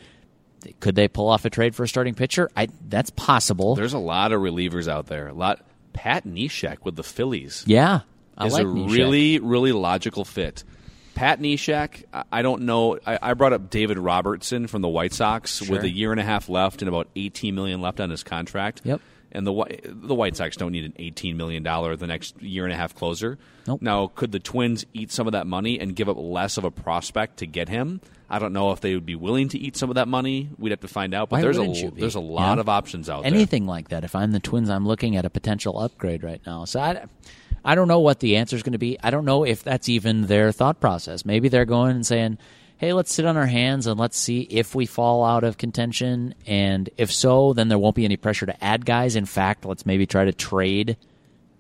Could 0.81 0.95
they 0.95 1.09
pull 1.09 1.29
off 1.29 1.45
a 1.45 1.51
trade 1.51 1.75
for 1.75 1.85
a 1.85 1.89
starting 1.89 2.15
pitcher? 2.15 2.51
I 2.57 2.69
that's 2.89 3.11
possible. 3.11 3.75
There's 3.75 3.93
a 3.95 3.99
lot 3.99 4.33
of 4.33 4.41
relievers 4.41 4.89
out 4.89 5.07
there. 5.07 5.29
A 5.29 5.33
lot. 5.35 5.61
Pat 5.93 6.25
Neshek 6.25 6.79
with 6.85 6.95
the 6.97 7.03
Phillies 7.03 7.65
yeah, 7.67 8.01
I 8.39 8.47
is 8.47 8.53
like 8.53 8.63
a 8.63 8.67
Neshek. 8.67 8.93
really, 8.93 9.39
really 9.41 9.73
logical 9.73 10.25
fit. 10.25 10.63
Pat 11.17 11.41
Neshek, 11.41 12.05
I- 12.31 12.43
don't 12.43 12.63
know. 12.63 12.99
I, 13.05 13.19
I 13.21 13.35
brought 13.35 13.53
up 13.53 13.69
David 13.71 13.99
Robertson 13.99 14.69
from 14.69 14.83
the 14.83 14.89
White 14.89 15.13
Sox 15.13 15.57
Sure. 15.59 15.77
with 15.77 15.85
a 15.85 15.91
year 15.91 16.13
and 16.13 16.21
a 16.21 16.25
half 16.25 16.49
left 16.49 16.81
and 16.81 16.89
about 16.89 17.09
18 17.17 17.55
million 17.55 17.81
left 17.81 18.01
on 18.01 18.09
his 18.09 18.23
contract. 18.23 18.83
Yep. 18.85 19.01
And 19.33 19.47
the 19.47 19.53
the 19.85 20.15
White 20.15 20.37
Sox 20.37 20.57
don't 20.57 20.73
need 20.73 20.85
an 20.85 20.95
18 20.97 21.37
million 21.37 21.63
dollar 21.63 21.95
the 21.97 22.07
next 22.07 22.41
year 22.43 22.65
and 22.65 22.73
a 22.73 22.77
half 22.77 22.95
closer. 22.95 23.39
Nope. 23.67 23.81
Now, 23.83 24.09
could 24.09 24.33
the 24.33 24.41
Twins 24.41 24.85
eat 24.93 25.13
some 25.13 25.27
of 25.29 25.33
that 25.33 25.47
money 25.47 25.79
and 25.79 25.95
give 25.95 26.09
up 26.09 26.17
less 26.19 26.57
of 26.57 26.65
a 26.65 26.71
prospect 26.71 27.37
to 27.39 27.47
get 27.47 27.69
him? 27.69 28.01
I 28.29 28.39
don't 28.39 28.53
know 28.53 28.71
if 28.73 28.81
they 28.81 28.95
would 28.95 29.07
be 29.07 29.15
willing 29.17 29.49
to 29.51 29.59
eat 29.59 29.77
some 29.77 29.89
of 29.91 29.95
that 29.97 30.09
money. 30.09 30.51
We'd 30.59 30.71
have 30.71 30.81
to 30.81 30.89
find 30.89 31.15
out. 31.15 31.29
But 31.31 31.37
Why 31.37 31.43
there's 31.43 31.57
a 31.59 31.61
wouldn't 31.61 31.79
you 31.79 31.91
be? 31.91 32.01
there's 32.01 32.15
a 32.17 32.21
lot 32.21 32.57
Yeah. 32.57 32.61
of 32.61 32.69
options 32.69 33.09
out 33.09 33.23
there. 33.23 33.33
anything 33.33 33.67
like 33.67 33.89
that. 33.89 34.03
If 34.05 34.15
I'm 34.17 34.33
the 34.33 34.41
Twins, 34.41 34.71
I'm 34.71 34.87
looking 34.87 35.17
at 35.17 35.25
a 35.25 35.31
potential 35.31 35.79
upgrade 35.79 36.23
right 36.25 36.41
now. 36.47 36.65
So 36.65 36.81
I, 36.81 37.05
I 37.65 37.75
don't 37.75 37.89
know 37.89 37.99
what 38.01 38.21
the 38.21 38.37
answer 38.37 38.55
is 38.57 38.63
going 38.63 38.73
to 38.73 38.79
be. 38.79 38.99
I 39.03 39.11
don't 39.11 39.25
know 39.25 39.45
if 39.45 39.63
that's 39.65 39.89
even 39.89 40.27
their 40.27 40.51
thought 40.53 40.81
process. 40.81 41.25
Maybe 41.25 41.49
they're 41.49 41.65
going 41.65 41.91
and 41.97 42.07
saying, 42.07 42.39
"Hey, 42.81 42.95
let's 42.95 43.13
sit 43.13 43.27
on 43.27 43.37
our 43.37 43.45
hands 43.45 43.87
and 43.87 44.01
let's 44.01 44.17
see 44.17 44.41
if 44.49 44.75
we 44.75 44.87
fall 44.87 45.23
out 45.23 45.45
of 45.45 45.59
contention, 45.59 46.35
and 46.47 46.89
if 46.97 47.13
so, 47.13 47.53
then 47.53 47.69
there 47.69 47.79
won't 47.79 47.95
be 47.95 48.07
any 48.07 48.17
pressure 48.17 48.47
to 48.47 48.65
add 48.65 48.87
guys. 48.87 49.17
In 49.17 49.27
fact, 49.27 49.67
let's 49.67 49.85
maybe 49.85 50.07
try 50.07 50.25
to 50.25 50.33
trade." 50.33 50.97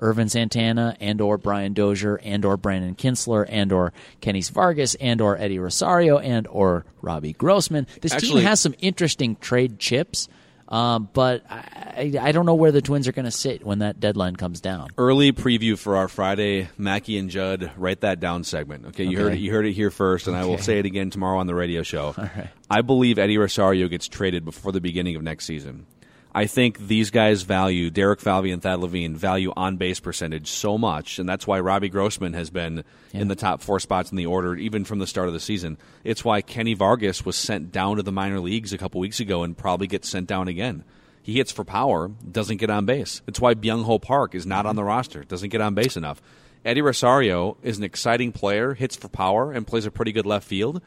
Ervin 0.02 0.30
Santana 0.30 0.96
and 0.98 1.20
or 1.20 1.36
Brian 1.36 1.74
Dozier 1.74 2.18
and 2.24 2.42
or 2.46 2.56
Brandon 2.56 2.94
Kintzler 2.94 3.44
and 3.46 3.70
or 3.70 3.92
Kenny 4.22 4.40
Vargas 4.40 4.94
and 4.94 5.20
or 5.20 5.36
Eddie 5.36 5.58
Rosario 5.58 6.16
and 6.16 6.46
or 6.46 6.86
Robbie 7.02 7.34
Grossman. 7.34 7.86
This 8.00 8.14
Actually- 8.14 8.40
team 8.40 8.44
has 8.44 8.60
some 8.60 8.74
interesting 8.80 9.36
trade 9.42 9.78
chips, 9.78 10.26
um, 10.70 11.08
but 11.12 11.44
I, 11.50 12.12
I 12.20 12.32
don't 12.32 12.46
know 12.46 12.54
where 12.54 12.72
the 12.72 12.80
Twins 12.82 13.08
are 13.08 13.12
going 13.12 13.24
to 13.24 13.30
sit 13.30 13.64
when 13.64 13.80
that 13.80 13.98
deadline 14.00 14.36
comes 14.36 14.60
down. 14.60 14.88
early 14.98 15.32
preview 15.32 15.76
for 15.78 15.96
our 15.96 16.08
Friday 16.08 16.68
Mackey 16.78 17.18
and 17.18 17.28
Judd 17.30 17.72
write 17.76 18.00
that 18.02 18.20
down 18.20 18.44
segment. 18.44 18.86
Okay, 18.86 19.04
you 19.04 19.18
heard 19.18 19.34
it. 19.34 19.38
You 19.38 19.50
heard 19.52 19.66
it 19.66 19.72
here 19.72 19.90
first, 19.90 20.28
and 20.28 20.36
I 20.36 20.44
will 20.44 20.58
say 20.58 20.78
it 20.78 20.86
again 20.86 21.10
tomorrow 21.10 21.38
on 21.38 21.46
the 21.46 21.54
radio 21.54 21.82
show. 21.82 22.14
Right. 22.36 22.48
I 22.70 22.82
believe 22.82 23.18
Eddie 23.18 23.38
Rosario 23.38 23.88
gets 23.88 24.06
traded 24.06 24.44
before 24.44 24.70
the 24.70 24.80
beginning 24.80 25.16
of 25.16 25.22
next 25.22 25.46
season. 25.46 25.86
I 26.32 26.46
think 26.46 26.78
these 26.86 27.10
guys 27.10 27.42
value 27.42 27.90
Derek 27.90 28.20
Falvey 28.20 28.52
and 28.52 28.62
Thad 28.62 28.78
Levine 28.78 29.16
value 29.16 29.52
on 29.56 29.76
base 29.76 29.98
percentage 29.98 30.48
so 30.48 30.78
much, 30.78 31.18
and 31.18 31.28
that's 31.28 31.46
why 31.46 31.58
Robbie 31.58 31.88
Grossman 31.88 32.34
has 32.34 32.50
been 32.50 32.84
in 33.12 33.26
the 33.26 33.34
top 33.34 33.62
four 33.62 33.80
spots 33.80 34.12
in 34.12 34.16
the 34.16 34.26
order 34.26 34.54
even 34.54 34.84
from 34.84 35.00
the 35.00 35.08
start 35.08 35.26
of 35.26 35.34
the 35.34 35.40
season. 35.40 35.76
It's 36.04 36.24
why 36.24 36.40
Kenny 36.40 36.74
Vargas 36.74 37.24
was 37.24 37.34
sent 37.34 37.72
down 37.72 37.96
to 37.96 38.04
the 38.04 38.12
minor 38.12 38.38
leagues 38.38 38.72
a 38.72 38.78
couple 38.78 39.00
weeks 39.00 39.18
ago 39.18 39.42
and 39.42 39.58
probably 39.58 39.88
gets 39.88 40.08
sent 40.08 40.28
down 40.28 40.46
again. 40.46 40.84
He 41.20 41.34
hits 41.34 41.50
for 41.50 41.64
power, 41.64 42.08
doesn't 42.08 42.58
get 42.58 42.70
on 42.70 42.86
base. 42.86 43.22
It's 43.26 43.40
why 43.40 43.54
Byung 43.54 43.84
Ho 43.84 43.98
Park 43.98 44.34
is 44.34 44.46
not 44.46 44.66
on 44.66 44.76
the 44.76 44.84
roster, 44.84 45.24
doesn't 45.24 45.50
get 45.50 45.60
on 45.60 45.74
base 45.74 45.96
enough. 45.96 46.22
Eddie 46.64 46.82
Rosario 46.82 47.56
is 47.62 47.78
an 47.78 47.84
exciting 47.84 48.32
player, 48.32 48.74
hits 48.74 48.94
for 48.94 49.08
power, 49.08 49.50
and 49.50 49.66
plays 49.66 49.86
a 49.86 49.90
pretty 49.90 50.12
good 50.12 50.26
left 50.26 50.46
field, 50.46 50.80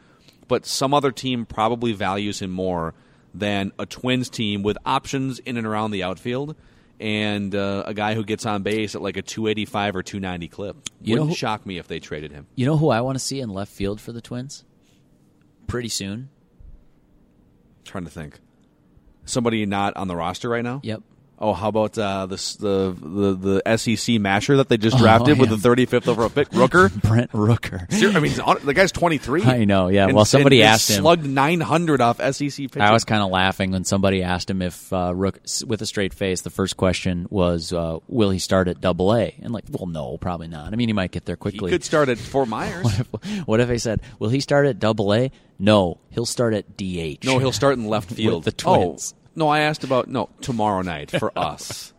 but 0.48 0.64
some 0.64 0.94
other 0.94 1.10
team 1.10 1.44
probably 1.44 1.92
values 1.92 2.40
him 2.40 2.50
more 2.50 2.94
than 3.34 3.72
a 3.78 3.84
Twins 3.86 4.30
team 4.30 4.62
with 4.62 4.78
options 4.86 5.38
in 5.40 5.56
and 5.56 5.66
around 5.66 5.90
the 5.90 6.02
outfield 6.04 6.54
and 7.00 7.52
uh, 7.54 7.82
a 7.86 7.92
guy 7.92 8.14
who 8.14 8.22
gets 8.24 8.46
on 8.46 8.62
base 8.62 8.94
at 8.94 9.02
like 9.02 9.16
a 9.16 9.22
285 9.22 9.96
or 9.96 10.02
290 10.04 10.48
clip. 10.48 10.76
You 11.02 11.16
know 11.16 11.22
Wouldn't 11.22 11.30
who- 11.30 11.36
shock 11.36 11.66
me 11.66 11.78
if 11.78 11.88
they 11.88 11.98
traded 11.98 12.30
him. 12.30 12.46
You 12.54 12.66
know 12.66 12.76
who 12.76 12.90
I 12.90 13.00
want 13.00 13.16
to 13.16 13.24
see 13.24 13.40
in 13.40 13.50
left 13.50 13.72
field 13.72 14.00
for 14.00 14.12
the 14.12 14.20
Twins? 14.20 14.64
Pretty 15.66 15.88
soon. 15.88 16.28
trying 17.84 18.04
to 18.04 18.10
think. 18.10 18.38
Somebody 19.24 19.64
not 19.66 19.96
on 19.96 20.06
the 20.08 20.14
roster 20.16 20.48
right 20.48 20.62
now? 20.62 20.80
Yep. 20.84 21.02
Oh, 21.38 21.52
how 21.52 21.68
about 21.68 21.98
uh, 21.98 22.26
the 22.26 22.36
the 22.36 23.60
the 23.64 23.76
SEC 23.76 24.20
masher 24.20 24.56
that 24.58 24.68
they 24.68 24.76
just 24.76 24.96
drafted 24.98 25.38
with 25.38 25.50
yeah. 25.50 25.56
the 25.56 25.68
35th 25.68 26.06
overall 26.06 26.30
pick, 26.30 26.48
Rooker? 26.50 26.92
Brent 27.02 27.32
Rooker. 27.32 28.14
I 28.14 28.20
mean, 28.20 28.38
on- 28.40 28.64
the 28.64 28.72
guy's 28.72 28.92
23. 28.92 29.42
I 29.42 29.64
know, 29.64 29.88
yeah. 29.88 30.06
And- 30.06 30.14
Well, 30.14 30.24
somebody 30.24 30.62
and 30.62 30.70
asked 30.70 30.90
him- 30.90 31.02
Slugged 31.02 31.26
900 31.26 32.00
off 32.00 32.18
SEC 32.18 32.56
pitching. 32.56 32.82
I 32.82 32.92
was 32.92 33.04
kind 33.04 33.22
of 33.22 33.30
laughing 33.30 33.72
when 33.72 33.84
somebody 33.84 34.22
asked 34.22 34.48
him 34.48 34.62
if 34.62 34.92
uh, 34.92 35.12
Rook, 35.14 35.40
with 35.66 35.82
a 35.82 35.86
straight 35.86 36.14
face, 36.14 36.42
the 36.42 36.50
first 36.50 36.76
question 36.76 37.26
was, 37.30 37.72
uh, 37.72 37.98
"Will 38.06 38.30
he 38.30 38.38
start 38.38 38.68
at 38.68 38.80
Double 38.80 39.12
A?" 39.14 39.34
And 39.42 39.52
like, 39.52 39.64
well, 39.70 39.86
no, 39.86 40.16
probably 40.18 40.48
not. 40.48 40.72
I 40.72 40.76
mean, 40.76 40.88
he 40.88 40.92
might 40.92 41.10
get 41.10 41.24
there 41.24 41.36
quickly. 41.36 41.70
he 41.70 41.74
could 41.74 41.84
start 41.84 42.08
at 42.08 42.18
Fort 42.18 42.48
Myers. 42.48 42.86
what 43.44 43.58
if 43.60 43.66
they 43.68 43.78
said, 43.78 44.00
"Will 44.20 44.30
he 44.30 44.40
start 44.40 44.66
at 44.66 44.78
Double 44.78 45.12
A?" 45.12 45.32
No, 45.58 45.98
he'll 46.10 46.26
start 46.26 46.54
at 46.54 46.76
DH. 46.76 47.24
no, 47.24 47.38
he'll 47.38 47.52
start 47.52 47.76
in 47.76 47.86
left 47.86 48.10
field. 48.14 48.44
the 48.44 48.52
Twins. 48.52 49.14
Oh, 49.16 49.23
no, 49.36 49.48
I 49.48 49.60
asked 49.60 49.84
about 49.84 50.08
no 50.08 50.28
tomorrow 50.40 50.82
night 50.82 51.10
for 51.10 51.32
us. 51.38 51.92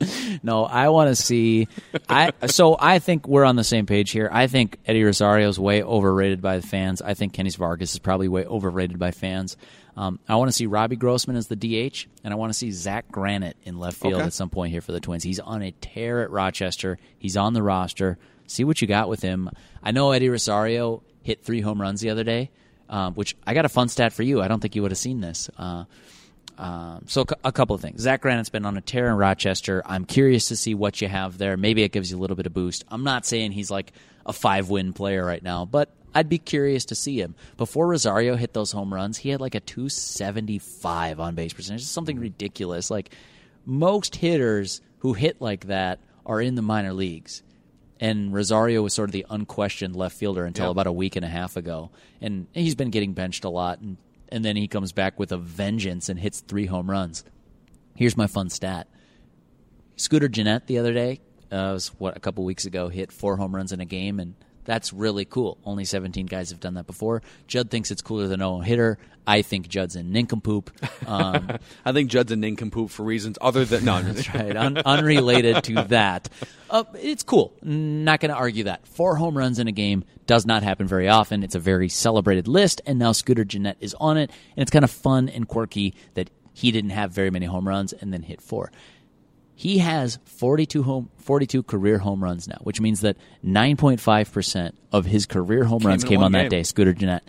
No, 0.43 0.63
I 0.65 0.89
want 0.89 1.09
to 1.09 1.15
see. 1.15 1.67
I 2.09 2.31
so 2.47 2.75
I 2.79 2.99
think 2.99 3.27
we're 3.27 3.45
on 3.45 3.55
the 3.55 3.63
same 3.63 3.85
page 3.85 4.11
here. 4.11 4.29
I 4.31 4.47
think 4.47 4.77
Eddie 4.85 5.03
Rosario's 5.03 5.59
way 5.59 5.83
overrated 5.83 6.41
by 6.41 6.57
the 6.57 6.65
fans. 6.67 7.01
I 7.01 7.13
think 7.13 7.33
Kenny 7.33 7.49
Vargas 7.49 7.93
is 7.93 7.99
probably 7.99 8.27
way 8.27 8.45
overrated 8.45 8.97
by 8.99 9.11
fans. 9.11 9.57
Um, 9.97 10.19
I 10.27 10.35
want 10.35 10.49
to 10.49 10.51
see 10.51 10.65
Robbie 10.65 10.97
Grossman 10.97 11.37
as 11.37 11.47
the 11.47 11.55
DH, 11.55 12.07
and 12.23 12.33
I 12.33 12.35
want 12.35 12.51
to 12.51 12.57
see 12.57 12.69
Zach 12.71 13.09
Granite 13.11 13.55
in 13.63 13.79
left 13.79 13.95
field 13.97 14.15
Okay. 14.15 14.23
at 14.25 14.33
some 14.33 14.49
point 14.49 14.71
here 14.73 14.81
for 14.81 14.91
the 14.91 14.99
Twins. 14.99 15.23
He's 15.23 15.39
on 15.39 15.61
a 15.61 15.71
tear 15.71 16.21
at 16.21 16.31
Rochester. 16.31 16.97
He's 17.17 17.37
on 17.37 17.53
the 17.53 17.63
roster. 17.63 18.17
See 18.45 18.65
what 18.65 18.81
you 18.81 18.87
got 18.89 19.07
with 19.07 19.21
him. 19.21 19.49
I 19.81 19.91
know 19.91 20.11
Eddie 20.11 20.27
Rosario 20.29 21.01
hit 21.23 21.43
three 21.45 21.61
home 21.61 21.79
runs 21.81 22.01
the 22.01 22.09
other 22.09 22.25
day, 22.25 22.51
um, 22.89 23.13
which 23.13 23.37
I 23.47 23.53
got 23.53 23.63
a 23.63 23.69
fun 23.69 23.87
stat 23.87 24.11
for 24.11 24.21
you. 24.23 24.41
I 24.41 24.49
don't 24.49 24.59
think 24.59 24.75
you 24.75 24.81
would 24.81 24.91
have 24.91 24.97
seen 24.97 25.21
this. 25.21 25.49
Uh, 25.57 25.85
Um, 26.57 27.03
so 27.07 27.25
a 27.43 27.51
couple 27.51 27.75
of 27.75 27.81
things. 27.81 28.01
Zach 28.01 28.21
Granite's 28.21 28.49
been 28.49 28.65
on 28.65 28.77
a 28.77 28.81
tear 28.81 29.09
in 29.09 29.15
Rochester. 29.15 29.81
I'm 29.85 30.05
curious 30.05 30.47
to 30.47 30.55
see 30.55 30.73
what 30.73 31.01
you 31.01 31.07
have 31.09 31.37
there. 31.37 31.57
Maybe 31.57 31.83
it 31.83 31.91
gives 31.91 32.11
you 32.11 32.17
a 32.17 32.21
little 32.21 32.35
bit 32.37 32.45
of 32.45 32.53
boost. 32.53 32.85
I'm 32.89 33.03
not 33.03 33.25
saying 33.25 33.51
he's 33.51 33.69
like 33.69 33.91
a 34.25 34.31
five 34.33 34.69
win 34.69 34.93
player 34.93 35.25
right 35.25 35.43
now, 35.43 35.65
but 35.65 35.89
I'd 36.13 36.29
be 36.29 36.37
curious 36.37 36.85
to 36.85 36.95
see 36.95 37.19
him. 37.19 37.35
Before 37.57 37.87
Rosario 37.87 38.37
hit 38.37 38.53
those 38.53 38.71
home 38.71 38.93
runs, 38.93 39.17
he 39.17 39.29
had 39.29 39.41
like 39.41 39.53
a 39.55 39.59
275 39.59 41.19
on 41.19 41.35
base 41.35 41.53
percentage. 41.53 41.81
It's 41.81 41.89
something 41.89 42.19
ridiculous. 42.19 42.89
Like 42.89 43.09
most 43.65 44.15
hitters 44.15 44.81
who 44.99 45.13
hit 45.13 45.41
like 45.41 45.65
that 45.67 45.99
are 46.25 46.41
in 46.41 46.55
the 46.55 46.61
minor 46.61 46.93
leagues. 46.93 47.43
And 47.99 48.33
Rosario 48.33 48.81
was 48.81 48.93
sort 48.93 49.09
of 49.09 49.13
the 49.13 49.25
unquestioned 49.29 49.95
left 49.95 50.17
fielder 50.17 50.43
until 50.45 50.65
Yeah. 50.65 50.71
about 50.71 50.87
a 50.87 50.91
week 50.91 51.15
and 51.15 51.23
a 51.23 51.29
half 51.29 51.55
ago. 51.55 51.91
And 52.21 52.47
he's 52.53 52.75
been 52.75 52.89
getting 52.89 53.13
benched 53.13 53.45
a 53.45 53.49
lot. 53.49 53.79
And, 53.79 53.97
and 54.29 54.43
then 54.43 54.55
he 54.55 54.67
comes 54.67 54.91
back 54.91 55.19
with 55.19 55.31
a 55.31 55.37
vengeance 55.37 56.09
and 56.09 56.19
hits 56.19 56.41
three 56.41 56.65
home 56.65 56.89
runs. 56.89 57.23
Here's 57.95 58.17
my 58.17 58.27
fun 58.27 58.49
stat 58.49 58.87
Scooter 59.95 60.27
Gennett 60.27 60.67
the 60.67 60.77
other 60.77 60.93
day, 60.93 61.21
uh, 61.51 61.71
was 61.73 61.87
what, 61.97 62.17
a 62.17 62.19
couple 62.19 62.43
weeks 62.43 62.65
ago, 62.65 62.89
hit 62.89 63.11
four 63.11 63.37
home 63.37 63.55
runs 63.55 63.71
in 63.71 63.79
a 63.79 63.85
game. 63.85 64.19
And 64.19 64.35
that's 64.65 64.91
really 64.91 65.25
cool. 65.25 65.57
Only 65.63 65.85
17 65.85 66.25
guys 66.25 66.49
have 66.49 66.59
done 66.59 66.73
that 66.73 66.87
before. 66.87 67.21
Judd 67.47 67.69
thinks 67.69 67.91
it's 67.91 68.01
cooler 68.01 68.27
than 68.27 68.39
no 68.39 68.59
hitter. 68.59 68.97
I 69.27 69.41
think 69.41 69.67
Judd's 69.67 69.95
a 69.95 70.03
nincompoop. 70.03 70.69
Um, 71.07 71.57
I 71.85 71.91
think 71.93 72.11
Judd's 72.11 72.31
a 72.31 72.35
nincompoop 72.35 72.89
for 72.91 73.03
reasons 73.03 73.37
other 73.41 73.65
than 73.65 73.85
no. 73.85 74.01
that's 74.01 74.33
right. 74.33 74.55
Un- 74.55 74.77
unrelated 74.77 75.63
to 75.63 75.83
that. 75.89 76.29
Uh, 76.69 76.83
it's 76.95 77.23
cool. 77.23 77.53
Not 77.63 78.19
going 78.19 78.29
to 78.31 78.37
argue 78.37 78.65
that. 78.65 78.87
Four 78.87 79.15
home 79.15 79.37
runs 79.37 79.59
in 79.59 79.67
a 79.67 79.71
game 79.71 80.03
does 80.27 80.45
not 80.45 80.63
happen 80.63 80.87
very 80.87 81.07
often. 81.07 81.43
It's 81.43 81.55
a 81.55 81.59
very 81.59 81.89
celebrated 81.89 82.47
list, 82.47 82.81
and 82.85 82.99
now 82.99 83.11
Scooter 83.11 83.43
Gennett 83.45 83.77
is 83.79 83.95
on 83.99 84.17
it, 84.17 84.31
and 84.55 84.61
it's 84.61 84.71
kind 84.71 84.85
of 84.85 84.91
fun 84.91 85.29
and 85.29 85.47
quirky 85.47 85.95
that 86.15 86.29
he 86.53 86.71
didn't 86.71 86.91
have 86.91 87.11
very 87.11 87.29
many 87.29 87.45
home 87.45 87.67
runs 87.67 87.93
and 87.93 88.13
then 88.13 88.23
hit 88.23 88.41
four. 88.41 88.71
He 89.55 89.79
has 89.79 90.19
42 90.25 90.83
home 90.83 91.09
42 91.17 91.63
career 91.63 91.97
home 91.97 92.23
runs 92.23 92.47
now, 92.47 92.57
which 92.61 92.79
means 92.79 93.01
that 93.01 93.17
9.5% 93.43 94.73
of 94.91 95.05
his 95.05 95.25
career 95.25 95.63
home 95.63 95.83
runs 95.83 96.03
came 96.03 96.21
on 96.21 96.33
that 96.33 96.49
day. 96.49 96.63
Scooter 96.63 96.93
Gennett. 96.93 97.23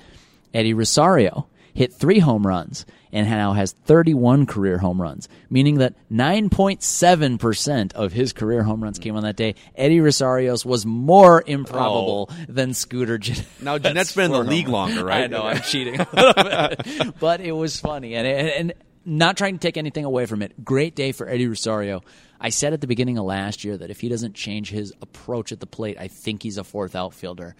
Eddie 0.53 0.75
Rosario 0.75 1.47
hit 1.73 1.93
three 1.93 2.19
home 2.19 2.47
runs 2.47 2.87
and 3.13 3.29
now 3.31 3.53
has 3.53 3.73
31 3.73 4.47
career 4.47 4.79
home 4.79 5.01
runs, 5.01 5.29
meaning 5.49 5.79
that 5.79 5.95
9.7% 6.11 7.93
of 7.95 8.13
his 8.13 8.33
career 8.33 8.63
home 8.63 8.83
runs 8.83 8.99
came 8.99 9.17
on 9.17 9.23
that 9.23 9.37
day. 9.37 9.55
Eddie 9.75 10.01
Rosario's 10.01 10.67
was 10.67 10.85
more 10.85 11.43
improbable 11.47 12.29
oh. 12.31 12.45
than 12.49 12.75
Scooter 12.75 13.19
Gennett. 13.19 13.47
Now 13.61 13.79
Gennett's 13.79 14.15
been 14.15 14.27
in 14.27 14.33
the 14.33 14.45
league 14.45 14.69
longer, 14.69 15.05
right? 15.05 15.25
I 15.25 15.27
know 15.29 15.45
I'm 15.45 15.61
cheating, 15.63 16.01
a 16.01 16.09
little 16.13 16.45
bit. 16.45 17.15
but 17.21 17.41
it 17.41 17.53
was 17.53 17.79
funny, 17.79 18.15
and, 18.15 18.27
and 18.27 18.49
and 18.49 18.73
not 19.07 19.37
trying 19.37 19.55
to 19.55 19.61
take 19.61 19.77
anything 19.77 20.05
away 20.05 20.27
from 20.27 20.43
it. 20.43 20.65
Great 20.65 20.97
day 20.97 21.13
for 21.13 21.29
Eddie 21.29 21.47
Rosario. 21.47 22.03
I 22.41 22.51
said 22.51 22.73
at 22.73 22.81
the 22.81 22.87
beginning 22.87 23.17
of 23.17 23.25
last 23.25 23.65
year 23.65 23.77
that 23.77 23.91
if 23.91 24.01
he 24.01 24.09
doesn't 24.09 24.35
change 24.35 24.71
his 24.71 24.93
approach 25.01 25.53
at 25.53 25.61
the 25.61 25.67
plate, 25.67 25.97
I 25.99 26.09
think 26.09 26.43
he's 26.43 26.59
a 26.59 26.65
fourth 26.65 26.95
outfielder. 26.95 27.55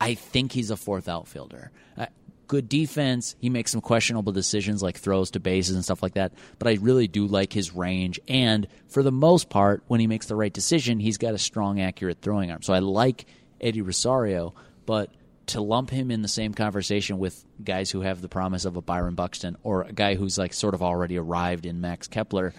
I 0.00 0.14
think 0.14 0.52
he's 0.52 0.70
a 0.70 0.76
fourth 0.76 1.08
outfielder. 1.08 1.70
Uh, 1.96 2.06
good 2.46 2.68
defense. 2.68 3.36
He 3.40 3.48
makes 3.48 3.70
some 3.70 3.80
questionable 3.80 4.32
decisions 4.32 4.82
like 4.82 4.98
throws 4.98 5.30
to 5.32 5.40
bases 5.40 5.76
and 5.76 5.84
stuff 5.84 6.02
like 6.02 6.14
that. 6.14 6.32
But 6.58 6.68
I 6.68 6.78
really 6.80 7.08
do 7.08 7.26
like 7.26 7.52
his 7.52 7.74
range. 7.74 8.20
And 8.28 8.66
for 8.88 9.02
the 9.02 9.12
most 9.12 9.48
part, 9.48 9.82
when 9.86 10.00
he 10.00 10.06
makes 10.06 10.26
the 10.26 10.36
right 10.36 10.52
decision, 10.52 10.98
he's 10.98 11.18
got 11.18 11.34
a 11.34 11.38
strong, 11.38 11.80
accurate 11.80 12.20
throwing 12.20 12.50
arm. 12.50 12.62
So 12.62 12.74
I 12.74 12.80
like 12.80 13.26
Eddie 13.60 13.82
Rosario. 13.82 14.54
But 14.84 15.10
to 15.48 15.60
lump 15.60 15.90
him 15.90 16.10
in 16.10 16.22
the 16.22 16.28
same 16.28 16.54
conversation 16.54 17.18
with 17.18 17.44
guys 17.62 17.90
who 17.90 18.02
have 18.02 18.20
the 18.20 18.28
promise 18.28 18.64
of 18.64 18.76
a 18.76 18.82
Byron 18.82 19.14
Buxton 19.14 19.56
or 19.62 19.82
a 19.82 19.92
guy 19.92 20.14
who's 20.14 20.38
like 20.38 20.52
sort 20.52 20.74
of 20.74 20.82
already 20.82 21.18
arrived 21.18 21.66
in 21.66 21.80
Max 21.80 22.06
Kepler, 22.06 22.54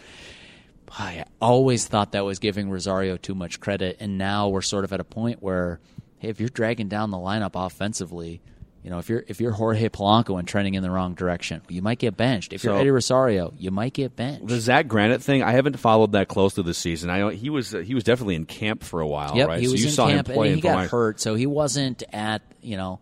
I 0.91 1.25
always 1.39 1.87
thought 1.87 2.13
that 2.13 2.25
was 2.25 2.39
giving 2.39 2.69
Rosario 2.69 3.17
too 3.17 3.35
much 3.35 3.59
credit, 3.59 3.97
and 3.99 4.17
now 4.17 4.49
we're 4.49 4.61
sort 4.61 4.83
of 4.83 4.93
at 4.93 4.99
a 4.99 5.03
point 5.03 5.41
where, 5.41 5.79
hey, 6.17 6.29
if 6.29 6.39
you're 6.39 6.49
dragging 6.49 6.87
down 6.87 7.11
the 7.11 7.17
lineup 7.17 7.51
offensively, 7.53 8.41
you 8.83 8.89
know, 8.89 8.99
if 8.99 9.09
you're 9.09 9.23
if 9.27 9.41
you're 9.41 9.51
Jorge 9.51 9.89
Polanco 9.89 10.39
and 10.39 10.47
trending 10.47 10.73
in 10.75 10.83
the 10.83 10.89
wrong 10.89 11.13
direction, 11.13 11.61
you 11.67 11.81
might 11.81 11.99
get 11.99 12.15
benched. 12.15 12.53
If 12.53 12.63
you're 12.63 12.77
Eddie 12.77 12.91
Rosario, 12.91 13.53
you 13.57 13.71
might 13.71 13.93
get 13.93 14.15
benched. 14.15 14.47
The 14.47 14.59
Zach 14.59 14.87
Granite 14.87 15.21
thing, 15.21 15.43
I 15.43 15.51
haven't 15.51 15.77
followed 15.77 16.13
that 16.13 16.27
closely 16.29 16.63
this 16.63 16.77
season. 16.77 17.09
I 17.09 17.19
know 17.19 17.29
he 17.29 17.49
was 17.49 17.71
he 17.71 17.93
was 17.93 18.03
definitely 18.03 18.35
in 18.35 18.45
camp 18.45 18.83
for 18.83 19.01
a 19.01 19.07
while, 19.07 19.35
Yep, 19.35 19.47
right? 19.47 19.59
he 19.59 19.65
so 19.65 19.71
was 19.73 19.81
you 19.81 19.87
in 19.87 19.93
saw 19.93 20.07
camp 20.07 20.27
him 20.29 20.35
play 20.35 20.47
and 20.47 20.51
in 20.53 20.57
he 20.57 20.61
got 20.61 20.87
hurt, 20.87 21.19
so 21.19 21.35
he 21.35 21.45
wasn't 21.45 22.03
at 22.13 22.41
you 22.61 22.77
know 22.77 22.99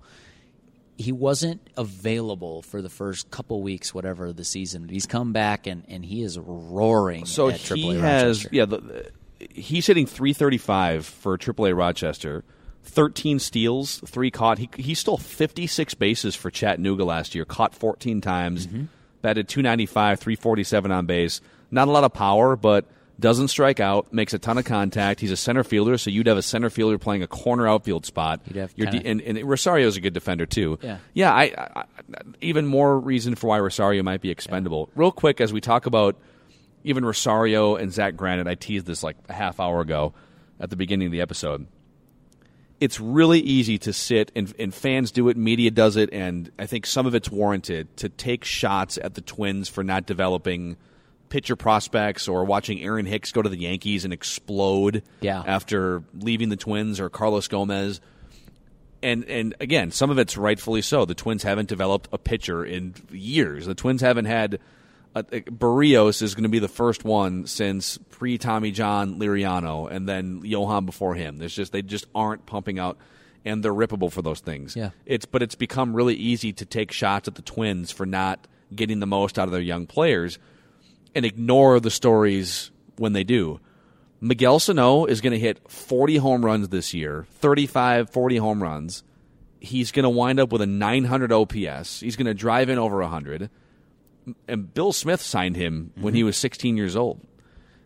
he 0.98 1.12
wasn't 1.12 1.62
available 1.78 2.64
for 2.64 2.82
the 2.82 2.90
first 2.90 3.30
couple 3.30 3.62
weeks, 3.62 3.94
whatever 3.94 4.34
the 4.34 4.44
season. 4.44 4.90
He's 4.90 5.06
come 5.06 5.32
back 5.32 5.68
and, 5.68 5.84
and 5.88 6.04
he 6.04 6.24
is 6.24 6.40
roaring. 6.40 7.26
So 7.26 7.50
he 7.50 7.94
AAA 7.94 8.00
has 8.00 8.46
Rochester. 8.46 8.50
yeah, 8.52 8.66
the, 8.66 9.12
he's 9.52 9.86
hitting 9.86 10.08
335 10.08 11.06
for 11.06 11.38
AAA 11.38 11.78
Rochester. 11.78 12.44
13 12.88 13.40
steals, 13.40 14.02
3 14.06 14.32
caught. 14.32 14.58
He 14.58 14.70
he 14.78 14.94
stole 14.96 15.18
56 15.18 15.94
bases 15.96 16.36
for 16.36 16.50
Chattanooga 16.50 17.04
last 17.04 17.36
year. 17.36 17.46
Caught 17.46 17.76
14 17.76 18.22
times. 18.22 18.68
Mm-hmm. 18.68 18.86
Batted 19.22 19.48
295, 19.50 20.20
347 20.20 20.92
on 20.92 21.06
base. 21.06 21.42
Not 21.72 21.88
a 21.88 21.92
lot 21.92 22.04
of 22.04 22.14
power, 22.14 22.56
but 22.56 22.86
doesn't 23.20 23.48
strike 23.50 23.80
out. 23.80 24.14
Makes 24.14 24.34
a 24.34 24.40
ton 24.40 24.58
of 24.58 24.66
contact. 24.66 25.20
He's 25.20 25.32
a 25.32 25.38
center 25.38 25.64
fielder, 25.64 25.98
so 25.98 26.10
you'd 26.12 26.28
have 26.28 26.38
a 26.38 26.42
center 26.44 26.70
fielder 26.70 26.98
playing 27.00 27.24
a 27.24 27.28
corner 27.28 27.68
outfield 27.68 28.06
spot. 28.06 28.42
You'd 28.48 28.56
have 28.58 28.76
kinda- 29.04 29.10
and, 29.28 29.38
and 29.40 29.50
Rosario's 29.50 29.98
a 29.98 30.02
good 30.02 30.14
defender 30.14 30.46
too. 30.46 30.78
Yeah. 30.82 30.98
yeah. 31.14 31.34
I, 31.34 31.44
I, 31.58 31.68
I 31.76 31.84
even 32.42 32.68
more 32.68 32.98
reason 33.00 33.34
for 33.36 33.48
why 33.48 33.60
Rosario 33.60 34.04
might 34.04 34.22
be 34.22 34.30
expendable. 34.30 34.90
Real 34.96 35.12
quick, 35.12 35.42
as 35.42 35.52
we 35.52 35.62
talk 35.62 35.88
about 35.88 36.16
even 36.84 37.04
Rosario 37.04 37.76
and 37.76 37.92
Zach 37.92 38.16
Granite, 38.16 38.48
I 38.48 38.56
teased 38.56 38.86
this 38.86 39.02
like 39.04 39.18
a 39.28 39.34
half 39.34 39.60
hour 39.60 39.82
ago 39.82 40.14
at 40.60 40.70
the 40.70 40.76
beginning 40.76 41.08
of 41.08 41.12
the 41.12 41.22
episode. 41.22 41.66
It's 42.80 43.00
really 43.00 43.40
easy 43.40 43.78
to 43.80 43.94
sit 43.94 44.32
and, 44.36 44.54
and 44.60 44.74
fans 44.74 45.12
do 45.12 45.30
it, 45.30 45.38
media 45.38 45.72
does 45.72 45.96
it, 45.96 46.12
and 46.14 46.52
I 46.60 46.68
think 46.68 46.86
some 46.86 47.06
of 47.08 47.16
it's 47.16 47.30
warranted 47.32 47.96
to 47.98 48.10
take 48.10 48.44
shots 48.44 49.00
at 49.02 49.16
the 49.16 49.22
Twins 49.22 49.68
for 49.68 49.84
not 49.84 50.06
developing 50.06 50.78
pitcher 51.30 51.56
prospects 51.56 52.28
or 52.28 52.46
watching 52.46 52.80
Aaron 52.82 53.06
Hicks 53.06 53.32
go 53.32 53.42
to 53.42 53.50
the 53.50 53.58
Yankees 53.58 54.04
and 54.06 54.14
explode 54.14 55.04
Yeah. 55.22 55.44
after 55.46 56.04
leaving 56.20 56.50
the 56.50 56.56
Twins 56.56 57.00
or 57.00 57.10
Carlos 57.10 57.48
Gomez 57.48 58.00
and 59.04 59.26
and 59.26 59.54
again, 59.60 59.92
some 59.92 60.10
of 60.10 60.18
it's 60.18 60.38
rightfully 60.38 60.82
so. 60.82 61.06
The 61.06 61.14
Twins 61.14 61.44
haven't 61.44 61.70
developed 61.70 62.08
a 62.12 62.18
pitcher 62.18 62.66
in 62.66 62.96
years. 63.12 63.66
The 63.68 63.76
Twins 63.76 64.02
haven't 64.02 64.26
had. 64.26 64.60
A- 65.20 65.42
Berrios 65.42 66.22
is 66.22 66.36
going 66.36 66.44
to 66.44 66.50
be 66.50 66.60
the 66.60 66.68
first 66.68 67.04
one 67.04 67.46
since 67.48 67.98
pre 68.10 68.38
Tommy 68.38 68.72
John 68.72 69.20
Liriano, 69.20 69.90
and 69.92 70.08
then 70.08 70.42
Johan 70.44 70.86
before 70.86 71.16
him. 71.16 71.38
There's 71.38 71.56
just 71.56 71.72
they 71.72 71.82
just 71.82 72.06
aren't 72.16 72.46
pumping 72.46 72.80
out, 72.80 72.98
and 73.46 73.64
they're 73.64 73.74
rippable 73.74 74.12
for 74.12 74.22
those 74.22 74.40
things. 74.40 74.76
Yeah. 74.76 74.92
it's 75.06 75.26
but 75.26 75.42
it's 75.42 75.56
become 75.56 75.94
really 75.94 76.16
easy 76.16 76.54
to 76.54 76.66
take 76.66 76.92
shots 76.92 77.28
at 77.28 77.36
the 77.36 77.42
Twins 77.42 77.92
for 77.92 78.06
not 78.06 78.48
getting 78.76 79.00
the 79.00 79.08
most 79.08 79.40
out 79.40 79.48
of 79.48 79.52
their 79.52 79.62
young 79.62 79.88
players, 79.88 80.40
and 81.16 81.26
ignore 81.26 81.80
the 81.80 81.92
stories 81.92 82.72
when 82.98 83.14
they 83.14 83.24
do. 83.24 83.60
Miguel 84.20 84.60
Sano 84.60 85.06
is 85.06 85.22
going 85.22 85.34
to 85.34 85.40
hit 85.40 85.70
40 85.70 86.18
home 86.18 86.44
runs 86.44 86.70
this 86.70 86.94
year, 86.94 87.28
35, 87.40 88.10
40 88.10 88.38
home 88.38 88.64
runs. 88.64 89.04
He's 89.60 89.92
going 89.92 90.04
to 90.04 90.10
wind 90.10 90.40
up 90.40 90.52
with 90.52 90.62
a 90.62 90.66
900 90.66 91.32
OPS. 91.32 92.00
He's 92.00 92.16
going 92.16 92.26
to 92.26 92.34
drive 92.34 92.70
in 92.70 92.80
over 92.80 93.00
100. 93.00 93.50
And 94.48 94.74
Bill 94.74 94.92
Smith 94.94 95.22
signed 95.22 95.56
him 95.56 95.92
when 95.96 96.14
he 96.14 96.22
mm-hmm. 96.22 96.28
was 96.28 96.38
16 96.38 96.78
years 96.78 96.96
old. 96.96 97.26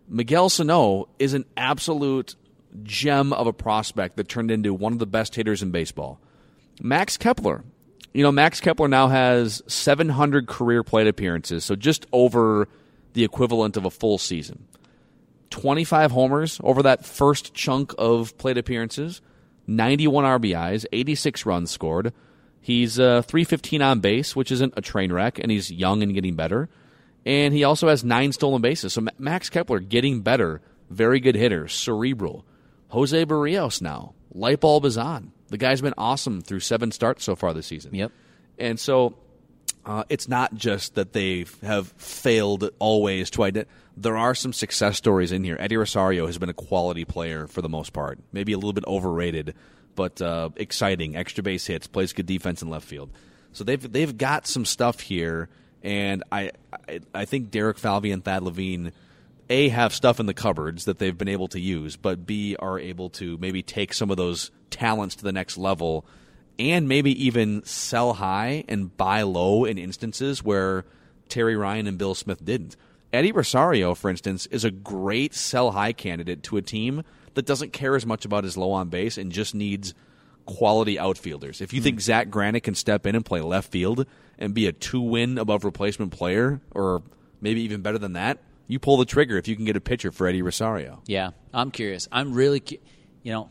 Miguel 0.07 0.49
Sano 0.49 1.07
is 1.19 1.33
an 1.33 1.45
absolute 1.55 2.35
gem 2.83 3.33
of 3.33 3.47
a 3.47 3.53
prospect 3.53 4.17
that 4.17 4.27
turned 4.27 4.51
into 4.51 4.73
one 4.73 4.93
of 4.93 4.99
the 4.99 5.05
best 5.05 5.35
hitters 5.35 5.61
in 5.61 5.71
baseball. 5.71 6.19
Max 6.81 7.17
Kepler. 7.17 7.63
You 8.13 8.23
know, 8.23 8.31
Max 8.31 8.59
Kepler 8.59 8.89
now 8.89 9.07
has 9.07 9.61
700 9.67 10.47
career 10.47 10.83
plate 10.83 11.07
appearances, 11.07 11.63
so 11.63 11.75
just 11.75 12.05
over 12.11 12.67
the 13.13 13.23
equivalent 13.23 13.77
of 13.77 13.85
a 13.85 13.89
full 13.89 14.17
season. 14.17 14.67
25 15.49 16.11
homers 16.11 16.59
over 16.63 16.83
that 16.83 17.05
first 17.05 17.53
chunk 17.53 17.93
of 17.97 18.37
plate 18.37 18.57
appearances, 18.57 19.21
91 19.67 20.25
RBIs, 20.25 20.85
86 20.91 21.45
runs 21.45 21.71
scored. 21.71 22.13
He's 22.61 22.99
uh, 22.99 23.23
315 23.23 23.81
on 23.81 23.99
base, 23.99 24.35
which 24.35 24.51
isn't 24.51 24.75
a 24.77 24.81
train 24.81 25.11
wreck, 25.11 25.39
and 25.39 25.51
he's 25.51 25.71
young 25.71 26.03
and 26.03 26.13
getting 26.13 26.35
better. 26.35 26.69
And 27.25 27.53
he 27.53 27.63
also 27.63 27.87
has 27.89 28.03
nine 28.03 28.31
stolen 28.31 28.61
bases. 28.61 28.93
So 28.93 29.05
Max 29.17 29.49
Kepler 29.49 29.79
getting 29.79 30.21
better, 30.21 30.61
very 30.89 31.19
good 31.19 31.35
hitter, 31.35 31.67
cerebral. 31.67 32.45
Jose 32.89 33.25
Berrios 33.25 33.81
now, 33.81 34.13
light 34.33 34.59
bulb 34.59 34.85
is 34.85 34.97
on. 34.97 35.31
The 35.47 35.57
guy's 35.57 35.81
been 35.81 35.93
awesome 35.97 36.41
through 36.41 36.61
seven 36.61 36.91
starts 36.91 37.23
so 37.23 37.35
far 37.35 37.53
this 37.53 37.67
season. 37.67 37.95
Yep. 37.95 38.11
And 38.57 38.79
so 38.79 39.15
uh, 39.85 40.03
it's 40.09 40.27
not 40.27 40.53
just 40.53 40.95
that 40.95 41.13
they 41.13 41.45
have 41.63 41.87
failed 41.97 42.69
always 42.79 43.29
to 43.31 43.43
identify. 43.43 43.71
There 43.97 44.17
are 44.17 44.33
some 44.33 44.53
success 44.53 44.97
stories 44.97 45.31
in 45.31 45.43
here. 45.43 45.57
Eddie 45.59 45.77
Rosario 45.77 46.25
has 46.25 46.37
been 46.37 46.49
a 46.49 46.53
quality 46.53 47.05
player 47.05 47.47
for 47.47 47.61
the 47.61 47.69
most 47.69 47.91
part, 47.91 48.19
maybe 48.31 48.53
a 48.53 48.57
little 48.57 48.73
bit 48.73 48.85
overrated, 48.87 49.53
but 49.95 50.21
uh, 50.21 50.49
exciting. 50.55 51.15
Extra 51.15 51.43
base 51.43 51.65
hits, 51.67 51.87
plays 51.87 52.13
good 52.13 52.25
defense 52.25 52.61
in 52.61 52.69
left 52.69 52.87
field. 52.87 53.09
So 53.53 53.63
they've 53.63 53.91
they've 53.91 54.17
got 54.17 54.47
some 54.47 54.65
stuff 54.65 54.99
here, 55.01 55.49
And 55.83 56.23
I, 56.31 56.51
I, 56.87 56.99
I 57.13 57.25
think 57.25 57.51
Derek 57.51 57.77
Falvey 57.77 58.11
and 58.11 58.23
Thad 58.23 58.43
Levine, 58.43 58.91
A, 59.49 59.69
have 59.69 59.93
stuff 59.93 60.19
in 60.19 60.25
the 60.25 60.33
cupboards 60.33 60.85
that 60.85 60.99
they've 60.99 61.17
been 61.17 61.27
able 61.27 61.47
to 61.49 61.59
use, 61.59 61.95
but 61.97 62.25
B, 62.25 62.55
are 62.57 62.79
able 62.79 63.09
to 63.11 63.37
maybe 63.39 63.61
take 63.61 63.93
some 63.93 64.11
of 64.11 64.17
those 64.17 64.51
talents 64.69 65.15
to 65.15 65.23
the 65.23 65.31
next 65.31 65.57
level 65.57 66.05
and 66.59 66.87
maybe 66.87 67.25
even 67.25 67.63
sell 67.65 68.13
high 68.13 68.63
and 68.67 68.95
buy 68.95 69.23
low 69.23 69.65
in 69.65 69.77
instances 69.77 70.43
where 70.43 70.85
Terry 71.27 71.55
Ryan 71.55 71.87
and 71.87 71.97
Bill 71.97 72.13
Smith 72.13 72.43
didn't. 72.43 72.75
Eddie 73.11 73.31
Rosario, 73.31 73.95
for 73.95 74.09
instance, 74.09 74.45
is 74.47 74.63
a 74.63 74.71
great 74.71 75.33
sell 75.33 75.71
high 75.71 75.91
candidate 75.91 76.43
to 76.43 76.57
a 76.57 76.61
team 76.61 77.03
that 77.33 77.45
doesn't 77.45 77.73
care 77.73 77.95
as 77.95 78.05
much 78.05 78.25
about 78.25 78.43
his 78.43 78.57
low 78.57 78.71
on 78.71 78.89
base 78.89 79.17
and 79.17 79.31
just 79.31 79.55
needs 79.55 79.93
quality 80.45 80.99
outfielders. 80.99 81.61
If 81.61 81.73
you 81.73 81.81
think 81.81 82.01
Zach 82.01 82.29
Granite 82.29 82.61
can 82.63 82.75
step 82.75 83.05
in 83.05 83.15
and 83.15 83.25
play 83.25 83.41
left 83.41 83.71
field 83.71 84.05
and 84.37 84.53
be 84.53 84.67
a 84.67 84.71
two 84.71 85.01
win 85.01 85.37
above 85.37 85.63
replacement 85.63 86.11
player, 86.11 86.61
or 86.71 87.03
maybe 87.39 87.61
even 87.61 87.81
better 87.81 87.97
than 87.97 88.13
that, 88.13 88.39
you 88.67 88.79
pull 88.79 88.97
the 88.97 89.05
trigger 89.05 89.37
if 89.37 89.47
you 89.47 89.55
can 89.55 89.65
get 89.65 89.75
a 89.75 89.81
pitcher 89.81 90.11
for 90.11 90.27
Eddie 90.27 90.41
Rosario. 90.41 91.01
Yeah, 91.05 91.31
I'm 91.53 91.71
curious. 91.71 92.07
I'm 92.11 92.33
really, 92.33 92.59
cu- 92.59 92.77
you 93.21 93.31
know, 93.31 93.49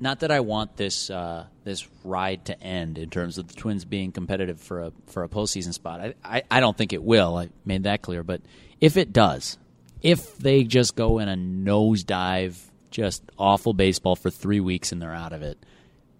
not 0.00 0.20
that 0.20 0.30
I 0.30 0.40
want 0.40 0.76
this 0.76 1.10
uh, 1.10 1.46
this 1.64 1.88
ride 2.04 2.44
to 2.46 2.60
end 2.62 2.98
in 2.98 3.10
terms 3.10 3.38
of 3.38 3.48
the 3.48 3.54
Twins 3.54 3.84
being 3.84 4.12
competitive 4.12 4.60
for 4.60 4.82
a 4.82 4.92
for 5.06 5.24
a 5.24 5.28
postseason 5.28 5.72
spot. 5.72 6.00
I, 6.00 6.14
I 6.24 6.42
I 6.50 6.60
don't 6.60 6.76
think 6.76 6.92
it 6.92 7.02
will. 7.02 7.36
I 7.36 7.48
made 7.64 7.84
that 7.84 8.02
clear. 8.02 8.22
But 8.22 8.42
if 8.80 8.96
it 8.96 9.12
does, 9.12 9.58
if 10.02 10.36
they 10.38 10.64
just 10.64 10.94
go 10.94 11.18
in 11.18 11.28
a 11.28 11.36
nosedive, 11.36 12.56
just 12.90 13.22
awful 13.38 13.72
baseball 13.72 14.16
for 14.16 14.30
three 14.30 14.60
weeks 14.60 14.92
and 14.92 15.00
they're 15.00 15.12
out 15.12 15.32
of 15.32 15.42
it, 15.42 15.58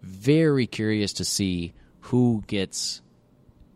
very 0.03 0.67
curious 0.67 1.15
to 1.15 1.25
see 1.25 1.75
who 2.01 2.43
gets 2.47 3.03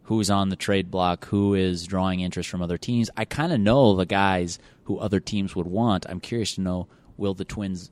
who's 0.04 0.30
on 0.30 0.48
the 0.48 0.56
trade 0.56 0.90
block, 0.90 1.26
who 1.26 1.54
is 1.54 1.86
drawing 1.86 2.20
interest 2.20 2.48
from 2.48 2.62
other 2.62 2.78
teams. 2.78 3.08
I 3.16 3.24
kind 3.24 3.52
of 3.52 3.60
know 3.60 3.96
the 3.96 4.06
guys 4.06 4.58
who 4.84 4.98
other 4.98 5.20
teams 5.20 5.54
would 5.54 5.66
want. 5.66 6.06
I'm 6.08 6.20
curious 6.20 6.56
to 6.56 6.60
know 6.60 6.88
will 7.16 7.34
the 7.34 7.44
Twins 7.44 7.90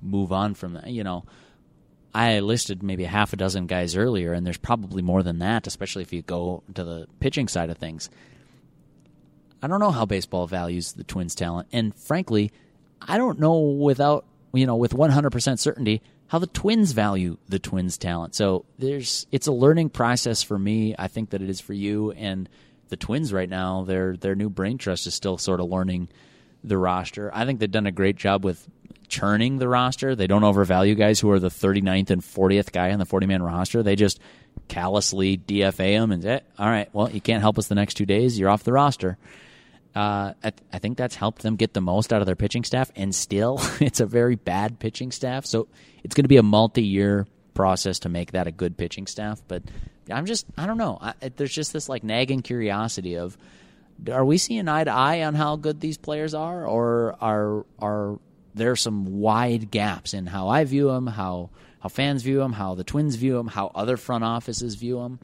move 0.00 0.32
on 0.32 0.54
from 0.54 0.74
that? 0.74 0.88
You 0.88 1.04
know, 1.04 1.24
I 2.14 2.40
listed 2.40 2.82
maybe 2.82 3.04
half 3.04 3.32
a 3.32 3.36
dozen 3.36 3.66
guys 3.66 3.96
earlier, 3.96 4.32
and 4.32 4.44
there's 4.44 4.58
probably 4.58 5.02
more 5.02 5.22
than 5.22 5.40
that, 5.40 5.66
especially 5.66 6.02
if 6.02 6.12
you 6.12 6.22
go 6.22 6.62
to 6.74 6.82
the 6.82 7.06
pitching 7.20 7.46
side 7.46 7.70
of 7.70 7.78
things. 7.78 8.10
I 9.62 9.66
don't 9.66 9.80
know 9.80 9.90
how 9.90 10.06
baseball 10.06 10.46
values 10.46 10.94
the 10.94 11.04
Twins' 11.04 11.34
talent, 11.34 11.68
and 11.72 11.94
frankly, 11.94 12.50
I 13.00 13.18
don't 13.18 13.38
know 13.38 13.58
without 13.58 14.24
you 14.52 14.66
know 14.66 14.76
with 14.76 14.92
100% 14.92 15.58
certainty 15.58 16.02
how 16.28 16.38
the 16.38 16.46
Twins 16.46 16.92
value 16.92 17.38
the 17.48 17.58
Twins' 17.58 17.98
talent. 17.98 18.34
So 18.34 18.64
there's 18.78 19.26
it's 19.32 19.46
a 19.46 19.52
learning 19.52 19.90
process 19.90 20.42
for 20.42 20.58
me. 20.58 20.94
I 20.98 21.08
think 21.08 21.30
that 21.30 21.42
it 21.42 21.50
is 21.50 21.60
for 21.60 21.72
you 21.72 22.12
and 22.12 22.48
the 22.88 22.96
Twins 22.96 23.32
right 23.32 23.48
now. 23.48 23.84
Their 23.84 24.16
their 24.16 24.34
new 24.34 24.50
brain 24.50 24.78
trust 24.78 25.06
is 25.06 25.14
still 25.14 25.38
sort 25.38 25.60
of 25.60 25.68
learning 25.68 26.08
the 26.62 26.78
roster. 26.78 27.30
I 27.34 27.46
think 27.46 27.58
they've 27.58 27.70
done 27.70 27.86
a 27.86 27.92
great 27.92 28.16
job 28.16 28.44
with 28.44 28.66
churning 29.08 29.58
the 29.58 29.68
roster. 29.68 30.14
They 30.14 30.26
don't 30.26 30.44
overvalue 30.44 30.94
guys 30.94 31.20
who 31.20 31.30
are 31.30 31.40
the 31.40 31.48
39th 31.48 32.10
and 32.10 32.22
40th 32.22 32.72
guy 32.72 32.92
on 32.92 32.98
the 32.98 33.04
40 33.04 33.26
man 33.26 33.42
roster. 33.42 33.82
They 33.82 33.96
just 33.96 34.20
callously 34.68 35.36
DFA 35.36 35.98
them 35.98 36.12
and 36.12 36.22
say, 36.22 36.40
all 36.58 36.68
right, 36.68 36.88
well, 36.94 37.10
you 37.10 37.20
can't 37.20 37.40
help 37.40 37.58
us 37.58 37.66
the 37.66 37.74
next 37.74 37.94
two 37.94 38.06
days. 38.06 38.38
You're 38.38 38.50
off 38.50 38.64
the 38.64 38.72
roster. 38.72 39.18
Uh, 39.94 40.34
I, 40.42 40.50
th- 40.50 40.62
I 40.72 40.78
think 40.78 40.96
that's 40.96 41.16
helped 41.16 41.42
them 41.42 41.56
get 41.56 41.74
the 41.74 41.80
most 41.80 42.12
out 42.12 42.22
of 42.22 42.26
their 42.26 42.36
pitching 42.36 42.64
staff, 42.64 42.90
and 42.94 43.14
still, 43.14 43.60
it's 43.80 44.00
a 44.00 44.06
very 44.06 44.36
bad 44.36 44.78
pitching 44.78 45.10
staff. 45.10 45.46
So 45.46 45.68
it's 46.04 46.14
going 46.14 46.24
to 46.24 46.28
be 46.28 46.36
a 46.36 46.42
multi 46.42 46.84
year 46.84 47.26
process 47.54 48.00
to 48.00 48.08
make 48.08 48.32
that 48.32 48.46
a 48.46 48.52
good 48.52 48.76
pitching 48.76 49.06
staff. 49.06 49.42
But 49.48 49.64
I'm 50.10 50.26
just, 50.26 50.46
I 50.56 50.66
don't 50.66 50.78
know. 50.78 50.98
I, 51.00 51.14
there's 51.36 51.52
just 51.52 51.72
this 51.72 51.88
like 51.88 52.04
nagging 52.04 52.42
curiosity 52.42 53.16
of, 53.16 53.36
are 54.10 54.24
we 54.24 54.38
seeing 54.38 54.68
eye 54.68 54.84
to 54.84 54.90
eye 54.90 55.24
on 55.24 55.34
how 55.34 55.56
good 55.56 55.80
these 55.80 55.98
players 55.98 56.34
are, 56.34 56.66
or 56.66 57.16
are 57.20 57.66
are 57.78 58.18
there 58.54 58.76
some 58.76 59.20
wide 59.20 59.70
gaps 59.70 60.14
in 60.14 60.26
how 60.26 60.48
I 60.48 60.64
view 60.64 60.88
them, 60.88 61.06
how 61.06 61.50
how 61.80 61.88
fans 61.88 62.22
view 62.22 62.38
them, 62.38 62.52
how 62.52 62.74
the 62.74 62.84
Twins 62.84 63.16
view 63.16 63.34
them, 63.34 63.48
how 63.48 63.70
other 63.74 63.96
front 63.96 64.24
offices 64.24 64.74
view 64.74 64.98
them? 65.00 65.18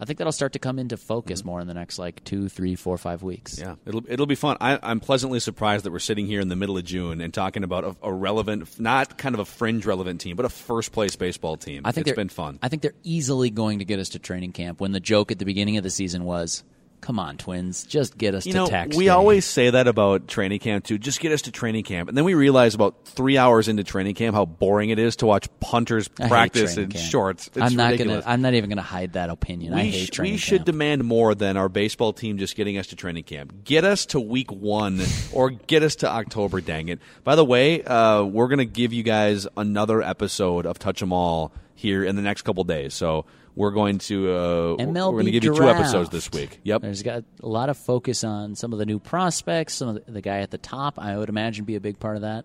I 0.00 0.04
think 0.04 0.18
that'll 0.18 0.32
start 0.32 0.54
to 0.54 0.58
come 0.58 0.78
into 0.78 0.96
focus 0.96 1.40
mm-hmm. 1.40 1.48
more 1.48 1.60
in 1.60 1.66
the 1.66 1.74
next 1.74 1.98
like 1.98 2.24
two, 2.24 2.48
three, 2.48 2.74
four, 2.74 2.98
five 2.98 3.22
weeks. 3.22 3.58
Yeah, 3.58 3.76
it'll 3.86 4.02
it'll 4.08 4.26
be 4.26 4.34
fun. 4.34 4.56
I, 4.60 4.78
I'm 4.82 5.00
pleasantly 5.00 5.40
surprised 5.40 5.84
that 5.84 5.92
we're 5.92 5.98
sitting 5.98 6.26
here 6.26 6.40
in 6.40 6.48
the 6.48 6.56
middle 6.56 6.76
of 6.76 6.84
June 6.84 7.20
and 7.20 7.32
talking 7.32 7.64
about 7.64 7.84
a, 7.84 7.96
a 8.02 8.12
relevant, 8.12 8.80
not 8.80 9.18
kind 9.18 9.34
of 9.34 9.40
a 9.40 9.44
fringe 9.44 9.86
relevant 9.86 10.20
team, 10.20 10.36
but 10.36 10.44
a 10.44 10.48
first 10.48 10.92
place 10.92 11.16
baseball 11.16 11.56
team. 11.56 11.82
I 11.84 11.92
think 11.92 12.08
it's 12.08 12.16
been 12.16 12.28
fun. 12.28 12.58
I 12.62 12.68
think 12.68 12.82
they're 12.82 12.94
easily 13.02 13.50
going 13.50 13.78
to 13.78 13.84
get 13.84 13.98
us 13.98 14.10
to 14.10 14.18
training 14.18 14.52
camp. 14.52 14.80
When 14.80 14.92
the 14.92 15.00
joke 15.00 15.30
at 15.30 15.38
the 15.38 15.44
beginning 15.44 15.76
of 15.76 15.84
the 15.84 15.90
season 15.90 16.24
was, 16.24 16.64
"Come 17.02 17.18
on, 17.18 17.36
Twins, 17.36 17.84
just 17.84 18.16
get 18.16 18.34
us 18.34 18.46
you 18.46 18.52
to 18.52 18.58
know, 18.60 18.66
tax." 18.66 18.96
we 18.96 19.04
day." 19.04 19.10
always 19.10 19.44
say 19.44 19.68
that 19.68 19.86
about 19.86 20.26
training 20.28 20.60
camp 20.60 20.84
too. 20.86 20.96
Just 20.96 21.20
get 21.20 21.32
us 21.32 21.42
to 21.42 21.52
training 21.52 21.84
camp, 21.84 22.08
and 22.08 22.16
then 22.16 22.24
we 22.24 22.32
realize 22.32 22.74
about 22.74 23.04
three 23.04 23.36
hours 23.36 23.68
into 23.68 23.84
training 23.84 24.14
camp 24.14 24.34
how 24.34 24.46
boring 24.46 24.88
it 24.88 24.98
is 24.98 25.16
to 25.16 25.26
watch 25.26 25.48
punters 25.60 26.08
practice 26.08 26.76
in 26.78 26.88
camp. 26.88 27.04
shorts. 27.10 27.48
It's 27.48 27.58
I'm 27.58 27.74
not 27.76 27.90
ridiculous. 27.90 28.24
gonna. 28.24 28.32
I'm 28.34 28.40
not 28.40 28.54
even 28.54 28.70
gonna 28.70 28.80
hide 28.80 29.12
that 29.12 29.28
opinion. 29.28 29.74
we, 29.74 29.80
I 29.80 29.84
hate 29.84 30.06
sh- 30.06 30.10
training 30.10 30.32
we 30.34 30.38
should 30.38 30.58
camp. 30.60 30.66
demand 30.66 31.04
more 31.04 31.34
than 31.34 31.56
our 31.58 31.68
baseball 31.68 32.12
team 32.14 32.38
just 32.38 32.56
getting 32.56 32.78
us 32.78 32.86
to 32.86 32.96
training 32.96 33.24
camp. 33.24 33.64
Get 33.64 33.84
us 33.84 34.06
to 34.06 34.20
week 34.20 34.50
one 34.50 35.00
or 35.32 35.50
get 35.50 35.82
us 35.82 35.96
to 35.96 36.08
October, 36.08 36.60
dang 36.62 36.88
it. 36.88 37.00
By 37.24 37.34
the 37.34 37.44
way, 37.44 37.82
uh, 37.82 38.22
we're 38.22 38.48
going 38.48 38.58
to 38.58 38.64
give 38.64 38.92
you 38.92 39.02
guys 39.02 39.46
another 39.56 40.00
episode 40.02 40.64
of 40.66 40.78
Touch 40.78 41.02
'em 41.02 41.12
All 41.12 41.52
here 41.74 42.04
in 42.04 42.14
the 42.16 42.22
next 42.22 42.42
couple 42.42 42.62
days. 42.64 42.94
So 42.94 43.24
we're 43.54 43.70
going 43.70 43.98
to 43.98 44.30
uh, 44.32 44.76
MLB 44.76 44.94
we're 44.94 45.12
going 45.12 45.26
to 45.26 45.30
give 45.30 45.44
you 45.44 45.54
two 45.54 45.68
episodes 45.68 46.10
this 46.10 46.30
week. 46.32 46.60
Yep. 46.62 46.82
There's 46.82 47.02
got 47.02 47.24
a 47.42 47.48
lot 47.48 47.68
of 47.68 47.76
focus 47.76 48.24
on 48.24 48.54
some 48.54 48.72
of 48.72 48.78
the 48.78 48.86
new 48.86 48.98
prospects. 48.98 49.74
Some 49.74 49.88
of 49.88 50.06
the, 50.06 50.12
the 50.12 50.20
guy 50.22 50.38
at 50.38 50.50
the 50.50 50.58
top, 50.58 50.98
I 50.98 51.16
would 51.16 51.28
imagine, 51.28 51.64
be 51.64 51.76
a 51.76 51.80
big 51.80 51.98
part 51.98 52.16
of 52.16 52.22
that. 52.22 52.44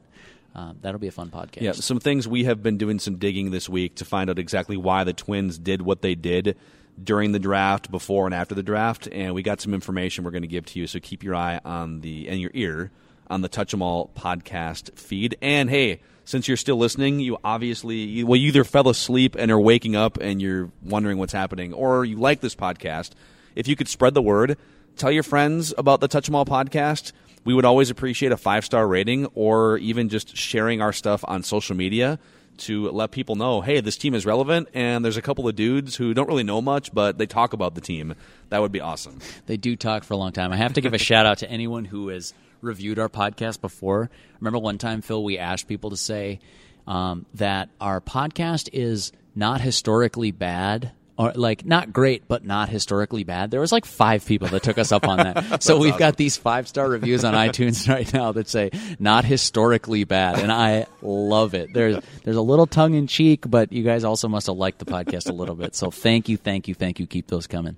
Um, 0.56 0.78
that'll 0.82 1.00
be 1.00 1.08
a 1.08 1.12
fun 1.12 1.30
podcast. 1.30 1.62
Yeah, 1.62 1.72
some 1.74 2.00
things 2.00 2.28
we 2.28 2.46
have 2.46 2.64
been 2.64 2.78
doing 2.78 3.00
some 3.00 3.18
digging 3.18 3.52
this 3.52 3.70
week 3.70 3.96
to 3.96 4.06
find 4.06 4.30
out 4.30 4.40
exactly 4.40 4.76
why 4.76 5.04
the 5.04 5.14
Twins 5.14 5.58
did 5.58 5.82
what 5.82 6.02
they 6.02 6.16
did 6.16 6.58
during 7.02 7.32
the 7.32 7.40
draft, 7.40 7.92
before 7.92 8.26
and 8.26 8.34
after 8.34 8.56
the 8.56 8.64
draft, 8.64 9.08
and 9.12 9.36
we 9.36 9.44
got 9.44 9.62
some 9.62 9.74
information 9.74 10.24
we're 10.24 10.32
going 10.32 10.42
to 10.42 10.48
give 10.48 10.66
to 10.66 10.80
you. 10.80 10.88
So 10.88 11.00
keep 11.00 11.24
your 11.24 11.36
eye 11.36 11.60
on 11.64 12.02
the 12.02 12.28
and 12.28 12.42
your 12.42 12.50
ear 12.56 12.92
on 13.30 13.42
the 13.42 13.50
Touch 13.50 13.74
'Em 13.74 13.84
All 13.84 14.10
podcast 14.18 14.98
feed. 14.98 15.38
And 15.42 15.70
hey, 15.70 16.02
since 16.28 16.46
you're 16.46 16.58
still 16.58 16.76
listening, 16.76 17.22
you 17.22 17.38
obviously 17.42 17.96
you, 17.96 18.28
well 18.28 18.36
you 18.36 18.50
either 18.50 18.66
fell 18.66 18.90
asleep 18.90 19.38
and 19.40 19.50
are 19.50 19.60
waking 19.60 19.96
up 19.96 20.18
and 20.18 20.42
you're 20.42 20.70
wondering 20.84 21.18
what's 21.18 21.32
happening, 21.32 21.74
or 21.74 22.04
you 22.04 22.18
like 22.18 22.42
this 22.42 22.54
podcast. 22.54 23.12
If 23.56 23.70
you 23.70 23.78
could 23.78 23.88
spread 23.88 24.14
the 24.14 24.22
word, 24.22 24.58
tell 24.98 25.10
your 25.10 25.24
friends 25.24 25.74
about 25.78 26.02
the 26.02 26.10
Touch 26.10 26.28
'Em 26.28 26.36
All 26.36 26.46
podcast. 26.46 27.14
We 27.46 27.54
would 27.54 27.64
always 27.64 27.90
appreciate 27.90 28.34
a 28.34 28.38
five 28.38 28.66
star 28.66 28.86
rating 28.86 29.28
or 29.36 29.78
even 29.78 30.10
just 30.10 30.36
sharing 30.36 30.82
our 30.82 30.92
stuff 30.92 31.24
on 31.26 31.44
social 31.44 31.78
media 31.78 32.20
to 32.58 32.90
let 32.90 33.12
people 33.12 33.38
know, 33.38 33.62
hey, 33.62 33.80
this 33.80 33.96
team 33.96 34.14
is 34.14 34.26
relevant, 34.26 34.68
and 34.74 35.06
there's 35.06 35.16
a 35.16 35.22
couple 35.22 35.48
of 35.48 35.56
dudes 35.56 35.96
who 35.96 36.14
don't 36.14 36.28
really 36.28 36.44
know 36.44 36.62
much, 36.62 36.94
but 36.94 37.18
they 37.18 37.26
talk 37.26 37.54
about 37.54 37.74
the 37.74 37.82
team. 37.82 38.16
That 38.50 38.62
would 38.62 38.74
be 38.74 38.82
awesome. 38.82 39.20
They 39.46 39.56
do 39.56 39.78
talk 39.78 40.04
for 40.04 40.16
a 40.16 40.18
long 40.18 40.34
time. 40.34 40.52
I 40.52 40.58
have 40.58 40.74
to 40.74 40.82
give 40.82 40.94
a 40.94 40.98
shout 41.10 41.26
out 41.26 41.38
to 41.38 41.50
anyone 41.50 41.86
who 41.86 42.10
is 42.10 42.34
reviewed 42.62 43.00
our 43.00 43.10
podcast 43.10 43.62
before. 43.62 44.10
Remember 44.40 44.60
one 44.60 44.78
time, 44.78 45.02
Phil, 45.02 45.24
we 45.24 45.38
asked 45.38 45.68
people 45.68 45.90
to 45.92 45.98
say 45.98 46.40
um, 46.88 47.26
that 47.36 47.70
our 47.80 48.02
podcast 48.02 48.70
is 48.74 49.12
not 49.36 49.62
historically 49.62 50.32
bad. 50.32 50.92
Or 51.20 51.32
like 51.34 51.66
not 51.66 51.92
great, 51.92 52.28
but 52.28 52.46
not 52.46 52.70
historically 52.70 53.24
bad. 53.24 53.50
There 53.50 53.60
was 53.60 53.72
like 53.72 53.86
five 53.86 54.24
people 54.24 54.50
that 54.50 54.62
took 54.62 54.78
us 54.78 54.92
up 54.92 55.08
on 55.08 55.18
that. 55.18 55.64
so 55.64 55.80
we've 55.80 55.98
got 55.98 56.16
these 56.16 56.38
five 56.38 56.68
star 56.68 56.88
reviews 56.88 57.26
on 57.26 57.34
iTunes 57.34 57.90
right 57.92 58.14
now 58.14 58.34
that 58.34 58.48
say 58.48 58.70
not 59.00 59.26
historically 59.26 60.04
bad, 60.04 60.38
and 60.38 60.52
I 60.52 60.86
love 61.02 61.56
it. 61.56 61.74
There's 61.74 61.98
there's 62.24 62.38
a 62.38 62.42
little 62.42 62.68
tongue 62.68 62.94
in 62.94 63.08
cheek, 63.08 63.50
but 63.50 63.74
you 63.74 63.82
guys 63.82 64.04
also 64.04 64.28
must 64.28 64.46
have 64.46 64.58
liked 64.58 64.78
the 64.78 64.86
podcast 64.86 65.28
a 65.28 65.34
little 65.34 65.56
bit. 65.56 65.74
So 65.74 65.90
thank 65.90 66.30
you, 66.30 66.38
thank 66.38 66.68
you, 66.68 66.76
thank 66.76 67.00
you. 67.00 67.08
Keep 67.08 67.30
those 67.30 67.48
coming. 67.48 67.78